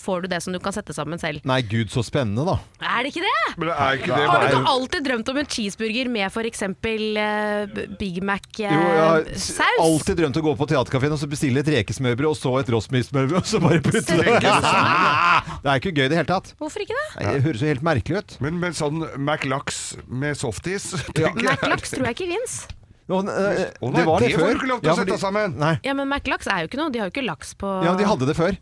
får 0.00 0.22
du 0.24 0.28
det 0.28 0.40
som 0.44 0.52
du 0.52 0.58
kan 0.60 0.72
sette 0.76 0.92
sammen 0.96 1.18
selv. 1.20 1.40
Nei, 1.48 1.60
gud, 1.62 1.88
så 1.92 2.02
spennende, 2.04 2.44
da. 2.44 2.58
Er 2.84 3.04
det 3.06 3.12
ikke 3.14 3.24
det? 3.24 3.56
Men 3.56 3.70
er 3.72 3.98
ikke 3.98 4.10
det 4.12 4.28
Har 4.28 4.40
du 4.42 4.46
ikke 4.50 4.72
alltid 4.74 5.06
drømt 5.08 5.28
om 5.32 5.40
en 5.40 5.46
cheeseburger 5.56 6.10
med 6.12 6.26
f.eks. 6.28 6.62
Uh, 6.68 7.94
Big 8.00 8.20
Mac 8.22 8.44
saus? 8.52 8.68
Jo, 8.68 8.68
jeg 8.68 9.56
har 9.56 9.82
alltid 9.84 10.20
drømt 10.20 10.40
å 10.40 10.44
gå 10.44 10.54
på 10.60 10.68
teaterkafeen 10.74 11.16
og 11.16 11.20
så 11.22 11.30
bestille 11.30 11.64
et 11.64 11.72
rekesmørbrød 11.78 12.30
og 12.30 12.36
så 12.38 12.54
et 12.60 12.72
rosmilsmørbrød, 12.74 13.40
og 13.40 13.48
så 13.48 13.62
bare 13.64 13.80
putte 13.84 14.18
det 14.20 14.38
det 14.44 14.54
Det 15.64 15.70
er 15.72 15.80
ikke 15.80 15.94
gøy 15.96 16.04
i 16.04 16.10
det 16.12 16.20
hele 16.20 16.28
tatt. 16.28 16.52
Hvorfor 16.60 16.84
ikke 16.84 16.96
det? 17.00 17.24
Det 17.24 17.42
høres 17.48 17.64
jo 17.64 17.72
helt 17.72 17.84
merkelig 17.86 18.20
ut. 18.20 18.36
Men 18.44 18.60
med 18.60 18.76
sånn 18.76 19.04
McLax 19.16 19.96
med 20.08 20.36
softis 20.38 20.92
ja. 21.16 21.32
Mac-laks 21.32 21.94
tror 21.96 22.10
jeg 22.10 22.18
ikke 22.18 22.32
fins. 22.34 22.58
Nå, 23.08 23.18
eh, 23.28 23.70
Å 23.84 23.90
nei, 23.90 23.98
det 24.00 24.06
var 24.08 24.20
det, 24.20 24.28
det 24.28 24.36
før. 24.36 24.44
får 24.44 24.52
du 24.54 24.58
ikke 24.60 24.68
lov 24.70 24.80
til 24.80 24.90
å 24.90 24.94
fordi- 24.96 25.12
sette 25.12 25.20
sammen. 25.20 25.56
Nei. 25.60 25.74
Ja, 25.84 25.92
men 25.92 26.08
Mac-laks 26.08 26.46
er 26.48 26.64
jo 26.64 26.68
ikke 26.70 26.80
noe. 26.80 26.90
De 26.94 26.98
har 27.02 27.10
jo 27.10 27.12
ikke 27.12 27.26
laks 27.26 27.54
på 27.60 27.72
Ja, 27.84 27.94
de 27.98 28.04
hadde 28.08 28.26
det 28.30 28.36
før. 28.38 28.56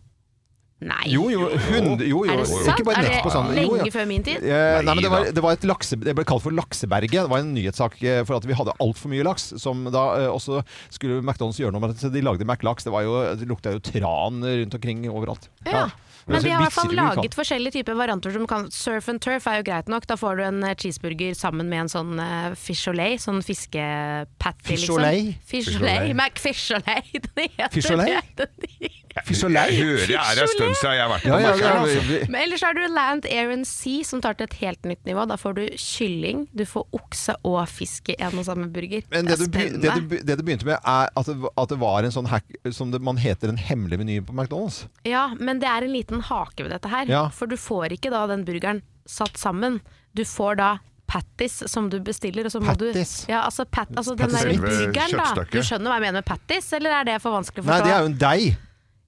Nei. 0.83 1.05
Jo, 1.07 1.29
jo. 1.31 1.45
Hund, 1.47 2.01
jo, 2.03 2.25
jo. 2.27 2.33
Er 2.33 2.41
det 2.41 2.49
sant? 2.51 2.73
Ikke 2.73 2.87
bare 2.89 2.99
Er 2.99 3.07
nett 3.07 3.13
det 3.21 3.23
på 3.23 3.31
sånn. 3.31 3.53
Jo, 3.55 3.77
lenge 3.77 3.87
ja. 3.87 3.93
før 3.95 4.07
min 4.11 4.25
tid? 4.27 4.43
Eh, 4.43 4.81
nei, 4.83 4.95
men 4.97 5.05
det 5.05 5.11
var, 5.13 5.29
det 5.37 5.43
var 5.45 5.53
et 5.55 5.67
lakse, 5.71 5.95
det 6.03 6.15
ble 6.19 6.25
kalt 6.27 6.43
for 6.43 6.51
Lakseberget. 6.51 7.23
Det 7.23 7.31
var 7.31 7.39
en 7.45 7.53
nyhetssak 7.55 8.03
eh, 8.03 8.25
for 8.27 8.35
at 8.41 8.49
vi 8.51 8.57
hadde 8.59 8.75
altfor 8.83 9.13
mye 9.13 9.23
laks. 9.23 9.53
Som 9.63 9.85
da 9.95 10.03
eh, 10.25 10.27
også 10.27 10.65
skulle 10.91 11.21
McDonald's 11.23 11.61
gjøre 11.63 11.71
noe 11.77 11.85
med 11.85 11.95
det. 11.95 12.01
Så 12.03 12.11
de 12.11 12.25
lagde 12.27 12.43
McLaks. 12.43 12.83
Det, 12.83 12.91
var 12.91 13.07
jo, 13.07 13.15
det 13.39 13.47
lukta 13.47 13.77
jo 13.77 13.79
tran 13.79 14.43
rundt 14.43 14.75
omkring 14.75 15.07
overalt. 15.13 15.47
Ja. 15.71 15.87
Men 16.27 16.37
Altså, 16.37 16.47
de 16.47 16.53
har 16.53 16.61
i 16.61 16.67
hvert 16.67 16.77
fall 16.77 16.95
laget 16.95 17.35
forskjellige 17.35 17.77
typer 17.79 17.97
varianter 17.99 18.35
som 18.35 18.47
kan 18.51 18.69
Surf 18.71 19.09
and 19.11 19.23
turf 19.25 19.47
er 19.51 19.61
jo 19.61 19.67
greit 19.67 19.91
nok. 19.91 20.07
Da 20.07 20.17
får 20.21 20.39
du 20.39 20.45
en 20.47 20.63
eh, 20.69 20.77
cheeseburger 20.79 21.35
sammen 21.39 21.71
med 21.73 21.87
en 21.87 21.93
sånn 21.93 22.15
uh, 22.21 22.55
fish 22.59 22.87
olay, 22.91 23.19
sånn 23.23 23.43
fiskepatty, 23.43 24.69
Fish 24.69 24.87
liksom. 24.87 25.01
olay? 25.01 25.33
Fish 25.43 25.73
Fish 25.73 25.81
olay. 25.81 25.99
olay. 25.99 26.17
McFish 26.19 26.71
olay. 26.79 27.03
Den 27.37 27.57
heter 27.59 28.53
det. 28.63 28.93
Den- 29.15 29.35
så 29.37 29.49
lei! 29.53 29.65
Jeg 29.73 29.85
hører 29.85 30.07
det 30.09 30.17
er 30.17 30.43
en 30.43 30.49
stund 30.49 30.77
siden 30.81 30.95
jeg 30.97 31.03
har 31.03 31.11
vært 31.13 31.23
på 31.23 31.29
Ja, 31.29 31.39
ja, 31.57 31.73
altså. 31.83 32.31
Men 32.33 32.39
ellers 32.43 32.63
har 32.65 32.75
du 32.75 32.81
Land, 32.89 33.27
Air 33.29 33.51
and 33.53 33.67
Sea, 33.69 34.03
som 34.09 34.21
tar 34.25 34.35
til 34.39 34.45
et 34.49 34.55
helt 34.63 34.83
nytt 34.89 35.05
nivå. 35.05 35.27
Da 35.29 35.37
får 35.37 35.55
du 35.59 35.63
kylling, 35.77 36.47
du 36.57 36.65
får 36.65 36.87
okse 36.97 37.35
og 37.45 37.59
fisk 37.69 38.09
i 38.09 38.17
en 38.19 38.39
og 38.41 38.45
samme 38.49 38.69
burger. 38.73 39.03
Men 39.11 39.27
det 39.29 39.39
det 39.39 39.49
er 39.49 39.69
du, 39.71 39.79
det, 39.83 39.95
du, 39.97 40.17
det 40.33 40.39
du 40.39 40.43
begynte 40.43 40.65
med, 40.69 40.79
er 40.85 41.11
at 41.15 41.27
det, 41.27 41.37
at 41.57 41.69
det 41.69 41.79
var 41.83 42.03
en 42.09 42.15
sånn 42.15 42.31
hack 42.33 42.45
som 42.73 42.91
det, 42.95 43.01
man 43.03 43.17
heter 43.21 43.49
en 43.53 43.61
hemmelig 43.61 43.99
meny 44.01 44.21
på 44.25 44.33
McDonald's. 44.33 44.87
Ja, 45.05 45.29
men 45.39 45.61
det 45.61 45.69
er 45.69 45.83
en 45.85 45.93
liten 45.93 46.21
hake 46.29 46.65
ved 46.65 46.73
dette 46.73 46.89
her. 46.89 47.05
Ja. 47.11 47.27
For 47.29 47.47
du 47.47 47.57
får 47.61 47.93
ikke 47.99 48.11
da 48.11 48.27
den 48.31 48.45
burgeren 48.49 48.83
satt 49.07 49.37
sammen. 49.37 49.81
Du 50.17 50.25
får 50.25 50.57
da 50.57 50.71
patties 51.13 51.63
som 51.69 51.91
du 51.93 51.99
bestiller. 52.01 52.47
Og 52.49 52.53
så 52.55 52.61
må 52.63 52.73
Patties? 52.73 53.27
Du, 53.27 53.33
ja, 53.33 53.43
altså, 53.45 53.67
pat, 53.69 53.89
altså 53.97 54.15
den 54.17 54.31
der 54.33 54.53
burgeren, 54.57 55.17
da. 55.19 55.45
Du 55.53 55.59
skjønner 55.61 55.93
hva 55.93 55.99
jeg 56.01 56.07
mener 56.09 56.21
med 56.23 56.25
patties, 56.29 56.73
eller 56.79 57.01
er 57.01 57.05
det 57.11 57.17
for 57.21 57.37
vanskelig 57.37 57.65
å 57.65 57.67
forstå? 57.69 57.79
Nei, 57.83 57.89
det 57.89 57.93
er 57.97 58.01
jo 58.07 58.13
en 58.13 58.21
deig. 58.23 58.53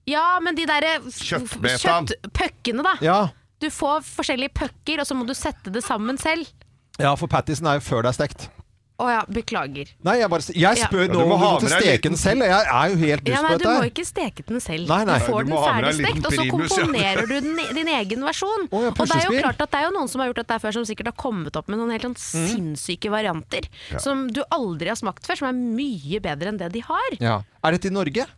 Ja, 0.07 0.39
men 0.45 0.55
de 0.59 0.67
derre 0.69 0.99
Kjøttbetaen. 1.09 2.09
kjøttpuckene, 2.11 2.83
da. 2.85 2.97
Ja. 3.05 3.21
Du 3.63 3.71
får 3.73 4.03
forskjellige 4.05 4.53
pucker, 4.53 5.01
og 5.01 5.07
så 5.09 5.15
må 5.17 5.25
du 5.27 5.33
sette 5.35 5.73
det 5.73 5.85
sammen 5.87 6.19
selv. 6.21 6.47
ja, 7.01 7.15
for 7.17 7.27
pattisen 7.33 7.67
er 7.67 7.81
jo 7.81 7.87
før 7.87 8.03
det 8.05 8.13
er 8.13 8.19
stekt. 8.21 8.51
Å 8.95 9.09
ja, 9.11 9.23
beklager. 9.27 9.89
Nei, 10.07 10.21
jeg, 10.21 10.29
bare, 10.31 10.45
jeg 10.55 10.79
spør 10.79 11.01
Ja, 11.03 11.07
nå 11.11 11.23
om 11.25 11.31
du 11.33 11.41
må 11.41 11.49
steke 11.67 12.11
den 12.13 12.15
selv, 12.21 12.45
jeg 12.47 12.67
er 12.71 12.93
jo 12.93 12.99
helt 13.01 13.25
Ja, 13.27 13.41
dust 13.41 13.43
nei, 13.43 13.51
på 13.51 13.59
du 13.59 13.65
må 13.67 13.87
ikke 13.89 14.05
steke 14.07 14.45
den 14.47 14.61
selv. 14.63 14.87
Nei, 14.87 14.99
nei. 15.09 15.17
Du 15.19 15.25
får 15.27 15.41
Du 15.43 15.49
den 15.49 15.51
må 15.51 15.63
ha 15.65 15.73
med 15.73 15.83
deg 15.83 15.89
en 15.89 15.99
ferdigstekt, 15.99 16.15
liten 16.15 16.29
og 16.29 16.37
så 16.37 16.45
primus, 16.45 16.71
ja. 16.71 16.85
komponerer 16.85 17.27
du 17.27 17.35
din, 17.41 17.75
din 17.81 17.91
egen 17.97 18.23
versjon. 18.29 18.69
Å, 18.71 18.83
ja, 18.85 18.93
og 18.95 19.01
det 19.03 19.17
er 19.17 19.25
jo 19.25 19.33
puslespill. 19.33 19.41
klart 19.43 19.65
at 19.67 19.73
det 19.75 19.81
er 19.81 19.85
jo 19.89 19.95
noen 19.97 20.13
som 20.13 20.23
har 20.23 20.31
gjort 20.31 20.41
dette 20.45 20.61
før, 20.63 20.77
som 20.79 20.87
sikkert 20.87 21.11
har 21.11 21.17
kommet 21.25 21.59
opp 21.59 21.73
med 21.75 21.81
noen 21.83 21.91
helt 21.97 22.07
sånn 22.07 22.15
Mm. 22.15 22.47
sinnssyke 22.55 23.11
varianter. 23.11 23.67
Som 23.99 24.29
du 24.31 24.45
aldri 24.55 24.93
har 24.95 25.01
smakt 25.01 25.27
før, 25.27 25.43
som 25.43 25.49
er 25.51 25.59
mye 25.59 26.21
bedre 26.23 26.53
enn 26.55 26.59
det 26.63 26.71
de 26.79 26.85
har. 26.87 27.11
Ja. 27.19 27.41
Er 27.65 27.73
dette 27.75 27.91
i 27.91 27.95
Norge? 27.99 28.29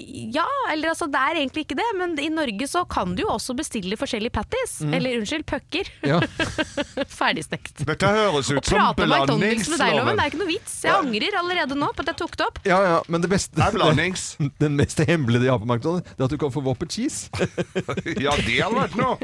Ja, 0.00 0.46
eller 0.72 0.88
altså 0.94 1.06
det 1.12 1.20
er 1.20 1.36
egentlig 1.42 1.66
ikke 1.66 1.76
det, 1.78 1.86
men 1.98 2.14
i 2.18 2.28
Norge 2.32 2.66
så 2.66 2.80
kan 2.88 3.12
du 3.14 3.20
jo 3.22 3.28
også 3.34 3.54
bestille 3.54 3.96
forskjellige 4.00 4.32
patties. 4.34 4.78
Eller 4.88 5.18
unnskyld, 5.18 5.44
pucker. 5.46 5.90
Mm. 6.00 6.08
Ja. 6.08 6.18
Ferdigstekt. 7.20 7.84
Dette 7.86 8.08
høres 8.08 8.48
ut 8.50 8.56
som 8.56 8.78
prate 8.78 9.04
om 9.04 9.12
McDonald's 9.12 9.68
med 9.70 9.82
deg, 9.82 9.92
Loven, 9.98 10.16
det 10.16 10.24
er 10.24 10.32
ikke 10.32 10.40
noe 10.40 10.48
vits. 10.48 10.78
Jeg 10.86 10.96
angrer 10.96 11.36
allerede 11.42 11.76
nå 11.78 11.90
på 11.92 12.06
at 12.06 12.12
jeg 12.14 12.20
tok 12.22 12.38
det 12.40 12.46
opp. 12.48 12.60
ja, 12.66 12.80
ja, 12.88 12.96
men 13.12 13.24
det 13.24 13.30
beste 13.34 13.54
Det 13.58 13.66
er 13.68 13.76
blandings. 13.76 14.24
Den 14.64 14.80
mest 14.80 15.04
hemmelige 15.06 15.44
de 15.44 15.52
har 15.52 15.60
på 15.62 15.68
McDonald's, 15.68 16.08
det 16.08 16.24
er 16.24 16.30
at 16.30 16.34
du 16.34 16.40
kan 16.40 16.54
få 16.56 16.64
Wopper 16.66 16.88
cheese. 16.90 17.28
Ja, 18.22 18.32
det 18.38 18.58
hadde 18.58 18.76
vært 18.76 18.96
noe. 18.98 19.16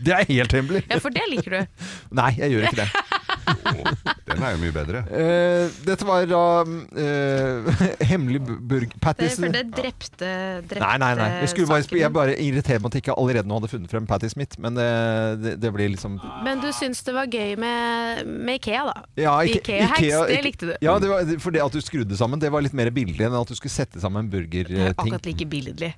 Det 0.00 0.12
er 0.16 0.26
helt 0.28 0.52
hemmelig. 0.56 0.82
Ja, 0.88 0.98
for 1.02 1.14
det 1.14 1.24
liker 1.30 1.54
du. 1.60 1.84
Nei, 2.16 2.32
jeg 2.40 2.54
gjør 2.56 2.68
ikke 2.70 2.82
det. 2.84 3.23
Den 4.28 4.42
er 4.42 4.54
jo 4.54 4.60
mye 4.62 4.74
bedre. 4.74 5.02
Uh, 5.08 5.74
dette 5.86 6.06
var 6.08 6.24
da 6.28 6.42
uh, 6.64 7.82
hemmelig 8.10 8.40
burg... 8.44 8.88
Det, 8.94 9.00
Patties. 9.04 9.36
for 9.38 9.52
det 9.54 9.64
drepte, 9.74 10.30
drepte 10.64 10.80
Nei, 10.82 10.94
nei, 11.02 11.10
nei. 11.18 11.28
Jeg, 11.42 11.50
skulle 11.52 11.68
bare, 11.70 11.98
jeg 12.00 12.12
bare 12.14 12.36
irriterer 12.40 12.82
meg 12.82 12.90
at 12.90 12.98
jeg 12.98 13.04
ikke 13.04 13.16
allerede 13.20 13.50
nå 13.50 13.58
hadde 13.60 13.70
funnet 13.72 13.92
frem 13.92 14.08
pattis 14.08 14.36
mitt. 14.40 14.56
Men 14.62 14.80
eh, 14.80 15.34
det, 15.40 15.54
det 15.62 15.72
blir 15.74 15.92
liksom 15.92 16.16
Men 16.46 16.62
du 16.64 16.70
syns 16.76 17.04
det 17.06 17.14
var 17.16 17.28
gøy 17.30 17.54
med, 17.60 18.24
med 18.26 18.60
Ikea, 18.60 18.86
da? 18.90 19.04
ja, 19.20 19.36
Ikea-hacks, 19.44 20.08
Ikea- 20.08 20.24
det 20.30 20.40
likte 20.46 20.70
du. 20.72 20.74
Ja, 20.84 20.96
det 21.02 21.12
var, 21.12 21.36
for 21.42 21.54
det 21.54 21.62
at 21.64 21.76
du 21.76 21.84
skrudde 21.84 22.18
sammen, 22.18 22.42
det 22.42 22.52
var 22.54 22.64
litt 22.64 22.76
mer 22.76 22.90
billig 22.94 23.28
enn 23.28 23.36
at 23.38 23.50
du 23.50 23.56
skulle 23.58 23.74
sette 23.74 24.02
sammen 24.02 24.30
burgerting. 24.32 24.82
Akkurat 24.94 25.28
like 25.28 25.48
billedlig. 25.50 25.94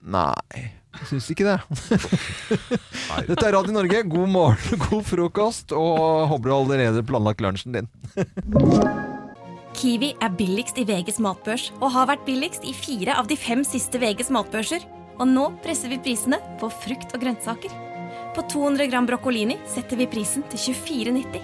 Nei, 0.00 0.70
syns 1.08 1.28
ikke 1.32 1.46
det. 1.46 1.58
Dette 3.30 3.46
er 3.46 3.54
Radio 3.54 3.74
Norge. 3.74 4.02
God 4.10 4.30
morgen, 4.32 4.80
god 4.88 5.04
frokost, 5.06 5.74
og 5.76 6.28
håper 6.30 6.50
du 6.50 6.54
allerede 6.56 7.04
planlagt 7.06 7.42
lunsjen 7.44 7.76
din. 7.76 7.90
Kiwi 9.80 10.10
er 10.20 10.32
billigst 10.36 10.80
i 10.82 10.84
VGs 10.84 11.20
matbørs 11.22 11.68
og 11.78 11.92
har 11.94 12.08
vært 12.10 12.26
billigst 12.26 12.66
i 12.68 12.74
fire 12.76 13.14
av 13.16 13.30
de 13.30 13.38
fem 13.38 13.62
siste 13.64 14.00
VGs 14.02 14.32
matbørser. 14.34 14.84
Og 15.20 15.28
nå 15.28 15.46
presser 15.64 15.92
vi 15.92 16.00
prisene 16.00 16.40
på 16.60 16.70
frukt 16.82 17.14
og 17.14 17.22
grønnsaker. 17.22 17.72
På 18.34 18.44
200 18.48 18.88
gram 18.90 19.08
broccolini 19.08 19.58
setter 19.68 20.00
vi 20.00 20.08
prisen 20.10 20.44
til 20.52 20.74
24,90. 20.74 21.40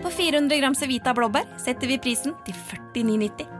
På 0.00 0.12
400 0.12 0.60
gram 0.62 0.76
Cevita 0.76 1.14
blåbær 1.16 1.48
setter 1.60 1.90
vi 1.90 2.00
prisen 2.00 2.36
til 2.46 2.56
49,90. 2.96 3.59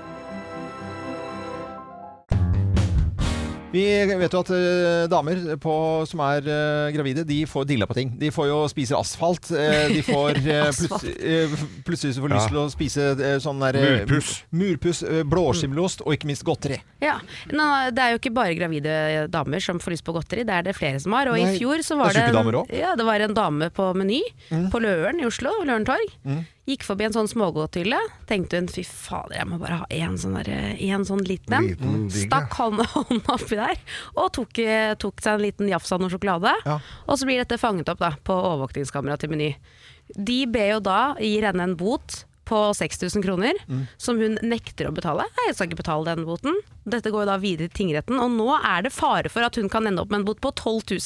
Vi 3.71 3.81
vet 4.19 4.33
jo 4.35 4.39
at 4.43 4.49
eh, 4.51 5.05
damer 5.07 5.37
på, 5.63 5.73
som 6.09 6.19
er 6.25 6.43
eh, 6.43 6.89
gravide, 6.91 7.23
de 7.27 7.37
får 7.47 7.63
dilla 7.69 7.87
på 7.87 7.95
ting. 7.95 8.09
De 8.19 8.27
får 8.35 8.49
jo 8.49 8.57
spise 8.67 8.97
asfalt. 8.97 9.47
eh, 9.55 9.85
de 9.93 10.01
får 10.09 10.39
Asfalt. 10.67 11.05
plutselig, 11.87 12.17
så 12.17 12.25
får 12.25 12.33
lyst 12.33 12.41
Ja. 12.41 12.51
til 12.51 12.59
å 12.59 12.65
spise 12.73 13.07
sånn 13.43 13.63
der 13.63 13.79
Murpuss. 13.79 14.33
Murpuss, 14.51 15.01
blåskimmelost 15.31 16.03
og 16.03 16.17
ikke 16.17 16.27
minst 16.33 16.43
godteri. 16.47 16.81
Ja, 17.01 17.19
Nå, 17.55 17.69
Det 17.95 18.03
er 18.03 18.11
jo 18.15 18.19
ikke 18.19 18.33
bare 18.35 18.57
gravide 18.59 19.27
damer 19.31 19.63
som 19.63 19.79
får 19.79 19.95
lyst 19.95 20.03
på 20.07 20.13
godteri, 20.19 20.43
det 20.47 20.57
er 20.59 20.67
det 20.67 20.75
flere 20.75 20.99
som 20.99 21.15
har. 21.15 21.31
Og 21.31 21.39
Nei, 21.39 21.53
i 21.55 21.59
fjor 21.61 21.79
så 21.87 21.95
var 21.99 22.11
det, 22.11 22.27
det, 22.27 22.43
en, 22.43 22.65
ja, 22.75 22.91
det 22.99 23.07
var 23.07 23.23
en 23.23 23.33
dame 23.37 23.71
på 23.71 23.93
Meny 23.95 24.19
på 24.71 24.83
Løren 24.83 25.23
i 25.23 25.29
Oslo, 25.31 25.55
Løren 25.63 25.87
torg. 25.87 26.11
Mm. 26.27 26.43
Gikk 26.69 26.83
forbi 26.85 27.07
en 27.07 27.13
sånn 27.15 27.27
smågodthylle. 27.31 27.97
Tenkte 28.29 28.59
hun 28.59 28.67
fy 28.69 28.83
fader, 28.85 29.39
jeg 29.39 29.47
må 29.49 29.57
bare 29.59 29.79
ha 29.81 29.87
en 29.97 30.13
sånn, 30.21 30.35
der, 30.37 30.75
en 30.77 31.05
sånn 31.07 31.23
liten 31.25 31.55
en. 31.57 32.05
Stakk 32.13 32.53
hånda 32.59 32.85
hånda 32.95 33.33
oppi 33.33 33.57
der 33.57 33.79
og 34.13 34.29
tok, 34.37 34.59
eh, 34.61 34.93
tok 35.01 35.23
seg 35.25 35.39
en 35.39 35.45
liten 35.47 35.71
jafs 35.71 35.91
av 35.91 36.03
noe 36.03 36.11
sjokolade. 36.13 36.53
Ja. 36.65 36.77
Og 37.07 37.17
så 37.17 37.25
blir 37.25 37.41
dette 37.41 37.57
fanget 37.61 37.89
opp 37.89 37.99
da, 38.03 38.11
på 38.23 38.35
overvåkningskamera 38.37 39.17
til 39.17 39.33
Meny. 39.33 39.55
De 40.15 40.43
ber 40.53 40.75
jo 40.75 40.83
da, 40.85 40.99
gir 41.19 41.49
henne 41.49 41.65
en 41.65 41.77
bot 41.79 42.25
på 42.51 42.59
6000 42.75 43.23
kroner, 43.23 43.55
Mm. 43.69 43.85
som 44.01 44.17
hun 44.19 44.37
nekter 44.43 44.89
å 44.89 44.93
betale. 44.93 45.23
Nei, 45.37 45.45
jeg 45.47 45.55
skal 45.55 45.69
ikke 45.69 45.81
betale 45.81 46.09
den 46.13 46.25
boten. 46.27 46.57
Dette 46.83 47.11
går 47.13 47.27
da 47.29 47.35
videre 47.41 47.69
til 47.69 47.83
tingretten, 47.83 48.17
og 48.17 48.31
nå 48.33 48.47
er 48.57 48.87
det 48.87 48.91
fare 48.93 49.29
for 49.29 49.45
at 49.45 49.57
hun 49.59 49.69
kan 49.69 49.85
ende 49.85 50.01
opp 50.01 50.09
med 50.09 50.21
en 50.21 50.25
bot 50.25 50.39
på 50.41 50.49
12 50.57 50.97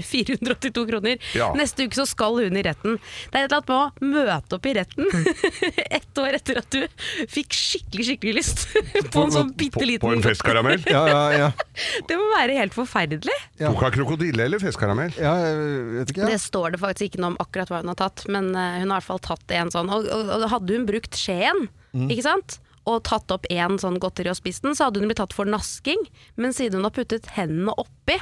482 0.00 0.84
kroner. 0.88 1.18
Ja. 1.36 1.50
Neste 1.58 1.84
uke 1.84 1.98
så 1.98 2.06
skal 2.08 2.38
hun 2.40 2.56
i 2.56 2.62
retten. 2.64 2.96
Det 3.28 3.40
er 3.42 3.44
et 3.46 3.52
eller 3.52 3.60
annet 3.60 4.00
med 4.00 4.20
å 4.20 4.30
møte 4.30 4.56
opp 4.56 4.68
i 4.70 4.74
retten 4.78 5.10
ett 6.00 6.22
år 6.22 6.38
etter 6.38 6.62
at 6.62 6.70
du 6.72 6.86
fikk 7.28 7.56
skikkelig, 7.56 8.06
skikkelig 8.08 8.34
lyst 8.38 8.64
på 9.12 9.26
en 9.26 9.34
sånn 9.34 9.52
bitte 9.60 9.84
liten 9.84 10.06
på 10.06 10.14
en 10.16 10.24
festkaramell. 10.24 10.80
Ja, 10.88 11.04
ja, 11.10 11.20
ja. 11.36 11.50
Det 12.08 12.16
må 12.16 12.30
være 12.32 12.56
helt 12.56 12.76
forferdelig. 12.76 13.36
Ja. 13.60 13.74
Tok 13.74 13.92
krokodille 13.98 14.46
eller 14.48 14.62
festkaramell? 14.62 15.12
ja 15.20 15.34
jeg 15.44 15.60
vet 15.98 16.14
ikke. 16.14 16.30
Det 16.32 16.40
står 16.40 16.74
det 16.74 16.82
faktisk 16.82 17.10
ikke 17.10 17.22
noe 17.22 17.34
om 17.34 17.38
akkurat 17.44 17.70
hva 17.72 17.82
hun 17.84 17.92
har 17.92 18.00
tatt, 18.00 18.24
men 18.32 18.50
eh, 18.54 18.80
hun 18.80 18.88
har 18.88 18.96
i 18.96 19.00
hvert 19.02 19.10
fall 19.10 19.22
tatt 19.24 19.54
en 19.56 19.72
sånn. 19.74 19.92
Og, 19.92 20.08
og, 20.08 20.34
og 20.38 20.48
hadde 20.54 20.76
hun 20.78 20.88
brukt 20.88 21.18
skjeen, 21.18 21.66
ikke 22.08 22.24
sant? 22.24 22.60
Og 22.88 23.02
tatt 23.04 23.30
opp 23.34 23.44
en 23.50 23.76
sånn 23.78 23.98
godteri 24.00 24.30
og 24.32 24.38
spist 24.38 24.62
den, 24.64 24.74
så 24.74 24.88
hadde 24.88 25.00
hun 25.02 25.08
blitt 25.10 25.20
tatt 25.20 25.34
for 25.36 25.44
nasking. 25.48 26.00
Men 26.40 26.52
siden 26.56 26.80
hun 26.80 26.88
har 26.88 26.94
puttet 26.96 27.26
hendene 27.36 27.74
oppi, 27.78 28.16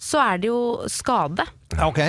så 0.00 0.22
er 0.24 0.38
det 0.42 0.48
jo 0.52 0.60
skade. 0.90 1.44
Ja, 1.76 1.88
ok. 1.90 2.00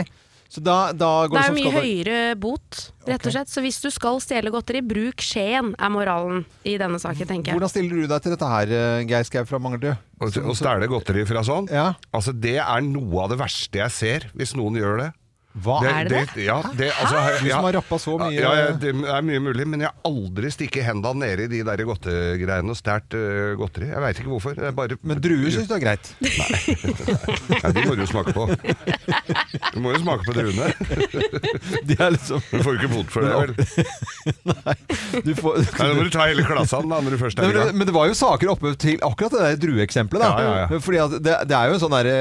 Så 0.51 0.59
da, 0.59 0.91
da 0.91 1.27
går 1.31 1.31
Det 1.31 1.39
det 1.39 1.43
er 1.45 1.51
jo 1.51 1.55
mye 1.55 1.71
skade. 1.71 1.81
høyere 1.85 2.35
bot, 2.35 2.79
rett 3.07 3.23
og 3.27 3.31
slett. 3.31 3.47
Så 3.53 3.61
hvis 3.63 3.77
du 3.79 3.87
skal 3.93 4.17
stjele 4.19 4.51
godteri, 4.51 4.81
bruk 4.83 5.23
skjeen, 5.23 5.69
er 5.79 5.91
moralen 5.93 6.41
i 6.67 6.73
denne 6.81 6.99
saken, 6.99 7.23
tenker 7.29 7.53
jeg. 7.53 7.55
Hvordan 7.55 7.71
stiller 7.71 8.01
du 8.01 8.07
deg 8.11 8.25
til 8.25 8.33
dette 8.35 8.49
her, 8.51 8.73
eh, 8.75 9.05
Geir 9.07 9.23
Skau 9.29 9.45
fra 9.47 9.59
Manglerud? 9.63 9.95
Å 10.19 10.55
stjele 10.59 10.89
godteri 10.91 11.23
fra 11.25 11.39
sånn? 11.47 11.69
Ja. 11.71 11.93
Altså, 12.11 12.33
det 12.35 12.57
er 12.59 12.81
noe 12.83 13.23
av 13.23 13.31
det 13.31 13.39
verste 13.39 13.79
jeg 13.79 13.91
ser, 13.95 14.27
hvis 14.35 14.51
noen 14.59 14.75
gjør 14.75 14.99
det. 15.05 15.09
Hva 15.51 15.81
Er 15.83 16.07
det 16.07 16.21
Ja, 16.39 16.61
det 16.77 16.91
altså, 16.95 17.21
Du 17.41 17.49
som 17.49 17.65
har 17.67 17.75
rappa 17.75 17.97
så 17.99 18.15
mye 18.21 18.37
ja, 18.37 18.51
ja, 18.55 18.67
det 18.79 18.93
er 18.95 19.25
mye 19.25 19.41
mulig, 19.43 19.65
men 19.67 19.83
jeg 19.83 19.91
har 19.91 20.07
aldri 20.07 20.51
stikket 20.53 20.85
hendene 20.87 21.25
nede 21.25 21.47
i 21.47 21.51
de 21.51 21.59
der 21.67 21.83
godtegreiene 21.87 22.71
og 22.71 22.77
stjålet 22.79 23.17
uh, 23.17 23.51
godteri. 23.59 23.89
Jeg 23.91 24.03
veit 24.03 24.21
ikke 24.21 24.31
hvorfor. 24.31 24.55
Det 24.57 24.69
er 24.69 24.75
bare 24.75 24.97
Men 25.07 25.19
druer 25.23 25.51
syns 25.53 25.67
du 25.69 25.75
er 25.75 25.83
greit? 25.83 26.11
Nei, 26.23 27.73
de 27.75 27.83
må 27.89 27.97
du 27.99 28.05
smake 28.09 28.33
på. 28.35 28.47
Du 29.75 29.79
må 29.83 29.93
jo 29.95 30.01
smake 30.05 30.27
på 30.27 30.35
druene. 30.37 30.71
De 31.87 31.97
er 31.97 32.13
liksom 32.13 32.41
Du 32.51 32.61
får 32.63 32.75
jo 32.75 32.79
ikke 32.79 32.91
bot 32.91 33.11
for 33.11 33.25
det, 33.25 33.31
vel? 33.41 33.51
du 35.27 35.31
får, 35.37 35.59
Nei, 35.61 35.77
Da 35.77 35.89
må 35.97 36.05
du 36.07 36.11
ta 36.13 36.27
hele 36.29 36.45
klassene 36.47 36.91
da, 36.91 37.01
når 37.03 37.15
du 37.15 37.19
først 37.21 37.39
er 37.39 37.45
i 37.45 37.51
men, 37.51 37.57
gang. 37.59 37.77
men 37.81 37.89
det 37.89 37.95
var 37.95 38.09
jo 38.09 38.17
saker 38.17 38.53
oppe 38.53 38.73
til 38.81 39.01
akkurat 39.05 39.35
det 39.35 39.43
der 39.43 39.59
drueeksempelet. 39.65 40.23
Da. 40.23 40.31
Ja, 40.31 40.55
ja, 40.61 40.65
ja. 40.65 40.81
Fordi 40.83 41.01
at 41.03 41.17
det, 41.19 41.37
det 41.49 41.57
er 41.57 41.69
jo 41.71 41.77
en 41.77 41.83
sånn 41.83 41.95
derre 41.95 42.17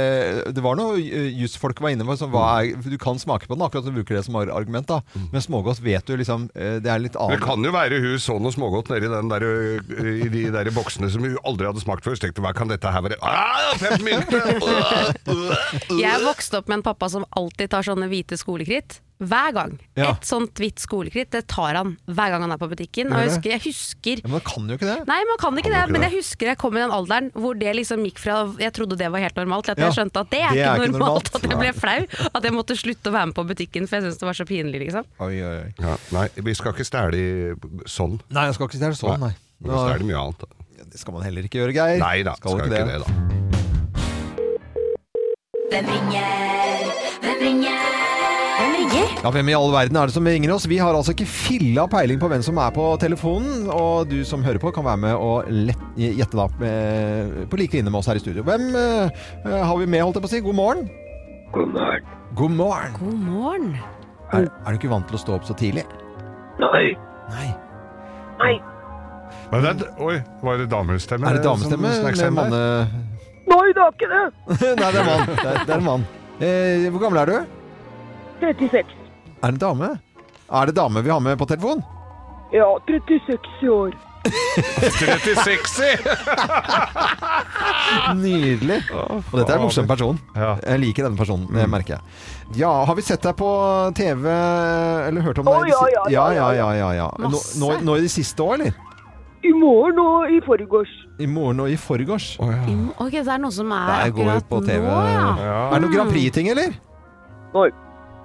Det 0.57 0.65
var 0.65 0.79
noe 0.79 0.99
eh, 1.01 1.31
jusfolk 1.41 1.83
var 1.83 1.95
inne 1.95 2.07
på. 2.09 2.19
Som, 2.21 2.33
hva 2.35 2.47
er, 2.61 2.75
du 2.81 2.99
kan 3.01 3.20
smake 3.23 3.49
på 3.49 3.57
den, 3.57 3.65
akkurat 3.67 3.87
som 3.87 3.95
du 3.95 4.01
bruker 4.01 4.19
det 4.19 4.25
som 4.27 4.39
argument. 4.41 4.89
da 4.89 5.01
Men 5.33 5.45
smågodt 5.45 5.83
vet 5.85 6.07
du 6.07 6.17
liksom 6.17 6.49
eh, 6.55 6.79
Det 6.81 6.91
er 6.91 7.03
litt 7.03 7.17
annet. 7.17 7.39
Det 7.39 7.47
kan 7.47 7.65
jo 7.65 7.73
være 7.75 8.01
hun 8.03 8.17
så 8.23 8.39
noe 8.41 8.55
smågodt 8.55 8.91
nedi 8.93 9.11
den 9.11 9.31
der, 9.33 9.45
øh, 9.45 10.11
i 10.27 10.31
de 10.33 10.47
der 10.55 10.71
boksene 10.75 11.11
som 11.13 11.25
hun 11.27 11.37
aldri 11.45 11.69
hadde 11.71 11.85
smakt 11.85 12.07
før. 12.07 12.17
Så 12.17 12.27
tenkte 12.27 12.43
hun, 12.43 12.49
hva 12.49 12.55
kan 12.57 12.73
dette 12.73 12.91
her 12.91 13.05
være? 13.05 13.21
Ah, 13.23 13.77
peppermynte! 13.81 14.41
Jeg 16.01 16.25
vokste 16.25 16.61
opp 16.61 16.71
med 16.71 16.81
en 16.81 16.87
pappa 16.91 17.11
som 17.13 17.27
alltid 17.37 17.71
tar 17.73 17.87
sånne 17.87 18.09
hvite 18.11 18.39
skolekritt. 18.41 19.01
Hver 19.21 19.51
gang. 19.53 19.73
Ja. 20.01 20.15
Et 20.15 20.25
sånt 20.25 20.57
hvitt 20.57 20.81
skolekritt, 20.81 21.29
det 21.35 21.43
tar 21.53 21.77
han 21.77 21.91
hver 22.09 22.31
gang 22.33 22.41
han 22.47 22.55
er 22.55 22.61
på 22.61 22.69
butikken. 22.71 23.11
Og 23.13 23.21
jeg 23.21 23.29
husker, 23.35 23.51
jeg 23.53 23.63
husker 23.67 24.23
Ja, 24.23 24.25
men 24.25 24.33
man 24.39 24.45
kan 24.49 24.71
jo 24.73 24.79
ikke 24.79 24.89
det. 24.89 24.95
Nei, 25.11 25.19
man 25.29 25.41
kan 25.43 25.59
ikke 25.61 25.69
Kan 25.69 25.75
det, 25.77 25.83
ikke 25.85 25.93
men 25.93 26.01
det? 26.01 26.09
jeg 26.09 26.17
husker 26.23 26.51
jeg 26.51 26.59
kom 26.63 26.79
i 26.79 26.81
den 26.81 26.95
alderen 26.97 27.29
hvor 27.37 27.59
det 27.61 27.75
liksom 27.77 28.01
gikk 28.09 28.19
fra 28.23 28.39
Jeg 28.65 28.73
trodde 28.79 28.97
det 28.97 29.11
var 29.13 29.21
helt 29.21 29.37
normalt, 29.37 29.69
til 29.69 29.73
at 29.77 29.83
Ja, 29.85 29.91
jeg 29.91 29.99
skjønte 29.99 30.23
at 30.25 30.31
det 30.33 30.41
er, 30.41 30.55
det 30.57 30.65
er 30.65 30.73
ikke, 30.73 30.87
ikke 30.89 30.95
normalt, 30.97 31.29
normalt. 31.29 31.35
At 31.37 31.51
jeg 31.51 31.61
ble 31.61 31.73
flau. 31.77 32.31
At 32.41 32.49
jeg 32.49 32.57
måtte 32.57 32.77
slutte 32.81 33.13
å 33.13 33.15
være 33.19 33.27
med 33.31 33.37
på 33.37 33.45
butikken, 33.53 33.89
for 33.91 33.97
jeg 34.01 34.07
syntes 34.09 34.23
det 34.25 34.29
var 34.31 34.39
så 34.41 34.47
pinlig, 34.49 34.81
liksom. 34.87 35.05
Oi, 35.21 35.35
oi, 35.45 35.53
oi. 35.67 35.71
Ja, 35.85 35.97
nei, 36.17 36.27
vi 36.49 36.57
skal 36.57 36.73
ikke 36.75 36.89
stjele 36.89 37.21
sånn. 37.85 38.17
Nei, 38.33 38.47
jeg 38.49 38.57
skal 38.57 38.71
ikke 38.73 38.81
stjele 38.81 38.97
sånn, 39.05 39.21
nei. 39.29 39.35
Vi 39.61 39.69
skal 39.69 39.85
stjele 39.93 40.09
mye 40.09 40.21
annet. 40.25 40.41
da. 40.47 40.65
Ja, 40.81 40.89
det 40.97 41.03
skal 41.05 41.13
man 41.19 41.29
heller 41.29 41.45
ikke 41.45 41.61
gjøre, 41.61 41.77
Geir. 41.77 42.01
Nei 42.01 42.17
da, 42.25 42.33
skal, 42.41 42.57
skal 42.57 42.73
ikke 42.73 42.89
det, 42.89 43.05
da. 43.05 43.09
Hvem 45.71 45.87
ringer? 45.93 46.91
Hvem 47.21 47.45
ringer? 47.45 47.90
Ja, 49.21 49.29
Hvem 49.35 49.51
i 49.53 49.55
all 49.57 49.69
verden 49.75 49.99
er 50.01 50.09
det 50.09 50.15
som 50.15 50.25
ringer 50.25 50.53
oss? 50.55 50.65
Vi 50.71 50.79
har 50.81 50.97
altså 50.97 51.13
ikke 51.13 51.27
filla 51.29 51.83
peiling 51.93 52.17
på 52.23 52.29
hvem 52.33 52.41
som 52.45 52.57
er 52.63 52.71
på 52.73 52.85
telefonen. 53.03 53.67
Og 53.69 54.07
du 54.09 54.23
som 54.25 54.41
hører 54.47 54.61
på, 54.63 54.71
kan 54.73 54.87
være 54.87 55.01
med 55.03 55.13
og 55.21 55.51
lett, 55.53 55.83
gjette 56.01 56.39
da 56.39 56.47
på 57.51 57.59
like 57.61 57.77
linje 57.77 57.93
med 57.93 57.99
oss 58.01 58.09
her 58.09 58.17
i 58.17 58.23
studio. 58.23 58.45
Hvem 58.47 58.71
eh, 58.81 59.27
har 59.45 59.77
vi 59.77 59.89
med, 59.93 60.01
holdt 60.07 60.17
jeg 60.17 60.25
på 60.25 60.31
å 60.31 60.33
si? 60.33 60.41
God 60.47 60.57
morgen. 60.57 60.87
God 61.53 61.75
morgen. 61.75 62.07
God 62.39 62.55
morgen. 62.57 62.95
God 62.97 63.19
morgen. 63.27 63.69
Er, 64.33 64.47
er 64.49 64.71
du 64.73 64.79
ikke 64.81 64.93
vant 64.95 65.09
til 65.11 65.19
å 65.19 65.21
stå 65.21 65.37
opp 65.37 65.45
så 65.51 65.57
tidlig? 65.59 65.85
Nei. 66.63 66.85
Nei. 67.35 67.49
Nei. 68.41 68.55
Men 69.51 69.67
det, 69.67 69.75
er- 69.85 70.01
oi, 70.07 70.15
var 70.47 70.63
det 70.63 70.71
damestemme? 70.73 71.29
Er 71.29 71.37
det 71.37 71.45
damestemme 71.45 71.93
med 71.93 72.33
manne... 72.39 72.63
Nei, 73.51 73.61
det 73.75 73.83
er 73.85 73.93
ikke 73.99 74.09
det. 74.15 74.25
Nei, 74.81 74.91
det 74.95 75.03
er 75.03 75.07
mann. 75.11 75.27
Det 75.29 75.45
er, 75.45 75.61
det 75.67 75.75
er 75.75 75.77
en 75.77 75.87
mann. 75.91 76.09
Eh, 76.41 76.89
hvor 76.95 77.03
gammel 77.05 77.21
er 77.27 77.33
du? 77.35 77.39
36. 78.47 78.97
Er 79.41 79.51
det 79.53 79.57
en 79.57 79.63
dame? 79.63 79.89
Er 80.51 80.67
det 80.71 80.75
dame 80.77 81.03
vi 81.03 81.11
har 81.11 81.21
med 81.25 81.39
på 81.41 81.47
telefon? 81.49 81.83
Ja, 82.53 82.67
36 82.89 83.69
år. 83.71 83.93
36 85.01 85.81
i! 85.81 85.93
Nydelig. 88.21 88.81
Og 88.93 89.39
dette 89.39 89.47
er 89.55 89.57
en 89.57 89.65
morsom 89.65 89.87
person. 89.89 90.19
Jeg 90.37 90.83
liker 90.83 91.07
denne 91.09 91.17
personen, 91.19 91.47
det 91.55 91.65
merker 91.73 91.97
jeg. 91.97 92.03
Ja, 92.61 92.73
har 92.89 92.99
vi 92.99 93.05
sett 93.07 93.23
deg 93.25 93.37
på 93.39 93.49
TV, 93.97 94.27
eller 95.09 95.25
hørt 95.25 95.41
om 95.41 95.49
deg? 95.49 95.55
Å, 95.55 95.65
ja, 95.71 95.81
ja, 95.89 96.05
ja, 96.11 96.29
ja, 96.37 96.51
ja, 96.59 96.69
ja, 96.83 96.91
ja. 97.01 97.09
Nå, 97.23 97.41
nå, 97.63 97.73
nå 97.87 97.97
i 98.01 98.05
det 98.07 98.13
siste 98.13 98.45
år, 98.45 98.59
eller? 98.61 98.77
I 99.41 99.55
morgen 99.57 99.97
og 100.03 100.29
i 100.35 100.41
forgårs. 100.45 100.91
I 101.25 101.27
morgen 101.31 101.63
og 101.65 101.71
i 101.73 101.77
forgårs. 101.81 102.35
Mm, 102.45 102.91
Ok, 103.01 103.15
det 103.17 103.25
er 103.25 103.41
noe 103.41 103.55
som 103.55 103.71
er 103.73 104.11
akkurat 104.11 104.45
på 104.51 104.59
TV. 104.67 104.83
nå, 104.85 104.99
ja. 105.15 105.63
Er 105.71 105.79
det 105.79 105.85
noe 105.87 105.95
Grand 105.95 106.13
Prix-ting, 106.13 106.51
eller? 106.53 106.75
Nei. 107.55 107.71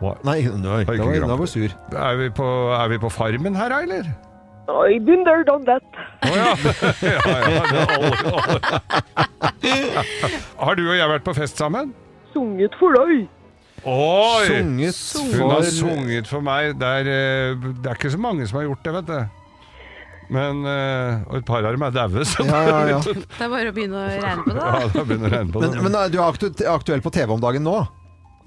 Nei, 0.02 0.14
nei, 0.26 0.40
ikke 0.44 0.60
da 0.60 1.06
var 1.06 1.16
Grand 1.16 1.30
da 1.32 1.36
var 1.40 1.48
du 1.48 1.52
sur. 1.52 1.76
Er 1.96 2.18
vi, 2.20 2.30
på, 2.36 2.48
er 2.76 2.88
vi 2.92 2.98
på 3.02 3.10
Farmen 3.14 3.56
her, 3.56 3.72
eller? 3.82 4.10
I've 4.68 5.06
been 5.06 5.24
there, 5.24 5.44
done 5.46 5.64
that. 5.66 5.84
Å 6.26 6.34
ja. 6.34 6.56
ja, 7.06 7.22
ja 7.22 7.64
det 7.70 7.80
er 7.80 7.88
alle, 7.94 8.10
alle. 8.34 8.60
Har 10.58 10.78
du 10.78 10.84
og 10.88 10.98
jeg 10.98 11.10
vært 11.14 11.26
på 11.28 11.36
fest 11.38 11.62
sammen? 11.62 11.94
Sunget 12.34 12.76
for 12.80 12.98
deg. 12.98 13.28
Oi! 13.86 14.46
Sunget 14.50 15.02
Hun 15.38 15.52
har 15.54 15.68
sunget 15.70 16.30
for 16.30 16.42
meg. 16.44 16.74
Det 16.82 16.92
er, 17.02 17.10
eh, 17.14 17.68
det 17.78 17.92
er 17.92 18.00
ikke 18.00 18.14
så 18.16 18.22
mange 18.22 18.48
som 18.50 18.60
har 18.60 18.66
gjort 18.72 18.88
det, 18.88 18.96
vet 18.98 19.12
du. 19.12 19.20
Men 20.34 20.64
eh, 20.66 21.22
Og 21.30 21.36
et 21.38 21.46
par 21.46 21.62
av 21.62 21.76
dem 21.76 21.84
er 21.86 21.94
daue, 21.94 22.26
så 22.26 22.48
Ja, 22.48 22.64
ja, 22.66 22.80
ja. 22.96 23.02
Det 23.38 23.46
er 23.46 23.52
bare 23.52 23.70
å 23.70 23.76
begynne 23.76 24.02
å 24.02 24.08
regne 24.10 24.42
på 24.48 24.56
det. 24.56 24.64
Ja, 24.66 24.72
det 24.90 25.04
å 25.04 25.30
regne 25.36 25.54
på 25.54 25.62
det. 25.62 25.70
Men, 25.78 25.92
men 25.92 26.00
du 26.10 26.18
er 26.18 26.74
aktuell 26.74 27.06
på 27.06 27.14
TV 27.14 27.38
om 27.38 27.44
dagen 27.44 27.64
nå? 27.68 27.78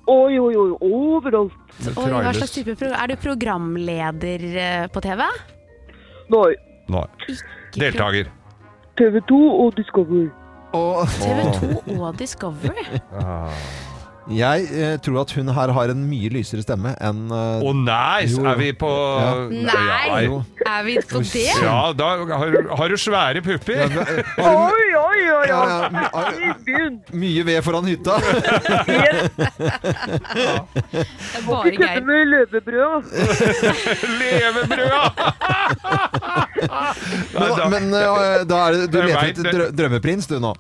Oi, 0.09 0.39
oi, 0.41 0.55
oi, 0.57 0.71
overalt. 0.81 1.53
Oi, 1.85 2.09
hva 2.09 2.33
slags 2.33 2.55
type 2.55 2.75
pro 2.81 2.89
Er 2.97 3.11
du 3.13 3.17
programleder 3.21 4.45
eh, 4.49 4.87
på 4.93 5.03
TV? 5.05 5.21
Nei. 6.33 6.53
Nei. 6.89 7.05
Deltaker. 7.77 8.31
TV 8.99 9.21
2 9.29 9.41
og 9.67 9.77
Discovery. 9.77 10.27
Og 10.77 11.05
TV2 11.21 11.99
og 11.99 12.17
Discovery. 12.19 12.89
jeg 14.43 14.65
eh, 14.77 14.97
tror 15.05 15.23
at 15.23 15.33
hun 15.37 15.49
her 15.57 15.73
har 15.77 15.93
en 15.93 16.03
mye 16.09 16.29
lysere 16.33 16.65
stemme 16.65 16.93
enn 17.01 17.29
eh, 17.33 17.65
Å 17.65 17.73
nice! 17.77 18.41
Er 18.43 18.59
vi 18.61 18.73
på 18.77 18.91
Ja. 18.91 19.31
Nei! 19.53 20.25
Ja, 20.27 20.41
Er 20.73 20.83
vi 20.89 20.99
på 21.09 21.23
det? 21.25 21.47
Ja, 21.63 21.79
da 21.97 22.11
har, 22.33 22.53
du- 22.57 22.75
har 22.81 22.93
du 22.93 22.97
svære 23.01 23.45
pupper. 23.45 23.85
Har 23.87 24.13
du 24.13 24.49
Oi, 24.49 24.88
oi, 25.19 25.29
oi, 25.33 25.49
oi. 25.49 25.49
ja, 25.49 26.55
men- 26.67 26.99
mye 27.13 27.43
ved 27.49 27.63
foran 27.67 27.85
hytta? 27.89 28.15
Det 30.39 31.37
er 31.39 31.43
bare 31.47 31.71
ikke 31.73 31.83
kødde 31.83 32.07
med 32.07 32.25
levebrød. 32.33 33.03
Levebrød! 34.21 35.07
Men, 37.39 37.71
men 37.71 37.85
eh, 37.95 38.03
da 38.51 38.57
er 38.67 38.73
det, 38.75 38.81
du 38.93 38.99
leter 39.03 39.21
vet 39.21 39.39
etter 39.39 39.71
drømmeprins 39.79 40.27
du 40.31 40.39
nå? 40.43 40.53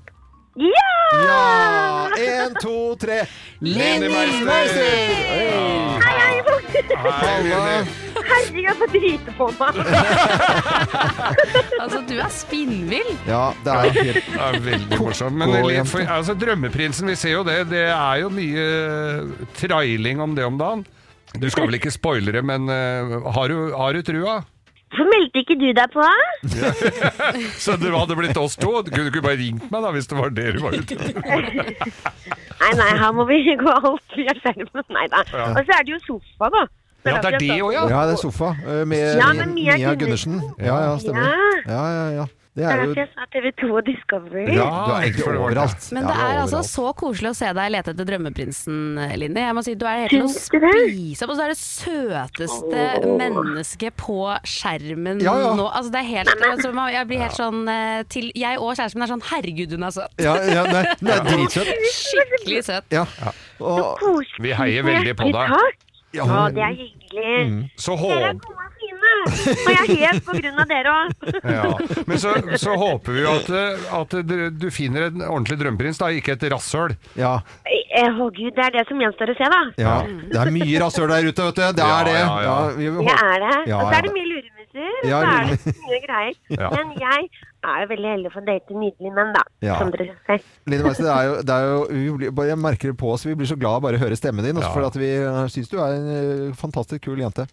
Ja! 0.59 0.91
Ja! 1.25 2.09
Én, 2.19 2.55
to, 2.63 2.95
tre. 3.01 3.21
Lenny 3.65 4.09
Meister! 4.13 4.45
Meister! 4.47 4.83
Hei, 5.33 5.49
hei, 6.05 6.35
folkens. 6.47 8.08
Herregud, 8.29 8.61
jeg 8.65 8.77
får 8.79 8.93
drite 8.95 9.35
på 9.39 9.49
meg. 9.59 9.81
Altså, 11.79 12.01
du 12.09 12.15
er 12.19 12.31
spinnvill. 12.33 13.11
Ja, 13.29 13.53
det 13.65 13.73
er 13.73 13.97
helt 13.97 14.29
Det 14.35 14.45
er 14.49 14.61
veldig 14.65 14.99
morsomt. 15.01 15.39
Men 15.39 15.53
Gå, 15.55 15.71
for, 15.89 16.05
altså, 16.11 16.35
Drømmeprinsen, 16.39 17.09
vi 17.09 17.17
ser 17.19 17.37
jo 17.39 17.45
det. 17.47 17.59
Det 17.71 17.85
er 17.87 18.23
jo 18.25 18.31
mye 18.35 18.69
trailing 19.59 20.23
om 20.25 20.35
det 20.37 20.47
om 20.49 20.59
dagen. 20.61 20.85
Du 21.39 21.49
skal 21.53 21.69
vel 21.69 21.77
ikke 21.79 21.93
spoilere, 21.93 22.43
men 22.43 22.71
uh, 22.73 23.19
har, 23.37 23.53
du, 23.53 23.75
har 23.77 23.95
du 23.95 24.03
trua? 24.07 24.39
Hvorfor 24.89 25.09
meldte 25.13 25.43
ikke 25.43 25.57
du 25.61 25.67
deg 25.77 25.93
på? 25.93 26.05
Så 27.65 27.77
det 27.77 27.93
hadde 27.93 28.17
blitt 28.17 28.39
oss 28.41 28.57
to. 28.57 28.71
Du 28.87 28.89
kunne 28.91 29.13
ikke 29.13 29.25
bare 29.25 29.37
ringt 29.41 29.69
meg 29.71 29.85
da, 29.85 29.93
hvis 29.93 30.09
det 30.09 30.17
var 30.19 30.33
det 30.33 30.47
du 30.57 30.63
var 30.65 30.77
ute 30.79 30.97
etter. 30.97 31.19
Nei, 32.59 32.71
nei, 32.81 32.89
her 33.03 33.13
må 33.15 33.27
vi 33.29 33.43
gå 33.61 33.75
alt 33.77 34.17
via 34.17 34.35
skjermen. 34.41 34.87
Nei 34.97 35.05
da. 35.13 35.21
Og 35.53 35.61
så 35.61 35.77
er 35.77 35.85
det 35.85 35.93
jo 35.93 36.01
sofa, 36.07 36.49
da. 36.57 36.65
Ja, 37.09 37.21
det 37.25 37.35
er 37.35 37.39
det 37.45 37.61
òg, 37.61 37.71
ja. 37.75 37.85
Ja, 37.93 38.07
det 38.09 38.17
er 38.17 38.23
sofa 38.23 38.55
eh, 38.65 38.83
med 38.89 39.05
Ja, 39.21 39.31
Mia 39.33 39.79
Mia 39.79 39.95
Gundersen. 39.95 40.41
Ja, 40.59 40.81
ja, 40.89 40.99
stemmer. 41.03 41.31
Ja. 41.31 41.63
Ja, 41.69 41.87
ja, 41.99 42.11
ja. 42.23 42.27
Det 42.59 42.67
er 42.67 42.81
jo 42.81 42.87
derfor 42.89 42.99
jeg 42.99 43.11
sa 43.15 43.27
TV2 43.31 43.67
og 43.71 43.85
Discovery. 43.87 44.45
Du 44.49 44.59
er 44.59 45.03
egentlig 45.05 45.23
for 45.23 45.37
det 45.37 45.41
var 45.41 45.53
det. 45.53 45.59
overalt. 45.59 45.85
Men 45.95 46.09
det 46.09 46.15
er 46.25 46.39
altså 46.43 46.63
så 46.67 46.87
koselig 46.99 47.31
å 47.31 47.37
se 47.39 47.51
deg 47.55 47.71
lete 47.71 47.93
etter 47.95 48.09
drømmeprinsen, 48.09 48.81
Linni. 49.21 49.45
Jeg 49.45 49.55
må 49.55 49.63
si, 49.63 49.75
Du 49.79 49.85
er 49.87 50.01
helt 50.03 50.11
til 50.11 50.25
å 50.27 50.33
spise 50.33 51.23
opp, 51.27 51.31
og 51.35 51.39
så 51.39 51.45
er 51.47 51.53
det 51.55 51.61
søteste 51.61 52.89
mennesket 53.21 53.95
på 54.01 54.19
skjermen 54.43 55.23
Ja, 55.23 55.37
ja. 55.39 55.55
nå. 55.59 55.69
Altså, 55.71 55.95
det 55.95 56.03
er 56.03 56.11
helt, 56.11 56.47
altså, 56.51 56.75
jeg 56.97 57.11
blir 57.13 57.23
helt 57.23 57.39
sånn 57.39 57.63
eh, 57.71 58.03
til, 58.11 58.31
Jeg 58.35 58.59
og 58.59 58.75
kjæresten 58.75 58.99
min 58.99 59.07
er 59.07 59.15
sånn 59.15 59.27
Herregud, 59.31 59.77
hun 59.79 59.87
er 59.87 59.95
søt. 60.01 60.23
Ja, 60.27 60.35
ja, 60.43 60.67
nei, 60.67 60.85
er 61.15 61.27
dritsøt. 61.31 61.75
Skikkelig 61.95 62.65
søt. 62.73 62.91
Ja. 62.95 63.07
Og, 63.63 63.85
Koselig. 64.03 64.49
Vi 64.49 64.57
heier 64.59 64.89
veldig 64.89 65.15
på 65.21 65.31
deg. 65.31 65.87
Ja, 66.17 66.25
Å, 66.25 66.47
det 66.57 66.63
er 66.65 66.73
hyggelig. 66.73 67.69
Så 67.77 67.93
Dere 68.01 68.31
er 68.31 68.39
gode 68.41 68.65
og 68.65 68.77
fine. 68.79 69.11
Og 69.29 69.69
jeg 69.69 69.81
er 69.83 69.99
helt 70.09 70.25
på 70.25 70.37
grunn 70.39 70.61
av 70.63 70.71
dere 70.71 70.93
òg. 70.95 71.27
ja. 71.59 71.67
Men 72.09 72.21
så, 72.23 72.33
så 72.63 72.77
håper 72.81 73.13
vi 73.19 73.25
jo 73.27 73.35
at, 73.35 73.51
eh, 73.53 73.83
at 73.99 74.17
du- 74.57 74.71
finner 74.73 75.09
en 75.11 75.21
ordentlig 75.27 75.59
drømmeprins, 75.61 76.01
da, 76.01 76.09
ikke 76.17 76.33
et 76.39 76.47
rasshøl. 76.55 76.95
ja, 77.19 77.35
Å 77.99 78.29
gud, 78.31 78.55
det 78.57 78.65
er 78.65 78.73
det 78.79 78.87
som 78.89 79.01
gjenstår 79.03 79.35
å 79.35 79.37
se, 79.37 79.51
da. 79.53 79.61
ja. 79.85 79.95
Det 80.33 80.41
er 80.47 80.53
mye 80.55 80.81
rasshøl 80.85 81.09
der 81.13 81.29
ute, 81.29 81.49
vet 81.51 81.61
du. 81.61 81.63
Det 81.83 81.89
er 81.93 82.09
det. 82.09 82.17
ja, 82.23 82.39
ja. 82.47 82.57
vi 82.79 82.89
Det 82.89 82.97
håper- 83.03 83.25
er 83.29 83.45
det. 83.45 83.55
Og 83.75 83.85
så 83.85 83.95
er 83.99 84.09
det 84.09 84.13
mye 84.17 84.29
luremusser. 84.33 84.91
Og 84.97 85.13
så 85.13 85.21
er 85.29 85.53
det 85.53 85.77
mye 85.85 86.01
greier. 86.09 86.35
Ja. 86.57 86.71
Men 86.77 86.97
jeg 87.05 87.29
er 87.67 87.81
jo 87.83 87.89
veldig 87.91 88.11
heldig 88.15 88.31
for 88.33 88.41
å 88.43 88.47
date 88.47 88.75
nydelige 88.75 89.15
menn, 89.15 89.33
da. 89.35 89.43
Ja. 89.65 89.79
Som 89.81 89.91
dere 89.95 90.15
ser. 90.27 90.43
Line 90.71 90.85
Meister, 90.87 91.05
det 91.09 91.15
er 91.15 91.29
jo, 91.29 91.37
det 91.43 91.55
er 91.55 91.65
jo 91.69 91.79
vi 92.21 92.31
blir, 92.31 92.51
Jeg 92.53 92.59
merker 92.63 92.93
det 92.93 92.99
på 93.01 93.11
oss. 93.13 93.27
Vi 93.27 93.35
blir 93.35 93.49
så 93.51 93.57
glad 93.59 93.79
av 93.81 93.87
bare 93.87 93.99
å 93.99 94.03
høre 94.05 94.17
stemmen 94.19 94.45
din. 94.47 94.57
Også 94.57 94.69
Ja. 94.71 94.75
for 94.77 94.87
at 94.87 94.97
vi 95.01 95.11
uh, 95.25 95.47
syns 95.51 95.69
du 95.73 95.79
er 95.83 95.97
en 95.97 96.13
eh, 96.15 96.55
fantastisk 96.55 97.03
kul 97.09 97.19
jente. 97.19 97.47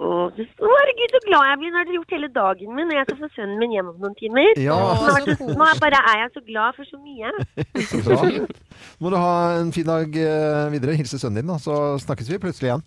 Å, 0.00 0.30
herregud, 0.32 1.12
så 1.12 1.20
glad 1.26 1.48
jeg 1.50 1.58
blir. 1.60 1.72
Nå 1.72 1.80
har 1.80 1.88
dere 1.88 1.96
gjort 1.98 2.14
hele 2.14 2.28
dagen 2.32 2.74
min, 2.76 2.88
og 2.92 2.94
jeg 2.96 3.06
skal 3.08 3.18
få 3.20 3.28
sønnen 3.34 3.58
min 3.60 3.72
hjem 3.74 3.88
om 3.90 3.98
noen 4.04 4.14
timer. 4.16 4.52
Ja, 4.60 4.76
Nå, 4.76 5.10
er 5.16 5.26
det- 5.26 5.56
nå 5.58 5.66
er 5.66 5.80
bare 5.82 5.98
er 6.12 6.22
jeg 6.22 6.30
så 6.36 6.44
glad 6.46 6.78
for 6.78 6.84
så 6.88 7.00
mye. 7.00 7.32
så 7.90 8.00
bra. 8.06 8.46
Må 9.00 9.10
du 9.12 9.16
ha 9.20 9.34
en 9.58 9.72
fin 9.72 9.84
dag 9.88 10.06
eh, 10.16 10.70
videre. 10.72 10.96
Hilse 10.96 11.18
sønnen 11.20 11.42
din, 11.42 11.50
da, 11.52 11.58
så 11.60 11.98
snakkes 12.00 12.30
vi 12.30 12.38
plutselig 12.40 12.70
igjen. 12.70 12.86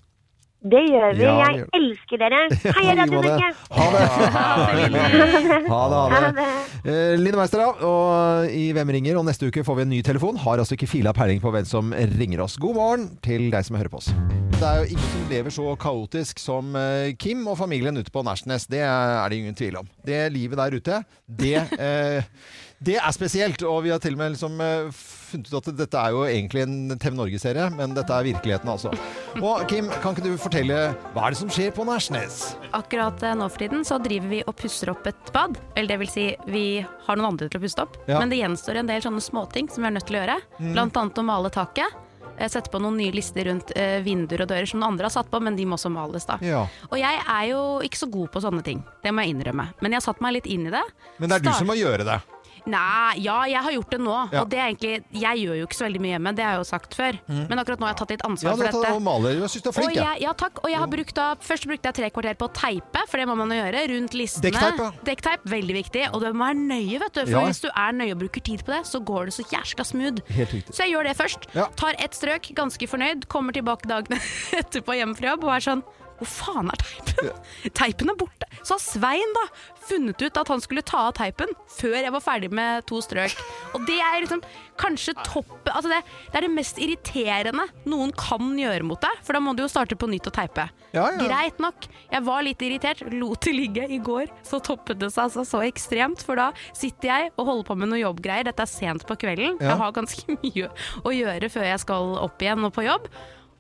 Det 0.64 0.80
gjør 0.88 1.16
vi. 1.18 1.24
Ja, 1.26 1.32
Jeg 1.44 1.58
gjør 1.60 1.74
elsker 1.76 2.22
dere. 2.22 2.38
Hei, 2.78 2.84
I 2.84 2.94
like 2.96 3.02
Radio. 3.02 3.18
Norge. 3.20 3.48
Ha 3.76 3.88
det. 3.92 4.04
Ha 4.08 4.44
det. 4.78 5.02
Ha 5.68 5.80
Ha 5.92 6.22
det. 6.22 6.30
det. 6.38 6.46
Eh, 6.88 7.16
Line 7.20 7.36
Meister, 7.36 7.60
da. 7.66 7.90
Og 7.90 8.48
i 8.56 8.70
Hvem 8.76 8.94
ringer? 8.96 9.20
Og 9.20 9.28
neste 9.28 9.50
uke 9.52 9.66
får 9.68 9.82
vi 9.82 9.86
en 9.88 9.92
ny 9.92 10.00
telefon. 10.08 10.40
Har 10.40 10.64
altså 10.64 10.78
ikke 10.78 10.88
fila 10.88 11.12
peiling 11.16 11.44
på 11.44 11.52
hvem 11.52 11.68
som 11.68 11.92
ringer 12.16 12.46
oss. 12.46 12.56
God 12.64 12.80
morgen 12.80 13.06
til 13.26 13.50
deg 13.52 13.68
som 13.68 13.76
hører 13.76 13.92
på 13.92 14.00
oss. 14.00 14.14
Det 14.54 14.64
er 14.70 14.80
jo 14.86 14.94
ingen 14.96 15.10
som 15.12 15.24
lever 15.34 15.52
så 15.52 15.68
kaotisk 15.84 16.40
som 16.40 16.76
eh, 16.80 17.12
Kim 17.20 17.44
og 17.52 17.58
familien 17.60 18.00
ute 18.00 18.14
på 18.14 18.24
Nærsnes. 18.24 18.70
Det 18.72 18.80
er 18.88 19.28
det 19.34 19.42
ingen 19.44 19.58
tvil 19.60 19.82
om. 19.84 19.90
Det 20.08 20.22
livet 20.32 20.62
der 20.62 20.78
ute, 20.80 21.02
det, 21.28 21.58
eh, 21.76 22.24
det 22.84 23.00
er 23.00 23.16
spesielt. 23.16 23.64
Og 23.68 23.84
vi 23.86 23.92
har 23.94 24.02
til 24.04 24.16
og 24.18 24.22
med 24.22 24.36
liksom 24.36 24.60
eh, 24.64 24.90
funnet 25.34 25.50
ut 25.50 25.58
at 25.60 25.78
dette 25.80 26.02
er 26.02 26.14
jo 26.14 26.24
egentlig 26.28 26.64
en 26.66 26.94
TV 27.00 27.16
Norge-serie, 27.18 27.70
men 27.74 27.96
dette 27.98 28.14
er 28.14 28.28
virkeligheten, 28.28 28.70
altså. 28.70 28.94
Og 29.42 29.64
Kim, 29.70 29.90
kan 30.04 30.14
ikke 30.14 30.26
du 30.28 30.38
fortelle 30.42 30.80
hva 31.16 31.26
er 31.28 31.34
det 31.34 31.42
som 31.42 31.52
skjer 31.54 31.74
på 31.76 31.86
Nærsnes? 31.88 32.42
Akkurat 32.78 33.24
eh, 33.26 33.36
nå 33.40 33.50
for 33.50 33.64
tiden 33.66 33.86
så 33.88 34.00
driver 34.04 34.32
vi 34.36 34.44
og 34.46 34.56
pusser 34.60 34.94
opp 34.94 35.08
et 35.10 35.34
bad. 35.36 35.58
Eller 35.76 35.96
det 35.96 36.02
vil 36.04 36.14
si, 36.14 36.30
vi 36.50 36.66
har 36.84 37.20
noen 37.20 37.34
andre 37.34 37.50
til 37.50 37.62
å 37.62 37.66
puste 37.66 37.86
opp. 37.86 38.00
Ja. 38.08 38.20
Men 38.20 38.34
det 38.34 38.42
gjenstår 38.42 38.82
en 38.84 38.92
del 38.92 39.06
sånne 39.06 39.24
småting 39.24 39.72
som 39.74 39.86
vi 39.86 39.92
er 39.92 39.98
nødt 39.98 40.10
til 40.10 40.20
å 40.20 40.24
gjøre. 40.24 40.40
Blant 40.74 41.00
annet 41.00 41.24
å 41.24 41.28
male 41.28 41.54
taket. 41.54 42.02
Eh, 42.38 42.50
Sette 42.50 42.72
på 42.74 42.82
noen 42.82 42.98
nye 42.98 43.14
lister 43.14 43.46
rundt 43.50 43.74
eh, 43.78 44.00
vinduer 44.06 44.46
og 44.46 44.50
dører 44.52 44.70
som 44.70 44.82
noen 44.82 44.94
andre 44.94 45.10
har 45.10 45.16
satt 45.16 45.30
på, 45.32 45.42
men 45.44 45.58
de 45.58 45.66
må 45.70 45.78
også 45.78 45.92
males, 45.94 46.26
da. 46.30 46.40
Ja. 46.46 46.64
Og 46.90 46.98
jeg 47.00 47.20
er 47.22 47.50
jo 47.52 47.64
ikke 47.86 48.00
så 48.04 48.10
god 48.12 48.32
på 48.34 48.42
sånne 48.44 48.64
ting, 48.66 48.84
det 49.06 49.14
må 49.14 49.26
jeg 49.26 49.36
innrømme. 49.36 49.70
Men 49.82 49.94
jeg 49.94 50.02
har 50.02 50.08
satt 50.12 50.24
meg 50.24 50.38
litt 50.40 50.50
inn 50.50 50.70
i 50.70 50.74
det. 50.74 50.84
Men 51.22 51.30
det 51.30 51.40
er 51.40 51.46
du 51.46 51.52
som 51.54 51.70
må 51.70 51.78
gjøre 51.78 52.08
det. 52.08 52.22
Nei, 52.70 53.20
ja, 53.26 53.42
jeg 53.52 53.60
har 53.66 53.74
gjort 53.76 53.90
det 53.92 54.00
nå. 54.00 54.16
Ja. 54.32 54.42
Og 54.44 54.50
det 54.52 54.60
er 54.62 54.70
egentlig 54.72 54.94
Jeg 55.20 55.42
gjør 55.44 55.58
jo 55.60 55.66
ikke 55.68 55.76
så 55.76 55.86
veldig 55.88 56.02
mye 56.06 56.14
hjemme, 56.14 56.32
det 56.38 56.44
har 56.46 56.54
jeg 56.56 56.62
jo 56.62 56.68
sagt 56.70 56.96
før. 56.96 57.18
Men 57.28 57.60
akkurat 57.60 57.82
nå 57.82 57.88
har 57.90 57.94
jeg 57.94 58.00
tatt 58.02 58.14
litt 58.16 58.26
ansvar 58.28 58.56
for 58.56 58.68
dette. 58.70 58.92
og 58.94 59.02
maler. 59.04 59.36
Jeg 59.42 59.52
syns 59.54 59.66
du 59.66 59.70
er 59.70 59.76
flink, 59.78 59.96
jeg. 59.98 60.22
ja, 60.24 60.34
takk. 60.40 60.62
Og 60.64 60.70
jeg 60.72 60.80
har 60.80 60.92
brukt 60.94 61.16
da, 61.18 61.26
først 61.44 61.68
brukte 61.68 61.92
jeg 61.92 61.98
tre 62.00 62.10
kvarter 62.16 62.38
på 62.40 62.48
å 62.48 62.54
teipe, 62.56 63.04
for 63.12 63.20
det 63.20 63.28
må 63.28 63.36
man 63.40 63.52
jo 63.52 63.58
gjøre, 63.60 63.82
rundt 63.94 64.16
listene. 64.18 64.48
Dekkteip, 64.52 64.80
ja. 64.80 64.92
Dekkteip, 65.12 65.48
veldig 65.56 65.76
viktig. 65.82 66.06
Og 66.14 66.24
du 66.24 66.30
må 66.32 66.46
være 66.48 66.60
nøye, 66.62 67.00
vet 67.04 67.20
du. 67.20 67.24
For 67.34 67.50
hvis 67.50 67.64
du 67.66 67.70
er 67.74 67.98
nøye 68.00 68.14
og 68.16 68.22
bruker 68.24 68.46
tid 68.48 68.64
på 68.64 68.76
det, 68.78 68.82
så 68.88 69.02
går 69.04 69.28
det 69.32 69.36
så 69.40 69.48
jæskla 69.52 69.86
smooth. 69.88 70.24
Så 70.72 70.86
jeg 70.86 70.94
gjør 70.96 71.10
det 71.12 71.18
først. 71.20 71.50
Tar 71.80 72.00
ett 72.00 72.16
strøk, 72.16 72.48
ganske 72.56 72.88
fornøyd. 72.88 73.28
Kommer 73.32 73.52
tilbake 73.56 73.90
dagene 73.90 74.22
etterpå 74.62 74.96
hjemme 74.98 75.18
fra 75.20 75.34
jobb 75.34 75.44
og 75.50 75.54
er 75.58 75.68
sånn 75.68 75.84
hvor 76.24 76.32
faen 76.32 76.72
er 76.72 76.80
teipen? 76.82 77.32
Teipen 77.80 78.12
er 78.14 78.20
borte. 78.20 78.48
Så 78.64 78.78
har 78.78 78.84
Svein 78.84 79.36
da 79.36 79.46
funnet 79.84 80.22
ut 80.24 80.38
at 80.40 80.48
han 80.52 80.62
skulle 80.64 80.84
ta 80.86 81.10
av 81.10 81.16
teipen 81.18 81.50
før 81.76 81.98
jeg 82.00 82.14
var 82.16 82.24
ferdig 82.24 82.50
med 82.56 82.86
to 82.88 83.02
strøk. 83.04 83.36
Og 83.76 83.84
det 83.88 83.98
er 84.00 84.22
liksom 84.24 84.44
kanskje 84.80 85.14
topp 85.22 85.68
altså 85.70 85.92
det, 85.92 86.00
det 86.32 86.40
er 86.40 86.46
det 86.48 86.54
mest 86.54 86.80
irriterende 86.82 87.66
noen 87.90 88.14
kan 88.18 88.54
gjøre 88.58 88.86
mot 88.88 89.02
deg, 89.04 89.20
for 89.26 89.36
da 89.36 89.42
må 89.44 89.54
du 89.56 89.64
jo 89.64 89.70
starte 89.72 89.98
på 90.00 90.10
nytt 90.10 90.30
og 90.30 90.36
teipe. 90.36 90.68
Ja, 90.96 91.08
ja. 91.12 91.20
Greit 91.20 91.62
nok. 91.64 91.88
Jeg 92.12 92.26
var 92.26 92.46
litt 92.46 92.64
irritert, 92.64 93.04
lot 93.14 93.44
det 93.44 93.56
ligge 93.58 93.88
i 93.92 94.00
går. 94.04 94.32
Så 94.46 94.62
toppet 94.64 95.02
det 95.02 95.12
seg 95.14 95.28
altså 95.28 95.46
så 95.48 95.64
ekstremt, 95.66 96.24
for 96.26 96.40
da 96.40 96.52
sitter 96.72 97.10
jeg 97.10 97.32
og 97.36 97.48
holder 97.50 97.70
på 97.70 97.78
med 97.82 97.92
noe 97.92 98.02
jobbgreier. 98.02 98.48
Dette 98.48 98.66
er 98.66 98.72
sent 98.72 99.08
på 99.10 99.18
kvelden. 99.20 99.58
Ja. 99.60 99.74
Jeg 99.74 99.82
har 99.84 99.96
ganske 99.96 100.38
mye 100.44 100.70
å 101.04 101.16
gjøre 101.16 101.52
før 101.54 101.70
jeg 101.72 101.84
skal 101.84 102.14
opp 102.24 102.46
igjen 102.46 102.70
og 102.70 102.76
på 102.76 102.86
jobb. 102.88 103.10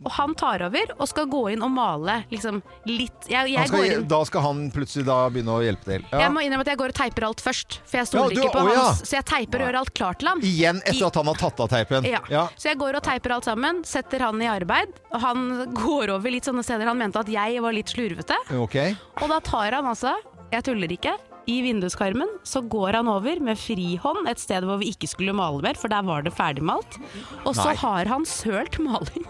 Og 0.03 0.11
han 0.17 0.35
tar 0.39 0.63
over 0.67 0.93
og 0.97 1.07
skal 1.09 1.27
gå 1.31 1.41
inn 1.53 1.63
og 1.65 1.71
male 1.73 2.19
liksom 2.31 2.59
litt 2.89 3.29
Jeg, 3.31 3.53
jeg 3.53 3.71
skal, 3.71 4.03
da 4.09 4.19
skal 4.27 4.45
han 4.45 4.63
plutselig 4.73 5.05
da 5.07 5.17
begynne 5.31 5.55
å 5.55 5.63
hjelpe 5.63 5.87
til. 5.87 6.05
Ja. 6.11 6.25
jeg 6.25 6.33
må 6.35 6.43
innrømme 6.43 6.65
at 6.65 6.73
jeg 6.73 6.81
går 6.81 6.93
og 6.93 6.99
teiper 6.99 7.27
alt 7.29 7.43
først, 7.43 7.79
for 7.87 8.01
jeg 8.01 8.09
stoler 8.11 8.35
ja, 8.35 8.43
ikke 8.43 8.53
på 8.53 8.63
å, 8.63 8.75
hans. 8.75 9.03
Så 9.07 9.17
jeg 9.17 9.27
teiper 9.31 9.63
og 9.63 9.69
gjør 9.69 9.79
alt 9.81 9.93
klart 9.97 10.21
til 10.21 10.31
han. 10.31 10.45
Igjen 10.47 10.81
etter 10.83 11.07
at 11.09 11.19
han 11.21 11.31
har 11.31 11.41
tatt 11.43 11.63
av 11.65 11.71
teipen. 11.73 12.09
Ja. 12.09 12.21
Ja. 12.33 12.45
Så 12.59 12.71
jeg 12.71 12.79
går 12.81 12.99
og 12.99 13.05
teiper 13.05 13.37
alt 13.37 13.49
sammen, 13.49 13.83
setter 13.87 14.27
han 14.27 14.41
i 14.43 14.49
arbeid. 14.51 14.95
Og 15.13 15.23
han 15.23 15.45
går 15.77 16.15
over 16.17 16.33
litt 16.33 16.49
sånne 16.49 16.65
steder 16.65 16.89
han 16.89 16.99
mente 16.99 17.21
at 17.21 17.31
jeg 17.31 17.61
var 17.63 17.75
litt 17.75 17.91
slurvete. 17.93 18.39
Okay. 18.63 18.97
Og 19.21 19.29
da 19.31 19.39
tar 19.43 19.79
han 19.79 19.87
altså, 19.89 20.15
jeg 20.53 20.67
tuller 20.67 20.91
ikke, 20.93 21.15
i 21.49 21.59
vinduskarmen 21.65 22.29
så 22.47 22.61
går 22.71 22.99
han 22.99 23.09
over 23.11 23.41
med 23.43 23.59
frihånd 23.59 24.29
et 24.31 24.39
sted 24.39 24.63
hvor 24.67 24.79
vi 24.79 24.93
ikke 24.93 25.09
skulle 25.11 25.35
male 25.35 25.63
mer, 25.65 25.79
for 25.79 25.91
der 25.91 26.05
var 26.07 26.23
det 26.23 26.31
ferdigmalt. 26.35 26.99
Og 27.43 27.51
så 27.57 27.73
Nei. 27.73 27.79
har 27.83 28.11
han 28.11 28.27
sølt 28.27 28.79
maling 28.83 29.27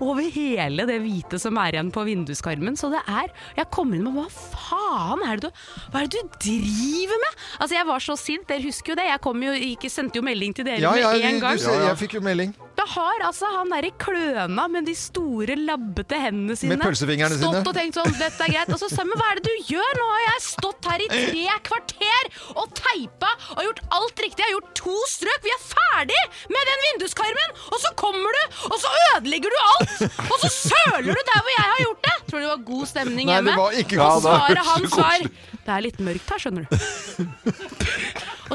over 0.00 0.22
hele 0.34 0.86
det 0.88 0.98
hvite 1.04 1.40
som 1.42 1.58
er 1.62 1.76
igjen 1.76 1.92
på 1.94 2.04
vinduskarmen. 2.08 2.78
Så 2.78 2.90
det 2.92 3.02
er 3.06 3.32
Jeg 3.56 3.70
kom 3.74 3.94
inn 3.96 4.04
med 4.06 4.16
hva 4.16 4.26
faen 4.30 5.24
er 5.26 5.40
det 5.40 5.50
du 5.50 5.64
Hva 5.92 6.02
er 6.02 6.10
det 6.10 6.22
du 6.22 6.38
driver 6.48 7.22
med?! 7.24 7.42
Altså 7.60 7.78
Jeg 7.78 7.86
var 7.90 8.04
så 8.04 8.16
sint, 8.20 8.48
dere 8.48 8.66
husker 8.66 8.94
jo 8.94 9.00
det. 9.00 9.08
Jeg 9.10 9.22
kom 9.24 9.42
jo, 9.42 9.52
ikke, 9.72 9.90
sendte 9.92 10.20
jo 10.20 10.26
melding 10.26 10.56
til 10.56 10.68
dere 10.68 10.82
Ja, 10.82 10.94
ja, 10.98 11.12
en 11.16 11.40
gang. 11.42 11.60
Ja, 11.60 11.78
jeg 11.90 12.00
fikk 12.06 12.18
jo 12.20 12.24
melding. 12.24 12.54
Da 12.76 12.84
har 12.92 13.22
altså 13.24 13.48
han 13.54 13.70
derre 13.72 13.88
kløna 14.00 14.66
med 14.68 14.84
de 14.88 14.92
store, 14.98 15.54
labbete 15.56 16.18
hendene 16.20 16.56
sine 16.58 16.76
pølsefingrene 16.80 17.38
stått 17.38 17.56
sine. 17.56 17.62
og 17.70 17.76
tenkt 17.76 17.96
sånn 17.96 18.12
Dette 18.20 18.44
er 18.44 18.52
greit. 18.52 18.72
Og 18.74 18.80
så 18.82 18.90
sa 18.92 19.02
jeg, 19.04 19.16
hva 19.16 19.28
er 19.32 19.40
det 19.40 19.46
du 19.48 19.72
gjør? 19.72 19.92
Nå 20.00 20.08
har 20.12 20.22
jeg 20.26 20.44
stått 20.46 20.88
her 20.90 21.04
i 21.04 21.08
tre 21.12 21.56
kvarter 21.70 22.30
og 22.54 22.74
teipa 22.76 23.30
og 23.56 23.62
gjort 23.64 23.80
alt 23.98 24.22
riktig. 24.26 24.44
Jeg 24.44 24.50
har 24.50 24.54
gjort 24.58 24.72
to 24.82 24.96
strøk. 25.12 25.40
Vi 25.46 25.54
er 25.54 25.62
ferdig 25.70 26.20
med 26.52 26.70
den 26.72 26.84
vinduskarmen! 26.86 27.56
Og 27.72 27.80
så 27.82 27.92
kommer 27.98 28.36
du, 28.36 28.58
og 28.68 28.76
så 28.82 28.92
ødelegger 29.14 29.52
du 29.56 29.58
alt! 29.70 29.96
Og 30.26 30.36
så 30.44 30.52
søler 30.52 31.12
du 31.16 31.22
der 31.32 31.40
hvor 31.40 31.52
jeg 31.54 31.66
har 31.72 31.82
gjort 31.86 32.02
det! 32.08 32.14
Tror 32.26 32.38
du 32.40 32.44
det 32.44 32.50
var 32.52 32.62
god 32.66 32.86
stemning 32.90 33.28
Nei, 33.28 33.36
hjemme? 33.38 33.52
det 33.52 33.60
var 33.62 33.76
ikke 33.80 33.98
og 34.02 34.06
god, 34.10 34.24
svaret 34.26 34.64
hans 34.66 34.96
var 34.98 35.26
Det 35.66 35.74
er 35.76 35.84
litt 35.86 36.00
mørkt 36.02 36.32
her, 36.34 36.42
skjønner 36.42 36.66
du. 36.66 36.74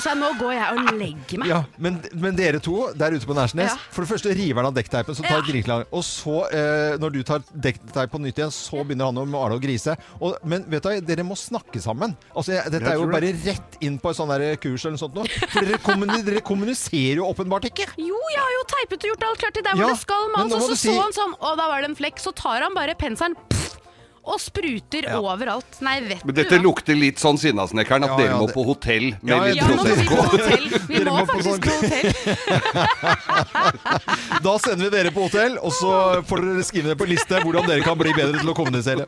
Og 0.01 0.05
så 0.07 0.13
nå 0.17 0.31
går 0.39 0.53
jeg 0.55 0.73
og 0.73 0.87
legger 0.97 1.41
meg. 1.43 1.49
Ja, 1.51 1.59
men, 1.77 1.99
men 2.17 2.33
dere 2.37 2.57
to 2.63 2.87
der 2.97 3.13
ute 3.13 3.27
på 3.29 3.35
Nærsnes 3.37 3.69
Ja. 3.69 3.75
For 3.93 4.01
det 4.01 4.09
første 4.09 4.31
river 4.33 4.63
han 4.63 4.71
av 4.71 4.77
dekkteipen, 4.79 5.13
som 5.17 5.27
tar 5.27 5.43
dritlang. 5.45 5.83
Og 5.93 6.01
så, 6.07 6.39
eh, 6.49 6.95
når 7.01 7.13
du 7.13 7.19
tar 7.27 7.43
dekkteip 7.53 8.09
på 8.15 8.21
nytt 8.23 8.39
igjen, 8.41 8.53
så 8.55 8.81
begynner 8.81 9.11
han 9.11 9.19
å 9.21 9.25
male 9.29 9.59
og 9.59 9.61
grise. 9.61 9.93
Og, 10.19 10.39
men 10.43 10.65
vet 10.71 10.87
du, 10.87 11.05
dere 11.11 11.25
må 11.27 11.37
snakke 11.37 11.77
sammen. 11.83 12.15
Altså, 12.33 12.55
jeg, 12.57 12.65
dette 12.73 12.81
Jeg 12.89 12.95
er 12.95 12.99
jo 13.03 13.05
bare 13.11 13.19
bare 13.21 13.51
rett 13.51 13.77
inn 13.85 13.99
på 14.01 14.09
et 14.09 14.17
sånt 14.17 14.33
der 14.33 14.55
kurs 14.63 14.87
eller 14.87 14.97
noe 14.97 15.03
sånt. 15.03 15.19
Nå. 15.21 15.27
For 15.53 15.67
dere, 15.69 15.77
kommuni- 15.85 16.23
dere 16.25 16.41
kommuniserer 16.49 17.21
jo 17.21 17.29
åpenbart 17.29 17.69
ikke. 17.69 17.85
Jo, 18.01 18.17
jeg 18.33 18.41
har 18.41 18.55
jo 18.57 18.63
teipet 18.73 19.05
og 19.05 19.11
gjort 19.13 19.27
alt 19.29 19.43
klart 19.45 19.59
til 19.59 19.67
der 19.69 19.77
hvor 19.77 19.85
Ja, 19.85 19.93
det 19.93 20.01
skal 20.01 20.27
men 20.33 20.49
Så, 20.55 20.63
så, 20.65 20.71
så 20.73 20.79
si- 20.81 20.89
så 20.95 20.97
han 21.05 21.13
sånn, 21.19 21.37
og 21.37 21.61
da 21.61 21.69
var 21.69 21.85
det 21.85 21.91
en 21.91 21.99
flekk. 22.01 22.17
Så 22.25 22.33
tar 22.33 22.65
han 22.65 22.73
bare 22.73 22.97
penselen 22.97 23.37
pff, 23.51 23.77
og 24.23 24.39
spruter 24.39 25.07
overalt. 25.17 25.81
Nei, 25.81 25.99
vet 26.05 26.23
Men 26.25 26.36
du 26.36 26.41
dette 26.43 26.55
hva? 26.57 26.62
lukter 26.63 26.95
litt 26.97 27.17
sånn 27.21 27.38
Sinnasnekkeren, 27.41 28.03
at 28.05 28.10
Ja, 28.12 28.17
dere 28.17 28.29
ja, 28.36 28.39
må 28.39 28.45
det- 28.47 28.55
på 28.55 28.63
hotell 28.67 29.05
med 29.21 29.34
Ja, 29.34 29.43
litt 29.45 29.55
Ja, 29.55 29.67
nå 29.67 29.75
må 29.75 29.84
vi 29.84 29.89
på 30.07 30.15
hotell. 30.21 30.69
Vi 30.88 30.93
Dere 30.99 31.10
må 31.10 31.13
må 31.17 31.25
på 31.25 31.31
faktisk 31.34 31.62
på 31.62 31.69
hotell. 31.81 32.07
Da 34.41 34.55
sender 34.60 34.89
vi 34.89 34.95
dere 34.95 35.12
på 35.13 35.21
hotell, 35.27 35.57
og 35.62 35.71
så 35.75 35.91
får 36.25 36.41
dere 36.45 36.63
skrive 36.65 36.88
ned 36.91 36.97
på 36.99 37.05
liste 37.10 37.36
hvordan 37.43 37.67
dere 37.69 37.84
kan 37.86 37.97
bli 37.99 38.13
bedre 38.17 38.39
til 38.41 38.49
å 38.51 38.55
kommunisere. 38.57 39.05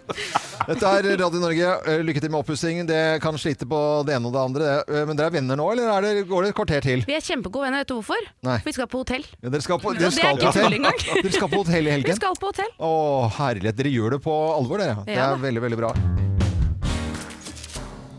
Dette 0.68 0.86
er 0.88 1.04
Radio 1.20 1.40
Norge. 1.42 1.70
Eh, 1.90 2.00
Lykke 2.06 2.22
til 2.24 2.32
med 2.32 2.40
oppussingen. 2.44 2.86
Det 2.88 3.00
kan 3.24 3.36
slite 3.42 3.66
på 3.68 3.80
det 4.08 4.14
ene 4.16 4.28
og 4.30 4.34
det 4.36 4.42
andre. 4.44 4.66
Eh, 4.88 5.06
Men 5.10 5.16
dere 5.18 5.28
er 5.32 5.36
venner 5.38 5.56
nå, 5.60 5.66
eller 5.74 5.86
er 5.92 6.00
det, 6.06 6.12
går 6.30 6.40
det 6.44 6.50
et 6.54 6.58
kvarter 6.60 6.82
til? 6.86 7.00
Vi 7.08 7.16
er 7.18 7.22
kjempegode 7.26 7.64
venner, 7.68 7.80
vet 7.84 7.90
du 7.92 7.96
hvorfor? 7.98 8.22
Nei. 8.48 8.58
For 8.60 8.66
vi 8.70 8.74
skal 8.78 8.88
på 8.94 8.98
hotell. 9.04 9.24
Ja, 9.44 9.48
dere 9.50 9.62
skal 9.66 9.78
på, 9.84 9.88
dere 9.94 10.00
det 10.00 10.08
er 10.08 10.12
skal 10.16 10.38
på 10.38 10.40
ikke 10.40 10.54
tull 10.54 10.64
hotell. 10.64 10.74
engang. 10.80 10.98
Dere 11.24 11.34
skal 11.34 11.50
på 11.50 11.58
hotell 11.64 11.82
i 11.82 11.84
Vi 11.90 11.94
helgen? 11.98 12.16
skal 12.22 12.34
på 12.40 12.46
hotell. 12.52 12.72
Å, 12.80 12.92
herlighet. 13.40 13.76
Dere 13.82 13.92
gjør 13.94 14.10
det 14.18 14.22
på 14.24 14.34
alvor, 14.58 14.78
dere. 14.84 14.96
Det 15.06 15.18
er 15.20 15.36
veldig, 15.42 15.62
veldig 15.62 15.80
bra. 15.82 15.92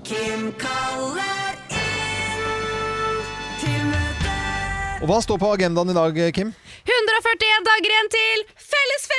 Kim 0.04 0.50
kaller 0.60 1.43
Og 5.04 5.10
hva 5.10 5.18
står 5.20 5.36
på 5.36 5.48
agendaen 5.52 5.90
i 5.92 5.94
dag, 5.98 6.16
Kim? 6.32 6.54
141 6.88 7.66
dager 7.66 7.92
igjen 7.92 8.08
til 8.14 8.44
fellesferien! 8.56 9.12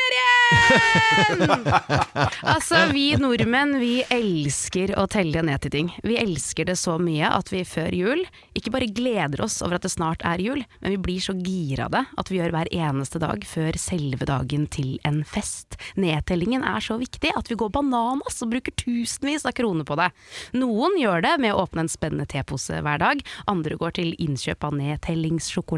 altså, 2.55 2.79
vi 2.89 3.03
nordmenn, 3.21 3.75
vi 3.77 3.99
elsker 4.09 4.95
å 4.97 5.05
telle 5.13 5.43
ned 5.45 5.61
til 5.61 5.73
ting. 5.75 5.91
Vi 6.01 6.17
elsker 6.17 6.65
det 6.65 6.77
så 6.81 6.97
mye 6.97 7.29
at 7.29 7.51
vi 7.53 7.61
før 7.69 7.93
jul 7.93 8.23
ikke 8.57 8.73
bare 8.73 8.89
gleder 8.89 9.43
oss 9.45 9.59
over 9.61 9.77
at 9.77 9.85
det 9.85 9.91
snart 9.93 10.25
er 10.25 10.41
jul, 10.41 10.63
men 10.81 10.95
vi 10.95 10.99
blir 11.05 11.21
så 11.21 11.37
gira 11.37 11.85
av 11.85 11.93
det 11.93 12.03
at 12.17 12.33
vi 12.33 12.39
gjør 12.39 12.55
hver 12.55 12.71
eneste 12.73 13.21
dag 13.21 13.45
før 13.45 13.77
selve 13.77 14.25
dagen 14.25 14.65
til 14.73 14.97
en 15.05 15.21
fest. 15.21 15.77
Nedtellingen 16.01 16.65
er 16.65 16.81
så 16.81 16.97
viktig 16.97 17.29
at 17.37 17.51
vi 17.51 17.59
går 17.61 17.69
bananas 17.77 18.41
og 18.41 18.55
bruker 18.55 18.73
tusenvis 18.81 19.45
av 19.45 19.53
kroner 19.53 19.85
på 19.85 19.99
det. 20.01 20.09
Noen 20.57 20.97
gjør 20.97 21.21
det 21.27 21.37
med 21.45 21.53
å 21.53 21.61
åpne 21.67 21.85
en 21.85 21.93
spennende 21.93 22.25
tepose 22.31 22.81
hver 22.81 23.05
dag, 23.05 23.21
andre 23.51 23.77
går 23.77 23.91
til 24.01 24.17
innkjøp 24.17 24.65
av 24.65 24.73
nedtellingssjokolade, 24.81 25.74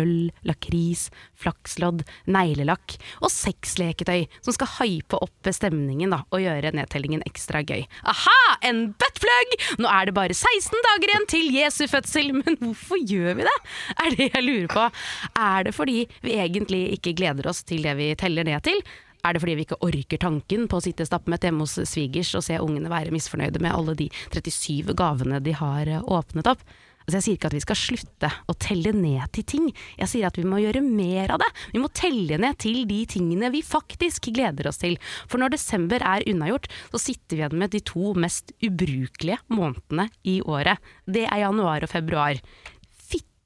øl, 0.00 0.30
lakris, 0.46 1.06
flakslodd, 1.40 2.04
neglelakk 2.30 2.96
og 3.22 3.30
sexleketøy 3.32 4.26
som 4.40 4.56
skal 4.56 4.72
hype 4.78 5.18
opp 5.18 5.50
stemningen 5.56 6.12
da, 6.12 6.22
og 6.34 6.42
gjøre 6.42 6.74
nedtellingen 6.74 7.24
ekstra 7.28 7.62
gøy. 7.66 7.86
Aha! 8.08 8.36
En 8.66 8.92
buttplug! 8.98 9.56
Nå 9.82 9.90
er 9.90 10.08
det 10.08 10.16
bare 10.16 10.36
16 10.36 10.74
dager 10.88 11.12
igjen 11.12 11.28
til 11.30 11.50
Jesu 11.54 11.84
fødsel, 11.90 12.32
men 12.40 12.58
hvorfor 12.60 13.00
gjør 13.02 13.40
vi 13.40 13.48
det? 13.48 13.56
Er 13.96 14.14
det 14.16 14.30
jeg 14.30 14.46
lurer 14.46 14.70
på. 14.72 14.86
Er 15.46 15.66
det 15.66 15.74
fordi 15.76 16.04
vi 16.24 16.38
egentlig 16.40 16.84
ikke 16.98 17.16
gleder 17.18 17.50
oss 17.50 17.64
til 17.66 17.86
det 17.86 17.96
vi 17.98 18.12
teller 18.18 18.46
ned 18.46 18.64
til? 18.66 18.80
Er 19.26 19.34
det 19.34 19.42
fordi 19.42 19.56
vi 19.58 19.64
ikke 19.66 19.82
orker 19.82 20.20
tanken 20.22 20.66
på 20.70 20.78
å 20.78 20.84
sitte 20.84 21.06
stappmett 21.08 21.46
hjemme 21.46 21.64
hos 21.64 21.78
svigers 21.90 22.30
og 22.38 22.44
se 22.46 22.58
ungene 22.62 22.92
være 22.92 23.14
misfornøyde 23.14 23.62
med 23.64 23.74
alle 23.74 23.96
de 23.98 24.10
37 24.30 24.94
gavene 24.98 25.40
de 25.42 25.54
har 25.56 25.90
eh, 25.90 26.04
åpnet 26.04 26.50
opp? 26.52 26.62
Altså 27.06 27.20
jeg 27.20 27.24
sier 27.24 27.38
ikke 27.38 27.50
at 27.52 27.54
vi 27.54 27.62
skal 27.62 27.78
slutte 27.78 28.30
å 28.50 28.54
telle 28.58 28.90
ned 28.96 29.22
til 29.36 29.46
ting, 29.46 29.66
jeg 30.00 30.10
sier 30.10 30.26
at 30.26 30.38
vi 30.40 30.46
må 30.48 30.58
gjøre 30.58 30.82
mer 30.82 31.30
av 31.36 31.38
det. 31.42 31.48
Vi 31.70 31.82
må 31.82 31.90
telle 31.94 32.38
ned 32.42 32.58
til 32.62 32.82
de 32.90 32.98
tingene 33.06 33.52
vi 33.54 33.62
faktisk 33.62 34.32
gleder 34.34 34.66
oss 34.66 34.82
til. 34.82 34.98
For 35.30 35.38
når 35.38 35.54
desember 35.54 36.02
er 36.02 36.26
unnagjort, 36.26 36.66
så 36.90 37.02
sitter 37.04 37.36
vi 37.36 37.44
igjen 37.44 37.60
med 37.62 37.74
de 37.76 37.82
to 37.86 38.10
mest 38.18 38.50
ubrukelige 38.58 39.38
månedene 39.54 40.08
i 40.26 40.40
året. 40.42 40.82
Det 41.06 41.28
er 41.28 41.44
januar 41.44 41.86
og 41.86 41.94
februar. 41.94 42.42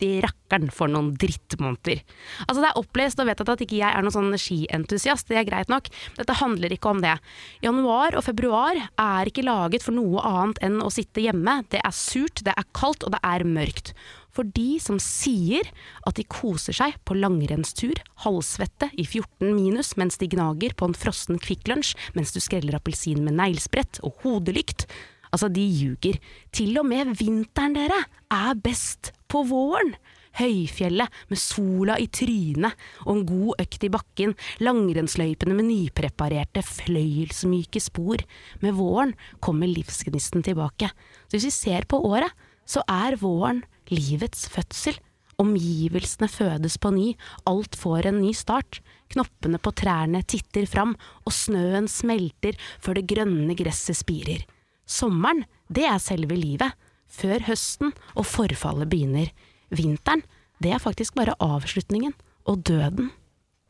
Fytti 0.00 0.22
rakkeren 0.24 0.70
for 0.72 0.88
noen 0.88 1.10
drittmåneder. 1.20 2.00
Altså 2.46 2.62
Det 2.62 2.68
er 2.70 2.78
opplest 2.80 3.20
og 3.20 3.26
vedtatt 3.28 3.50
at 3.52 3.64
ikke 3.66 3.80
jeg 3.82 3.92
er 3.92 4.00
noen 4.00 4.14
sånn 4.14 4.32
skientusiast, 4.40 5.28
det 5.28 5.36
er 5.36 5.44
greit 5.44 5.68
nok. 5.68 5.90
Dette 6.16 6.38
handler 6.40 6.72
ikke 6.72 6.88
om 6.88 7.02
det. 7.04 7.18
Januar 7.60 8.16
og 8.16 8.24
februar 8.24 8.80
er 8.80 9.28
ikke 9.28 9.44
laget 9.44 9.84
for 9.84 9.92
noe 9.92 10.24
annet 10.24 10.62
enn 10.64 10.80
å 10.80 10.88
sitte 10.88 11.20
hjemme. 11.20 11.58
Det 11.68 11.82
er 11.84 11.92
surt, 11.92 12.40
det 12.46 12.56
er 12.56 12.70
kaldt 12.72 13.04
og 13.04 13.12
det 13.12 13.20
er 13.20 13.44
mørkt. 13.44 13.92
For 14.32 14.48
de 14.48 14.80
som 14.80 14.96
sier 15.02 15.68
at 16.08 16.16
de 16.16 16.24
koser 16.24 16.72
seg 16.80 16.96
på 17.04 17.18
langrennstur, 17.18 18.00
halvsvette 18.24 18.88
i 18.96 19.04
14 19.04 19.52
minus 19.52 19.98
mens 20.00 20.16
de 20.16 20.30
gnager 20.32 20.72
på 20.80 20.88
en 20.88 20.96
frossen 20.96 21.40
Kvikk 21.42 21.68
Lunsj 21.68 21.92
mens 22.16 22.32
du 22.32 22.40
skreller 22.40 22.78
appelsin 22.78 23.20
med 23.26 23.36
neglesprett 23.36 24.00
og 24.06 24.16
hodelykt, 24.24 24.88
Altså, 25.30 25.46
de 25.46 25.62
ljuger. 25.62 26.16
Til 26.50 26.74
og 26.80 26.88
med 26.90 27.12
vinteren, 27.14 27.76
dere, 27.76 28.00
er 28.34 28.56
best 28.58 29.12
på 29.30 29.44
våren. 29.48 29.94
Høyfjellet 30.38 31.10
med 31.30 31.40
sola 31.42 31.96
i 31.98 32.06
trynet 32.06 32.76
og 33.02 33.10
en 33.16 33.24
god 33.26 33.64
økt 33.64 33.86
i 33.86 33.90
bakken, 33.90 34.36
langrennsløypene 34.62 35.56
med 35.58 35.66
nypreparerte, 35.72 36.62
fløyelsmyke 36.62 37.82
spor. 37.82 38.22
Med 38.62 38.76
våren 38.78 39.16
kommer 39.42 39.70
livsgnisten 39.70 40.46
tilbake. 40.46 40.92
Så 41.26 41.36
hvis 41.36 41.48
vi 41.50 41.54
ser 41.56 41.88
på 41.90 41.98
året, 42.12 42.30
så 42.62 42.84
er 42.86 43.18
våren 43.18 43.64
livets 43.90 44.46
fødsel. 44.52 44.98
Omgivelsene 45.40 46.28
fødes 46.28 46.76
på 46.78 46.92
ny, 46.92 47.08
alt 47.48 47.76
får 47.78 48.10
en 48.10 48.20
ny 48.20 48.34
start. 48.36 48.82
Knoppene 49.10 49.58
på 49.58 49.72
trærne 49.74 50.20
titter 50.28 50.68
fram, 50.68 50.92
og 51.24 51.34
snøen 51.34 51.88
smelter 51.90 52.58
før 52.78 53.00
det 53.00 53.08
grønne 53.10 53.56
gresset 53.58 53.98
spirer. 53.98 54.44
Sommeren, 54.90 55.44
det 55.72 55.86
er 55.88 55.98
selve 56.02 56.36
livet. 56.36 56.76
Før 57.10 57.42
høsten 57.48 57.94
og 58.14 58.26
forfallet 58.28 58.90
begynner. 58.90 59.32
Vinteren, 59.74 60.22
det 60.62 60.74
er 60.74 60.82
faktisk 60.82 61.16
bare 61.18 61.36
avslutningen. 61.42 62.14
Og 62.48 62.62
døden. 62.66 63.10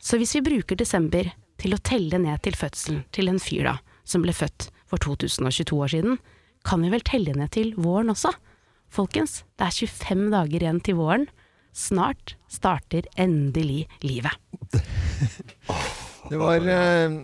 Så 0.01 0.17
hvis 0.17 0.33
vi 0.37 0.45
bruker 0.47 0.79
desember 0.79 1.33
til 1.61 1.75
å 1.75 1.81
telle 1.85 2.21
ned 2.23 2.41
til 2.45 2.55
fødselen 2.57 3.03
til 3.13 3.29
en 3.29 3.41
fyr 3.43 3.67
da, 3.67 3.75
som 4.09 4.23
ble 4.25 4.33
født 4.33 4.71
for 4.89 5.03
2022 5.03 5.77
år 5.77 5.93
siden, 5.93 6.21
kan 6.65 6.81
vi 6.85 6.93
vel 6.93 7.05
telle 7.05 7.35
ned 7.37 7.53
til 7.57 7.75
våren 7.77 8.13
også? 8.13 8.33
Folkens, 8.91 9.43
det 9.59 9.69
er 9.69 9.77
25 9.91 10.31
dager 10.33 10.65
igjen 10.65 10.81
til 10.87 10.99
våren. 10.99 11.29
Snart 11.77 12.35
starter 12.51 13.07
endelig 13.21 13.85
livet. 14.03 14.35
Det 16.31 16.39
var 16.39 16.63
eh, 16.63 17.15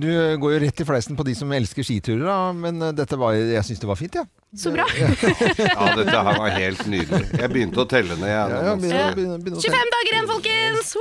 Du 0.00 0.10
går 0.40 0.54
jo 0.54 0.60
rett 0.62 0.80
i 0.80 0.86
fleisen 0.88 1.16
på 1.18 1.24
de 1.28 1.34
som 1.36 1.50
elsker 1.52 1.84
skiturer, 1.84 2.24
da, 2.24 2.52
men 2.56 2.80
eh, 2.84 2.94
dette 2.96 3.18
var, 3.20 3.36
jeg 3.36 3.66
syns 3.66 3.82
det 3.82 3.88
var 3.90 3.98
fint, 4.00 4.16
ja. 4.16 4.24
Så 4.58 4.72
bra! 4.74 4.82
Ja, 4.90 5.84
dette 5.94 6.10
her 6.10 6.38
var 6.40 6.50
helt 6.56 6.80
nydelig. 6.90 7.28
Jeg 7.38 7.50
begynte 7.52 7.84
å 7.84 7.86
telle 7.86 8.16
ned, 8.18 8.26
jeg. 8.32 8.50
ja, 8.50 8.62
ja 8.66 8.72
begynner, 8.74 9.12
begynner, 9.14 9.42
begynner 9.44 9.62
25 9.62 9.92
dager 9.94 10.16
igjen, 10.16 10.26
folkens! 10.30 10.94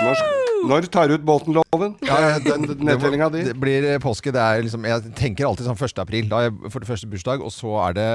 Når, 0.00 0.20
når 0.68 0.88
tar 0.92 1.08
du 1.08 1.14
ut 1.16 1.24
Bolten-loven? 1.24 1.94
Ja, 2.04 2.18
nedtellinga 2.90 3.30
di? 3.32 3.44
Det 3.48 3.54
blir 3.60 3.86
påske. 4.04 4.32
Det 4.36 4.42
er 4.42 4.60
liksom, 4.66 4.84
jeg 4.88 5.14
tenker 5.16 5.48
alltid 5.48 5.70
sånn 5.70 5.80
1. 5.80 6.02
april. 6.04 6.28
Da 6.28 6.42
er 6.42 6.50
jeg 6.50 6.72
for 6.74 6.84
det 6.84 6.90
første 6.90 7.08
bursdag, 7.08 7.44
og 7.44 7.52
så 7.54 7.72
er 7.86 7.96
det 7.96 8.06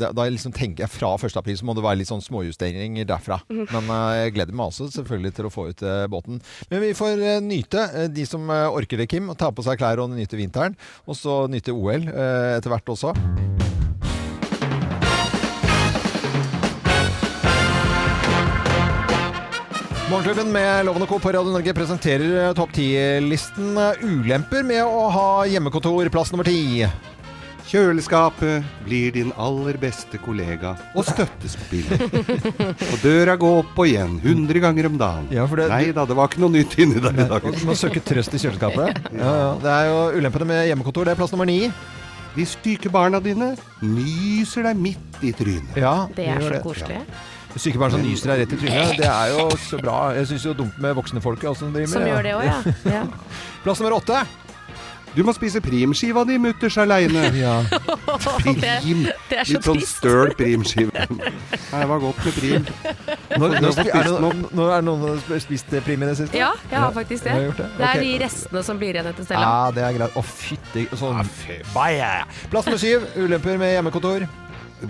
Da 0.00 0.26
jeg 0.26 0.36
liksom 0.38 0.56
tenker 0.56 0.86
jeg 0.86 0.92
fra 0.94 1.12
1. 1.20 1.36
april, 1.42 1.60
så 1.60 1.68
må 1.68 1.76
det 1.76 1.84
være 1.84 2.00
litt 2.00 2.08
sånn 2.12 2.24
småjusteringer 2.24 3.08
derfra. 3.12 3.42
Men 3.52 3.92
eh, 3.92 4.22
jeg 4.22 4.36
gleder 4.38 4.56
meg 4.56 4.72
også 4.72 4.88
selvfølgelig 4.96 5.34
til 5.36 5.50
å 5.50 5.52
få 5.52 5.68
ut 5.72 5.84
eh, 5.84 6.06
båten. 6.12 6.40
Men 6.72 6.84
vi 6.86 6.94
får 6.96 7.20
eh, 7.20 7.42
nyte, 7.44 7.84
eh, 7.92 8.08
de 8.12 8.24
som 8.28 8.48
eh, 8.48 8.64
orker 8.72 9.04
det, 9.04 9.10
Kim, 9.12 9.28
og 9.32 9.36
ta 9.40 9.52
på 9.52 9.64
seg 9.68 9.80
klær 9.80 10.00
og 10.04 10.16
nyte 10.16 10.40
vinteren. 10.40 10.76
Og 11.04 11.20
så 11.20 11.42
nyte 11.52 11.76
OL 11.76 12.08
eh, 12.08 12.54
etter 12.56 12.72
hvert 12.72 12.96
også. 12.96 13.12
Morgenklubben 20.10 20.50
med 20.52 20.84
Loven 20.86 21.02
og 21.04 21.08
Co. 21.08 21.18
på 21.22 21.30
Radio 21.32 21.52
Norge 21.54 21.72
presenterer 21.74 22.34
eh, 22.42 22.52
topp 22.56 22.74
10-listen 22.76 23.72
eh, 23.80 24.02
ulemper 24.04 24.64
med 24.66 24.82
å 24.84 25.06
ha 25.14 25.28
hjemmekontor 25.48 26.10
plass 26.12 26.30
nummer 26.34 26.44
ti. 26.46 26.84
Kjøleskapet 27.64 28.66
blir 28.84 29.14
din 29.16 29.30
aller 29.40 29.78
beste 29.80 30.20
kollega 30.20 30.74
og 30.92 31.06
støttespiller. 31.08 32.04
Og 32.04 33.00
døra 33.02 33.38
går 33.40 33.62
opp 33.62 33.80
og 33.80 33.88
igjen 33.88 34.18
100 34.20 34.60
ganger 34.66 34.90
om 34.90 35.00
dagen. 35.00 35.30
Ja, 35.32 35.48
for 35.48 35.62
det- 35.62 35.70
Nei 35.72 35.88
da, 35.96 36.04
det 36.06 36.18
var 36.20 36.28
ikke 36.28 36.44
noe 36.44 36.52
nytt 36.58 36.76
inni 36.84 37.00
der 37.02 37.16
i 37.24 37.28
dag. 37.32 37.48
Man 37.64 37.80
søker 37.80 38.04
trøst 38.04 38.36
i 38.36 38.42
kjøleskapet. 38.44 39.00
Ja, 39.16 39.32
ja. 39.40 39.50
Det 39.64 39.72
er 39.78 39.88
jo 39.88 39.98
ulempene 40.20 40.50
med 40.52 40.66
hjemmekontor. 40.68 41.08
Det 41.08 41.16
er 41.16 41.22
plass 41.24 41.32
nummer 41.32 41.48
ni. 41.48 41.62
De 42.34 42.44
syke 42.50 42.90
barna 42.92 43.20
dine 43.24 43.54
nyser 43.80 44.66
deg 44.68 44.78
midt 44.84 45.22
i 45.24 45.32
trynet. 45.38 45.76
Ja, 45.80 45.96
Det 46.12 46.28
er 46.34 46.42
så 46.44 46.60
koselig. 46.66 47.00
Syke 47.54 47.90
som 47.90 48.02
nyser 48.02 48.32
deg 48.32 48.40
rett 48.42 48.54
i 48.54 48.60
trynet. 48.60 48.96
Det 48.98 49.10
er 49.10 49.34
jo 49.34 49.48
så 49.62 49.78
bra. 49.78 49.98
Jeg 50.16 50.32
syns 50.32 50.46
jo 50.48 50.54
dumt 50.58 50.78
med 50.82 50.96
voksne 50.98 51.22
folk 51.22 51.44
også, 51.44 51.66
som 51.66 51.74
driver 51.74 51.92
med 51.92 51.94
Som 51.94 52.08
gjør 52.08 52.24
det 52.26 52.32
òg, 52.34 52.46
ja. 52.48 52.56
ja. 52.96 53.04
Plass 53.62 53.82
nummer 53.82 54.00
åtte. 54.00 54.24
Du 55.14 55.22
må 55.22 55.30
spise 55.30 55.60
primskiva 55.62 56.24
di 56.26 56.38
mutters 56.42 56.76
aleine. 56.82 57.22
Ja. 57.44 57.62
Prim. 58.44 59.04
det 59.28 59.38
er 59.38 59.46
så 59.46 59.56
Litt 59.56 59.66
sånn 59.66 59.80
støl 59.86 60.32
primskive. 60.38 61.04
Nei, 61.10 61.80
det 61.80 61.86
var 61.90 62.00
godt 62.02 62.20
med 62.24 62.36
prim. 62.36 62.66
Når, 63.38 63.54
Du 63.54 63.64
når, 63.64 63.80
er, 63.84 64.06
det, 64.06 64.30
når 64.54 64.70
er 64.70 64.82
det 64.82 64.86
noen 64.86 65.18
som 65.22 65.34
har 65.34 65.42
spist 65.42 65.74
prim 65.86 66.04
i 66.04 66.08
det 66.08 66.14
siste? 66.20 66.38
Ja, 66.38 66.52
jeg 66.70 66.78
har 66.78 66.94
faktisk 66.94 67.26
det. 67.26 67.34
Har 67.34 67.58
det? 67.58 67.68
Det 67.78 67.84
er 67.88 67.90
okay. 67.90 68.04
de 68.04 68.22
restene 68.24 68.64
som 68.66 68.80
blir 68.80 68.94
igjen 68.94 69.10
etter 69.10 69.26
Stella. 69.26 69.50
Ja, 69.50 69.74
det 69.74 69.84
er 69.86 69.98
greit. 69.98 70.16
Å, 70.16 70.24
fytti 70.24 70.86
sånn. 70.98 71.20
Plass 71.74 72.70
nummer 72.70 72.82
syv. 72.82 73.06
Ulemper 73.18 73.60
med 73.60 73.76
hjemmekontor. 73.76 74.26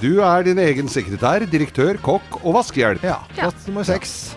Du 0.01 0.21
er 0.25 0.43
din 0.47 0.59
egen 0.59 0.89
sekretær, 0.91 1.45
direktør, 1.51 1.99
kokk 2.03 2.41
og 2.45 2.55
vaskehjelp. 2.61 3.05
Ja. 3.07 3.21
Plass 3.37 3.67
nummer 3.69 3.85
seks. 3.87 4.35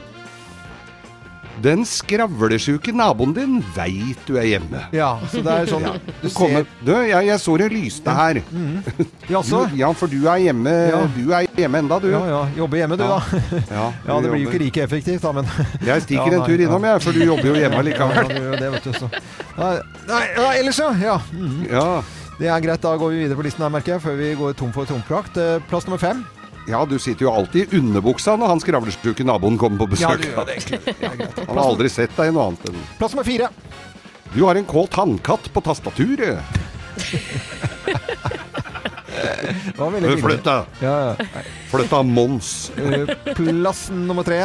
Den 1.58 1.82
skravlesjuke 1.90 2.92
naboen 2.94 3.32
din 3.34 3.54
veit 3.74 4.20
du 4.28 4.36
er 4.38 4.46
hjemme. 4.46 4.84
Ja, 4.94 5.16
så 5.32 5.40
det 5.42 5.56
er 5.64 5.66
sånn 5.72 5.88
Du 6.22 6.28
Kommer, 6.38 6.68
ser 6.68 6.86
du, 6.86 6.92
jeg, 7.10 7.26
jeg 7.32 7.42
så 7.42 7.56
det 7.58 7.70
lyste 7.74 8.14
her. 8.14 8.40
Jaså? 9.34 9.64
Du, 9.72 9.74
ja, 9.80 9.90
for 9.98 10.06
du 10.14 10.20
er 10.30 10.44
hjemme 10.44 10.76
Ja. 10.92 11.00
Du 11.16 11.32
er 11.34 11.48
hjemme 11.58 11.82
enda, 11.82 11.98
du. 12.04 12.12
Ja, 12.14 12.22
ja. 12.30 12.44
Jobber 12.60 12.78
hjemme, 12.84 13.00
du, 13.02 13.08
Ja. 13.08 13.18
da. 13.18 13.42
Ja, 13.72 13.88
Ja, 14.12 14.20
det 14.22 14.28
du 14.28 14.30
blir 14.30 14.38
jo 14.38 14.44
jobber. 14.44 14.54
ikke 14.54 14.62
like 14.68 14.84
effektivt, 14.86 15.26
da, 15.26 15.32
men 15.40 15.50
Jeg 15.90 16.06
stikker 16.06 16.30
Ja, 16.30 16.36
en 16.38 16.40
nei, 16.44 16.48
tur 16.52 16.62
ja. 16.62 16.68
innom, 16.70 16.88
jeg, 16.92 17.02
for 17.08 17.18
du 17.18 17.26
jobber 17.26 17.50
jo 17.50 17.58
hjemme 17.64 17.82
Ja, 17.82 17.88
likevel. 17.90 18.30
du 18.30 18.38
gjør 18.38 18.48
jo 18.54 18.62
det, 18.62 18.72
vet 18.78 18.84
du. 18.86 18.94
Så. 19.02 19.10
Nei, 19.58 19.74
nei, 20.14 20.24
ja, 20.38 20.48
ellers, 20.62 20.84
ja. 20.86 20.92
ja. 21.08 21.18
Mhm. 21.34 21.66
Ja. 21.74 21.88
Det 22.38 22.48
er 22.54 22.62
greit. 22.62 22.82
Da 22.84 22.96
går 23.02 23.14
vi 23.14 23.22
videre 23.24 23.38
på 23.40 23.46
listen 23.48 23.64
her, 23.66 23.72
merker 23.74 23.96
jeg, 23.96 24.04
før 24.04 24.18
vi 24.20 24.32
går 24.38 24.54
tom 24.60 24.74
for 24.76 24.86
tomprakt. 24.90 25.38
Eh, 25.42 25.58
Plass 25.70 25.88
nummer 25.90 26.02
fem. 26.02 26.26
ja, 26.68 26.82
du 26.86 26.98
sitter 27.00 27.26
jo 27.26 27.32
alltid 27.32 27.72
i 27.74 27.78
underbuksa 27.80 28.36
når 28.38 28.48
han 28.52 28.60
skravlesjuke 28.62 29.24
naboen 29.26 29.58
kommer 29.58 29.86
på 29.86 29.88
besøk. 29.96 30.22
gjør 30.26 30.46
det 30.46 30.58
egentlig. 30.60 30.82
Det 31.00 31.08
er. 31.08 31.46
Han 31.48 31.58
har 31.58 31.64
aldri 31.64 31.90
sett 31.90 32.14
deg 32.18 32.30
i 32.30 32.36
noe 32.36 32.50
annet 32.52 32.70
enn 32.70 32.82
Plass 33.00 33.16
nummer 33.16 33.28
fire. 33.28 33.50
Du 34.36 34.42
har 34.44 34.56
en 34.60 34.68
kåt 34.68 34.94
hannkatt 35.00 35.48
på 35.56 35.64
tastaturet. 35.64 36.38
Det 39.18 40.18
Flytt 40.22 40.44
deg. 40.46 40.66
Ja, 40.84 40.94
ja. 41.10 41.42
Flytt 41.72 41.90
deg, 41.92 42.10
Mons. 42.12 42.50
Eh, 42.78 43.10
Plass 43.38 43.88
nummer 43.94 44.26
tre. 44.28 44.42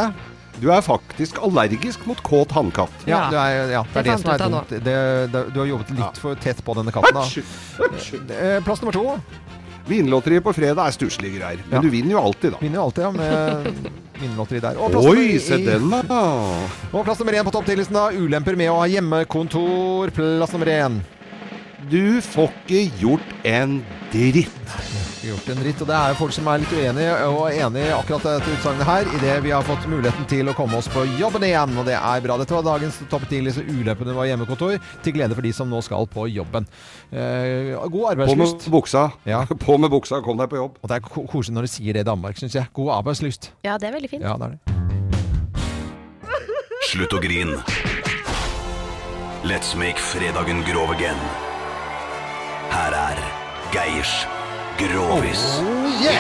Du 0.61 0.69
er 0.71 0.83
faktisk 0.85 1.39
allergisk 1.43 2.05
mot 2.07 2.21
kåt 2.23 2.53
hannkatt. 2.55 2.93
Ja, 3.09 3.25
du 3.33 3.37
er, 3.41 3.71
ja, 3.73 3.83
det 3.83 3.97
er 3.97 4.03
Det 4.03 4.05
det 4.13 4.19
som 4.21 4.31
er 4.35 4.39
dumt. 4.45 4.69
Det, 4.71 4.83
det, 5.33 5.43
du 5.55 5.59
har 5.63 5.67
jobbet 5.73 5.91
litt 5.97 6.21
for 6.23 6.35
tett 6.39 6.61
på 6.65 6.75
denne 6.79 6.93
katten. 6.95 7.17
Da. 7.17 8.35
Eh, 8.37 8.59
Plass 8.63 8.83
nummer 8.85 8.93
to. 8.95 9.17
Vinlotteriet 9.89 10.45
på 10.47 10.53
fredag 10.55 10.87
er 10.87 10.95
stusslige 10.95 11.41
greier. 11.41 11.59
Men 11.67 11.79
Ja. 11.79 11.83
du 11.83 11.89
vinner 11.91 12.13
jo 12.15 12.21
alltid, 12.23 12.53
da. 12.53 12.59
Vinner 12.63 12.79
jo 12.79 12.85
alltid, 12.85 13.03
ja, 13.03 13.11
med 13.11 13.91
vinlotteri 14.23 14.61
der. 14.63 14.79
Og 14.79 14.93
plass 14.95 15.09
Oi, 15.11 15.39
se 15.43 15.59
den, 15.67 15.89
da. 15.91 16.21
Og 16.95 17.03
plass 17.09 17.19
nummer 17.19 17.35
én 17.41 17.49
på 17.49 17.55
topptillitsen, 17.57 17.97
da. 17.99 18.05
Ulemper 18.15 18.55
med 18.61 18.71
å 18.71 18.79
ha 18.79 18.87
hjemmekontor. 18.93 20.13
Plass 20.15 20.53
nummer 20.55 20.71
én. 20.71 21.01
Du 21.91 22.21
får 22.23 22.53
ikke 22.63 22.85
gjort 23.03 23.35
en 23.49 23.81
dritt. 24.13 24.77
Gjort 25.23 25.49
en 25.53 25.61
dritt. 25.63 25.81
Og 25.85 25.87
det 25.87 25.95
er 25.95 26.13
jo 26.13 26.17
folk 26.19 26.35
som 26.35 26.49
er 26.51 26.63
litt 26.63 26.73
uenige 26.75 27.13
og 27.31 27.43
enige 27.55 27.87
i 27.87 27.95
akkurat 27.95 28.25
dette 28.27 28.55
utsagnet 28.57 28.89
her, 28.89 29.11
idet 29.19 29.37
vi 29.45 29.53
har 29.55 29.63
fått 29.67 29.85
muligheten 29.91 30.27
til 30.31 30.51
å 30.51 30.55
komme 30.59 30.81
oss 30.81 30.89
på 30.91 31.05
jobben 31.21 31.47
igjen. 31.47 31.77
Og 31.79 31.87
det 31.87 31.95
er 31.99 32.25
bra. 32.25 32.39
Dette 32.41 32.57
var 32.57 32.67
dagens 32.67 32.99
topp 33.13 33.29
ti-liste 33.31 33.63
Ulempene 33.71 34.17
var 34.17 34.27
hjemmekontor, 34.27 34.81
til 35.05 35.15
glede 35.15 35.39
for 35.39 35.47
de 35.47 35.53
som 35.55 35.71
nå 35.71 35.79
skal 35.87 36.09
på 36.11 36.27
jobben. 36.33 36.67
Eh, 37.13 37.71
god 37.79 37.87
På 37.87 38.03
med 38.03 38.11
arbeidslyst. 38.17 38.67
buksa. 38.75 39.05
Ja. 39.29 39.45
På 39.67 39.79
med 39.79 39.95
buksa, 39.95 40.19
kom 40.27 40.43
deg 40.43 40.51
på 40.51 40.59
jobb. 40.59 40.83
Og 40.83 40.91
det 40.91 40.99
er 40.99 41.07
koselig 41.07 41.55
når 41.55 41.69
de 41.69 41.73
sier 41.77 41.95
det 41.95 42.03
i 42.03 42.11
Danmark, 42.11 42.39
syns 42.43 42.59
jeg. 42.59 42.67
God 42.75 42.91
arbeidslyst. 42.99 43.53
Ja, 43.63 43.79
det 43.79 43.93
er 43.93 43.97
veldig 44.01 44.11
fint. 44.11 44.27
Ja, 44.27 44.35
det 44.43 44.51
er 44.51 44.59
det. 44.59 44.61
Slutt 46.91 47.15
å 47.15 47.23
grin. 47.23 47.55
Let's 49.47 49.75
make 49.79 50.03
fredagen 50.03 50.63
grov 50.67 50.91
again. 50.95 51.19
Her 52.75 52.95
er 52.97 53.19
Geirs 53.75 54.23
Grovis. 54.79 55.43
Det 56.03 56.13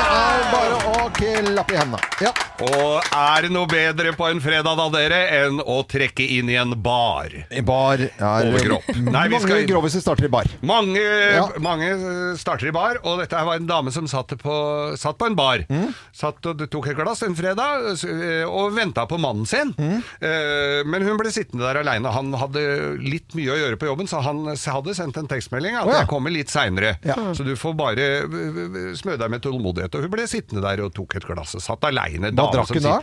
er 0.00 0.44
bare 0.52 0.76
å 0.94 1.08
klappe 1.14 1.74
i 1.74 1.78
hendene. 1.78 2.00
Ja. 2.22 2.30
Og 2.64 3.02
er 3.10 3.44
det 3.44 3.50
noe 3.52 3.66
bedre 3.68 4.12
på 4.16 4.28
en 4.30 4.38
fredag 4.42 4.76
da, 4.78 4.84
dere, 4.94 5.18
enn 5.42 5.58
å 5.60 5.80
trekke 5.90 6.24
inn 6.36 6.48
i 6.52 6.56
en 6.60 6.72
bar? 6.82 7.32
I 7.50 7.62
bar 7.66 8.00
er 8.04 8.48
Overkropp. 8.48 8.86
Nei, 8.94 9.24
vi 9.32 9.40
skal 9.42 9.56
Mange 9.58 9.68
groviser 9.68 10.04
starter 10.04 10.28
i 10.28 10.30
bar. 10.32 10.48
Mange, 10.64 11.02
Ja. 11.02 11.44
mange 11.62 11.88
eh, 11.90 12.36
starter 12.40 12.70
i 12.70 12.74
bar, 12.74 13.00
og 13.02 13.18
dette 13.20 13.36
her 13.36 13.44
var 13.48 13.58
en 13.60 13.66
dame 13.68 13.92
som 13.94 14.06
satt 14.10 14.32
på, 14.40 14.54
satt 15.00 15.18
på 15.20 15.26
en 15.28 15.36
bar. 15.38 15.64
Mm. 15.68 15.90
Satt 16.14 16.46
og 16.50 16.62
tok 16.72 16.88
et 16.92 16.98
glass 16.98 17.24
en 17.26 17.34
fredag 17.36 17.90
eh, 18.06 18.44
og 18.46 18.72
venta 18.78 19.04
på 19.10 19.18
mannen 19.20 19.46
sin. 19.50 19.74
Mm. 19.76 19.98
Eh, 20.22 20.80
Men 20.86 21.02
hun 21.06 21.18
ble 21.20 21.32
sittende 21.34 21.66
der 21.66 21.82
aleine. 21.82 22.10
Han 22.14 22.32
hadde 22.38 22.64
litt 23.02 23.34
mye 23.36 23.52
å 23.52 23.58
gjøre 23.60 23.80
på 23.82 23.90
jobben, 23.90 24.08
så 24.10 24.22
han 24.24 24.44
hadde 24.54 24.94
sendt 24.96 25.18
en 25.20 25.28
tekstmelding 25.30 25.76
at 25.76 25.86
oh, 25.86 25.92
ja. 25.92 25.98
'jeg 26.04 26.08
kommer 26.14 26.30
litt 26.32 26.48
seinere', 26.54 26.96
Ja. 27.04 27.14
så 27.34 27.44
du 27.44 27.54
får 27.64 27.74
bare 27.78 28.06
eh, 28.22 28.92
smøre 29.00 29.18
deg 29.24 29.32
med 29.34 29.42
tålmodighet. 29.44 29.96
Og 29.98 30.06
hun 30.06 30.12
ble 30.14 30.26
sittende 30.30 30.62
der 30.64 30.84
og 30.84 30.92
tok 30.96 31.16
et 31.18 31.26
glass 31.28 31.56
og 31.58 31.64
satt 31.64 31.86
aleine. 31.88 32.30
Hva 32.36 32.46
drakk 32.52 32.72
hun 32.76 32.84
da? 32.84 32.94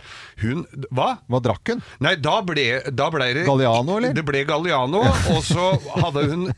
Hun, 0.42 0.64
hva? 0.94 1.08
Hva 1.30 1.42
drakk 1.44 1.74
hun? 1.74 1.82
Nei, 2.04 2.14
da 2.22 2.38
ble, 2.46 2.66
da 2.94 3.10
ble 3.12 3.28
det 3.36 3.44
Galliano, 3.48 3.98
eller? 4.00 4.14
Det 4.16 4.24
ble 4.26 4.44
Galliano, 4.48 5.02
og 5.34 5.40
så 5.46 5.72
hadde 5.98 6.26
hun 6.30 6.48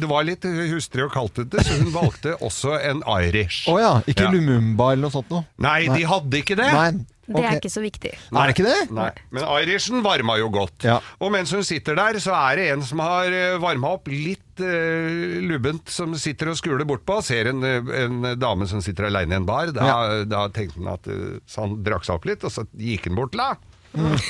Det 0.00 0.08
var 0.10 0.26
litt 0.26 0.44
hustrig 0.72 1.06
og 1.06 1.12
kaltete, 1.14 1.62
så 1.64 1.78
hun 1.80 1.92
valgte 1.94 2.34
også 2.44 2.78
en 2.80 3.04
Irish. 3.20 3.64
Å 3.70 3.78
ja, 3.80 3.92
ikke 4.08 4.24
Ja. 4.24 4.30
Lumumba 4.34 4.92
eller 4.94 5.06
noe 5.06 5.12
sånt 5.12 5.28
noe? 5.32 5.44
Nei, 5.60 5.84
de 5.92 6.06
hadde 6.08 6.40
ikke 6.40 6.56
det. 6.58 6.70
Nei. 6.72 6.90
Det 7.26 7.40
er 7.40 7.58
ikke 7.58 7.72
så 7.72 7.82
viktig. 7.84 8.12
Er 8.12 8.50
det 8.50 8.54
ikke 8.56 8.66
det? 8.66 8.80
Nei, 8.94 9.10
Men 9.32 9.46
Irishen 9.62 10.02
varma 10.04 10.36
jo 10.40 10.50
godt. 10.52 10.84
Ja. 10.84 10.98
Og 11.24 11.32
mens 11.34 11.52
hun 11.54 11.64
sitter 11.66 11.96
der, 11.98 12.18
så 12.22 12.34
er 12.36 12.60
det 12.60 12.70
en 12.74 12.84
som 12.84 13.00
har 13.04 13.32
varma 13.62 13.94
opp 13.96 14.10
litt 14.12 14.60
uh, 14.60 15.40
lubbent, 15.48 15.88
som 15.90 16.14
sitter 16.18 16.52
og 16.52 16.58
skuler 16.60 16.86
bortpå. 16.88 17.20
Ser 17.24 17.50
en, 17.50 17.64
eh, 17.64 17.94
en 18.04 18.34
dame 18.38 18.68
som 18.70 18.82
sitter 18.84 19.08
aleine 19.08 19.36
i 19.36 19.40
en 19.40 19.48
bar. 19.48 19.72
Da, 19.74 20.24
da 20.28 20.46
tenkte 20.54 20.80
han 20.82 20.92
at 20.94 21.08
eh, 21.10 21.40
Så 21.50 21.64
han 21.64 21.80
drakk 21.86 22.06
seg 22.06 22.18
opp 22.18 22.28
litt, 22.28 22.44
og 22.44 22.52
så 22.52 22.66
gikk 22.76 23.08
han 23.10 23.18
bort 23.18 23.34
til 23.34 23.44
henne. 23.44 23.72
Mm. 23.94 24.18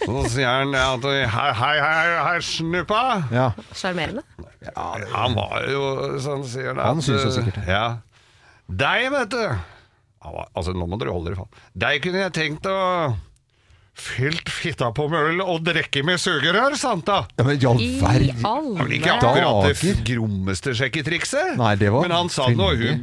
Så 0.00 0.22
sier 0.32 0.48
han 0.48 0.74
at 0.76 1.04
hei, 1.04 1.50
hei, 1.56 1.74
hei, 1.80 2.06
hei, 2.24 2.36
snuppa. 2.44 3.00
Ja. 3.32 3.46
Sjarmerende. 3.76 4.24
Han 5.12 5.36
var 5.36 5.66
jo 5.70 5.82
sånn, 6.20 6.44
sier 6.48 6.72
han. 6.72 6.80
Han 6.82 7.04
syns 7.04 7.26
eh, 7.26 7.34
sikkert 7.36 7.60
det. 7.60 7.66
Ja. 7.68 7.84
Deg, 8.80 9.06
vet 9.14 9.32
du. 9.34 9.44
Altså, 10.20 10.74
nå 10.76 10.84
må 10.84 10.98
dere 11.00 11.14
holde 11.14 11.30
dere 11.30 11.40
faen. 11.40 11.60
Deg 11.80 12.02
kunne 12.04 12.24
jeg 12.26 12.36
tenkt 12.36 12.68
å 12.68 12.78
Fylt 14.00 14.48
fitta 14.48 14.92
på 14.96 15.08
med 15.10 15.32
øl 15.32 15.40
og 15.42 15.64
drikke 15.66 16.00
med 16.06 16.20
sugerør, 16.22 16.76
sant 16.78 17.04
da? 17.08 17.24
ja 17.36 17.44
men 17.44 17.58
i 17.58 17.66
all 17.68 17.80
I 17.82 17.88
verden. 18.00 18.92
Ikke 18.96 19.16
akkurat 19.16 19.66
det 19.66 19.94
grommeste 20.06 20.72
sjekketrikset. 20.78 21.56
Nei, 21.60 21.74
det 21.80 21.90
var 21.92 22.06
Men 22.06 22.14
han 22.14 22.30
sa 22.32 22.46
noe, 22.54 22.78
hun, 22.78 23.02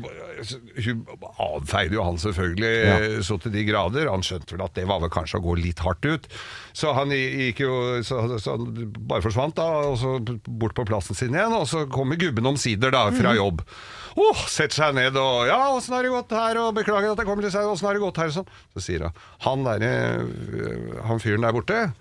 hun 0.85 1.05
avfeide 1.39 1.93
jo 1.97 2.03
han 2.03 2.17
selvfølgelig 2.21 2.71
Ja. 2.85 2.97
eh, 2.99 3.19
så 3.25 3.37
til 3.41 3.51
de 3.51 3.63
grader. 3.65 4.09
Han 4.11 4.21
skjønte 4.21 4.51
vel 4.55 4.63
at 4.65 4.73
det 4.75 4.87
var 4.87 4.99
vel 5.03 5.09
kanskje 5.09 5.39
å 5.39 5.43
gå 5.43 5.55
litt 5.61 5.79
hardt 5.79 6.05
ut. 6.05 6.27
Så 6.73 6.93
han 6.93 7.09
gikk 7.09 7.59
jo 7.65 8.01
så, 8.03 8.39
så 8.39 8.57
han 8.57 8.91
bare 9.07 9.21
forsvant 9.25 9.55
da, 9.55 9.67
og 9.91 9.97
så 9.97 10.15
bort 10.47 10.75
på 10.77 10.85
plassen 10.85 11.15
sin 11.15 11.33
igjen. 11.33 11.53
Og 11.53 11.67
så 11.67 11.85
kommer 11.89 12.15
gubben 12.19 12.45
omsider 12.45 12.91
da, 12.91 13.09
fra 13.11 13.33
Mhm. 13.33 13.37
jobb. 13.37 13.61
Oh, 14.17 14.33
setter 14.49 14.73
seg 14.73 14.95
ned 14.95 15.15
og 15.15 15.45
'Ja, 15.45 15.69
åssen 15.77 15.93
har 15.93 16.01
det 16.01 16.09
gått 16.09 16.31
her?' 16.31 16.57
og 16.57 16.73
'Beklager 16.73 17.11
at 17.11 17.17
jeg 17.19 17.25
kommer 17.27 17.41
til 17.43 17.51
seg, 17.51 17.65
åssen 17.69 17.85
har 17.85 17.93
det 17.93 18.01
gått 18.01 18.17
her?' 18.17 18.31
sånn. 18.33 18.47
Så 18.73 18.81
sier 18.81 18.99
han 19.01 19.13
han, 19.39 19.63
der, 19.63 19.85
eh, 19.85 21.03
han 21.05 21.19
fyren 21.19 21.41
der 21.41 21.53
borte 21.53 21.93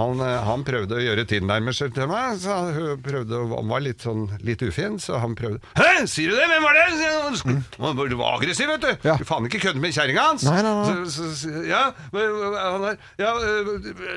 han, 0.00 0.20
eh, 0.24 0.36
han 0.46 0.64
prøvde 0.66 0.96
å 0.98 1.02
gjøre 1.02 1.24
tilnærmelser 1.30 1.92
til 1.96 2.08
meg, 2.10 2.38
så 2.42 2.56
hun 2.74 3.02
prøvde, 3.04 3.40
han 3.52 3.70
var 3.70 3.82
litt, 3.84 4.04
sånn, 4.06 4.26
litt 4.46 4.62
ufin, 4.66 4.98
så 5.02 5.20
han 5.22 5.36
prøvde 5.38 5.60
Hæ, 5.78 6.06
sier 6.10 6.32
du 6.32 6.36
det? 6.38 6.46
Hvem 6.50 6.66
var 6.66 6.78
det? 6.78 6.86
sier 6.98 7.16
han. 7.22 7.64
Var- 7.78 8.14
aggressiv, 8.34 8.70
vet 8.72 8.84
du! 8.84 9.08
Ja. 9.08 9.16
Du 9.20 9.24
faen 9.28 9.46
ikke 9.48 9.62
kødde 9.66 9.82
med 9.82 9.94
kjerringa 9.96 10.26
hans! 10.30 10.44
Nei, 10.48 10.60
nei, 10.64 10.74
nei. 10.80 11.04
Så, 11.12 11.28
så, 11.40 11.52
ja, 11.68 11.82
han 12.12 12.86
der, 12.86 12.98
ja 13.20 13.32
øh, 13.36 13.72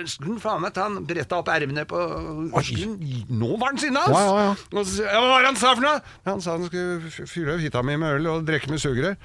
Skulle 0.09 0.39
faen 0.43 0.63
meg 0.63 0.77
han 0.79 0.99
bretta 1.09 1.39
opp 1.41 1.51
ermene 1.53 1.85
på 1.89 2.01
skulle- 2.63 3.25
Nå 3.29 3.55
var 3.61 3.73
han 3.73 3.81
sinna! 3.81 4.05
Ja, 4.09 4.21
ja, 4.27 4.43
ja. 4.49 4.53
Og 4.73 4.85
så, 4.89 5.03
ja, 5.05 5.19
hva 5.19 5.31
var 5.35 5.45
det 5.45 5.51
han 5.53 5.61
sa 5.61 5.73
for 5.75 5.85
noe? 5.85 6.03
Han 6.29 6.43
sa 6.43 6.57
han 6.57 6.67
skulle 6.69 7.27
fylle 7.29 7.59
hytta 7.61 7.83
mi 7.85 7.97
med 7.99 8.19
øl 8.19 8.31
og 8.37 8.47
drikke 8.47 8.71
med 8.71 8.81
sugerør. 8.83 9.17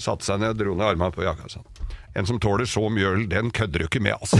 Satte 0.00 0.24
seg 0.26 0.40
ned 0.40 0.54
og 0.54 0.60
dro 0.60 0.74
ned 0.78 0.86
armene 0.92 1.14
på 1.14 1.24
jakka. 1.26 1.48
Sånn. 1.52 1.66
En 2.14 2.26
som 2.26 2.40
tåler 2.42 2.66
så 2.66 2.88
mjøl, 2.90 3.28
den 3.30 3.50
kødder 3.54 3.78
du 3.78 3.86
ikke 3.86 4.00
med, 4.02 4.12
altså. 4.18 4.36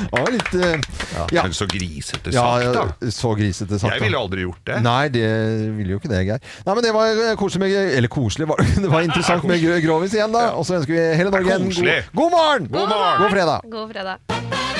Det 0.00 0.18
var 0.18 0.32
litt 0.34 0.54
uh, 0.54 0.76
ja. 1.32 1.44
Men 1.44 1.54
så 1.56 1.66
grisete 1.70 2.32
ja, 2.34 2.44
sagt, 2.44 2.74
da. 2.74 2.84
ja, 3.00 3.12
så 3.14 3.32
grisete 3.38 3.78
sagt. 3.80 3.94
Jeg 3.96 4.04
ville 4.04 4.20
aldri 4.20 4.44
gjort 4.44 4.60
det. 4.68 4.80
Nei, 4.84 5.08
det 5.14 5.28
ville 5.78 5.96
jo 5.96 6.02
ikke 6.02 6.12
det, 6.12 6.22
Geir. 6.28 6.44
Nei, 6.66 6.74
men 6.74 6.84
det 6.84 6.92
var 6.96 7.14
eh, 7.14 7.32
koselig 7.40 7.64
med 7.64 7.96
Eller 8.00 8.12
koselig, 8.12 8.48
var 8.50 8.60
det, 8.60 8.76
det 8.84 8.92
var 8.92 9.06
interessant 9.08 9.48
med 9.48 9.64
grovis 9.84 10.16
igjen, 10.16 10.36
da. 10.36 10.50
Og 10.58 10.68
så 10.68 10.80
ønsker 10.80 10.96
vi 10.96 11.06
hele 11.22 11.32
Norge 11.32 11.56
en 11.56 11.70
god, 11.70 12.12
god 12.20 12.36
morgen! 12.36 12.68
God 12.68 12.92
morgen! 12.92 13.24
God 13.24 13.36
fredag! 13.38 13.72
God 13.72 13.96
fredag. 13.96 14.79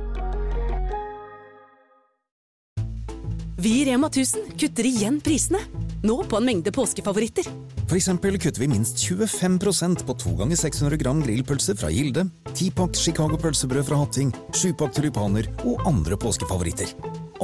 Vi 3.61 3.81
i 3.81 3.85
Rema 3.85 4.07
1000 4.07 4.55
kutter 4.57 4.87
igjen 4.89 5.19
prisene. 5.21 5.59
Nå 6.01 6.15
på 6.25 6.39
en 6.39 6.45
mengde 6.47 6.71
påskefavoritter. 6.73 7.45
For 7.85 7.93
eksempel 7.99 8.39
kutter 8.41 8.63
vi 8.63 8.69
minst 8.71 9.03
25% 9.05 10.01
på 10.07 10.15
2 10.23 10.31
ganger 10.39 10.57
600 10.57 10.97
gram 10.97 11.19
grillpølser 11.21 11.77
fra 11.77 11.91
Gilde, 11.93 12.23
10-pakk 12.55 12.97
Chicago 12.97 13.37
pølsebrød 13.37 13.85
fra 13.85 13.99
Hatting, 14.01 14.31
7-pakk 14.57 14.95
tulipaner 14.97 15.51
og 15.61 15.83
andre 15.85 16.17
påskefavoritter. 16.17 16.95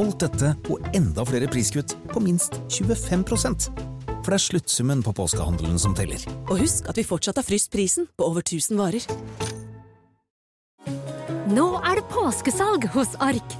Alt 0.02 0.26
dette 0.26 0.56
og 0.74 0.90
enda 0.98 1.28
flere 1.28 1.52
priskutt 1.54 1.94
på 2.10 2.26
minst 2.26 2.58
25% 2.74 3.70
For 4.24 4.34
det 4.34 4.40
er 4.40 4.46
sluttsummen 4.48 5.06
på 5.06 5.14
påskehandelen 5.22 5.78
som 5.78 5.94
teller. 5.98 6.26
Og 6.48 6.64
husk 6.64 6.90
at 6.90 6.98
vi 6.98 7.06
fortsatt 7.06 7.38
har 7.38 7.46
fryst 7.46 7.70
prisen 7.70 8.10
på 8.18 8.26
over 8.26 8.42
1000 8.42 8.82
varer. 8.82 9.06
Nå 11.54 11.70
er 11.86 12.02
det 12.02 12.10
påskesalg 12.10 12.90
hos 12.98 13.14
Ark. 13.22 13.60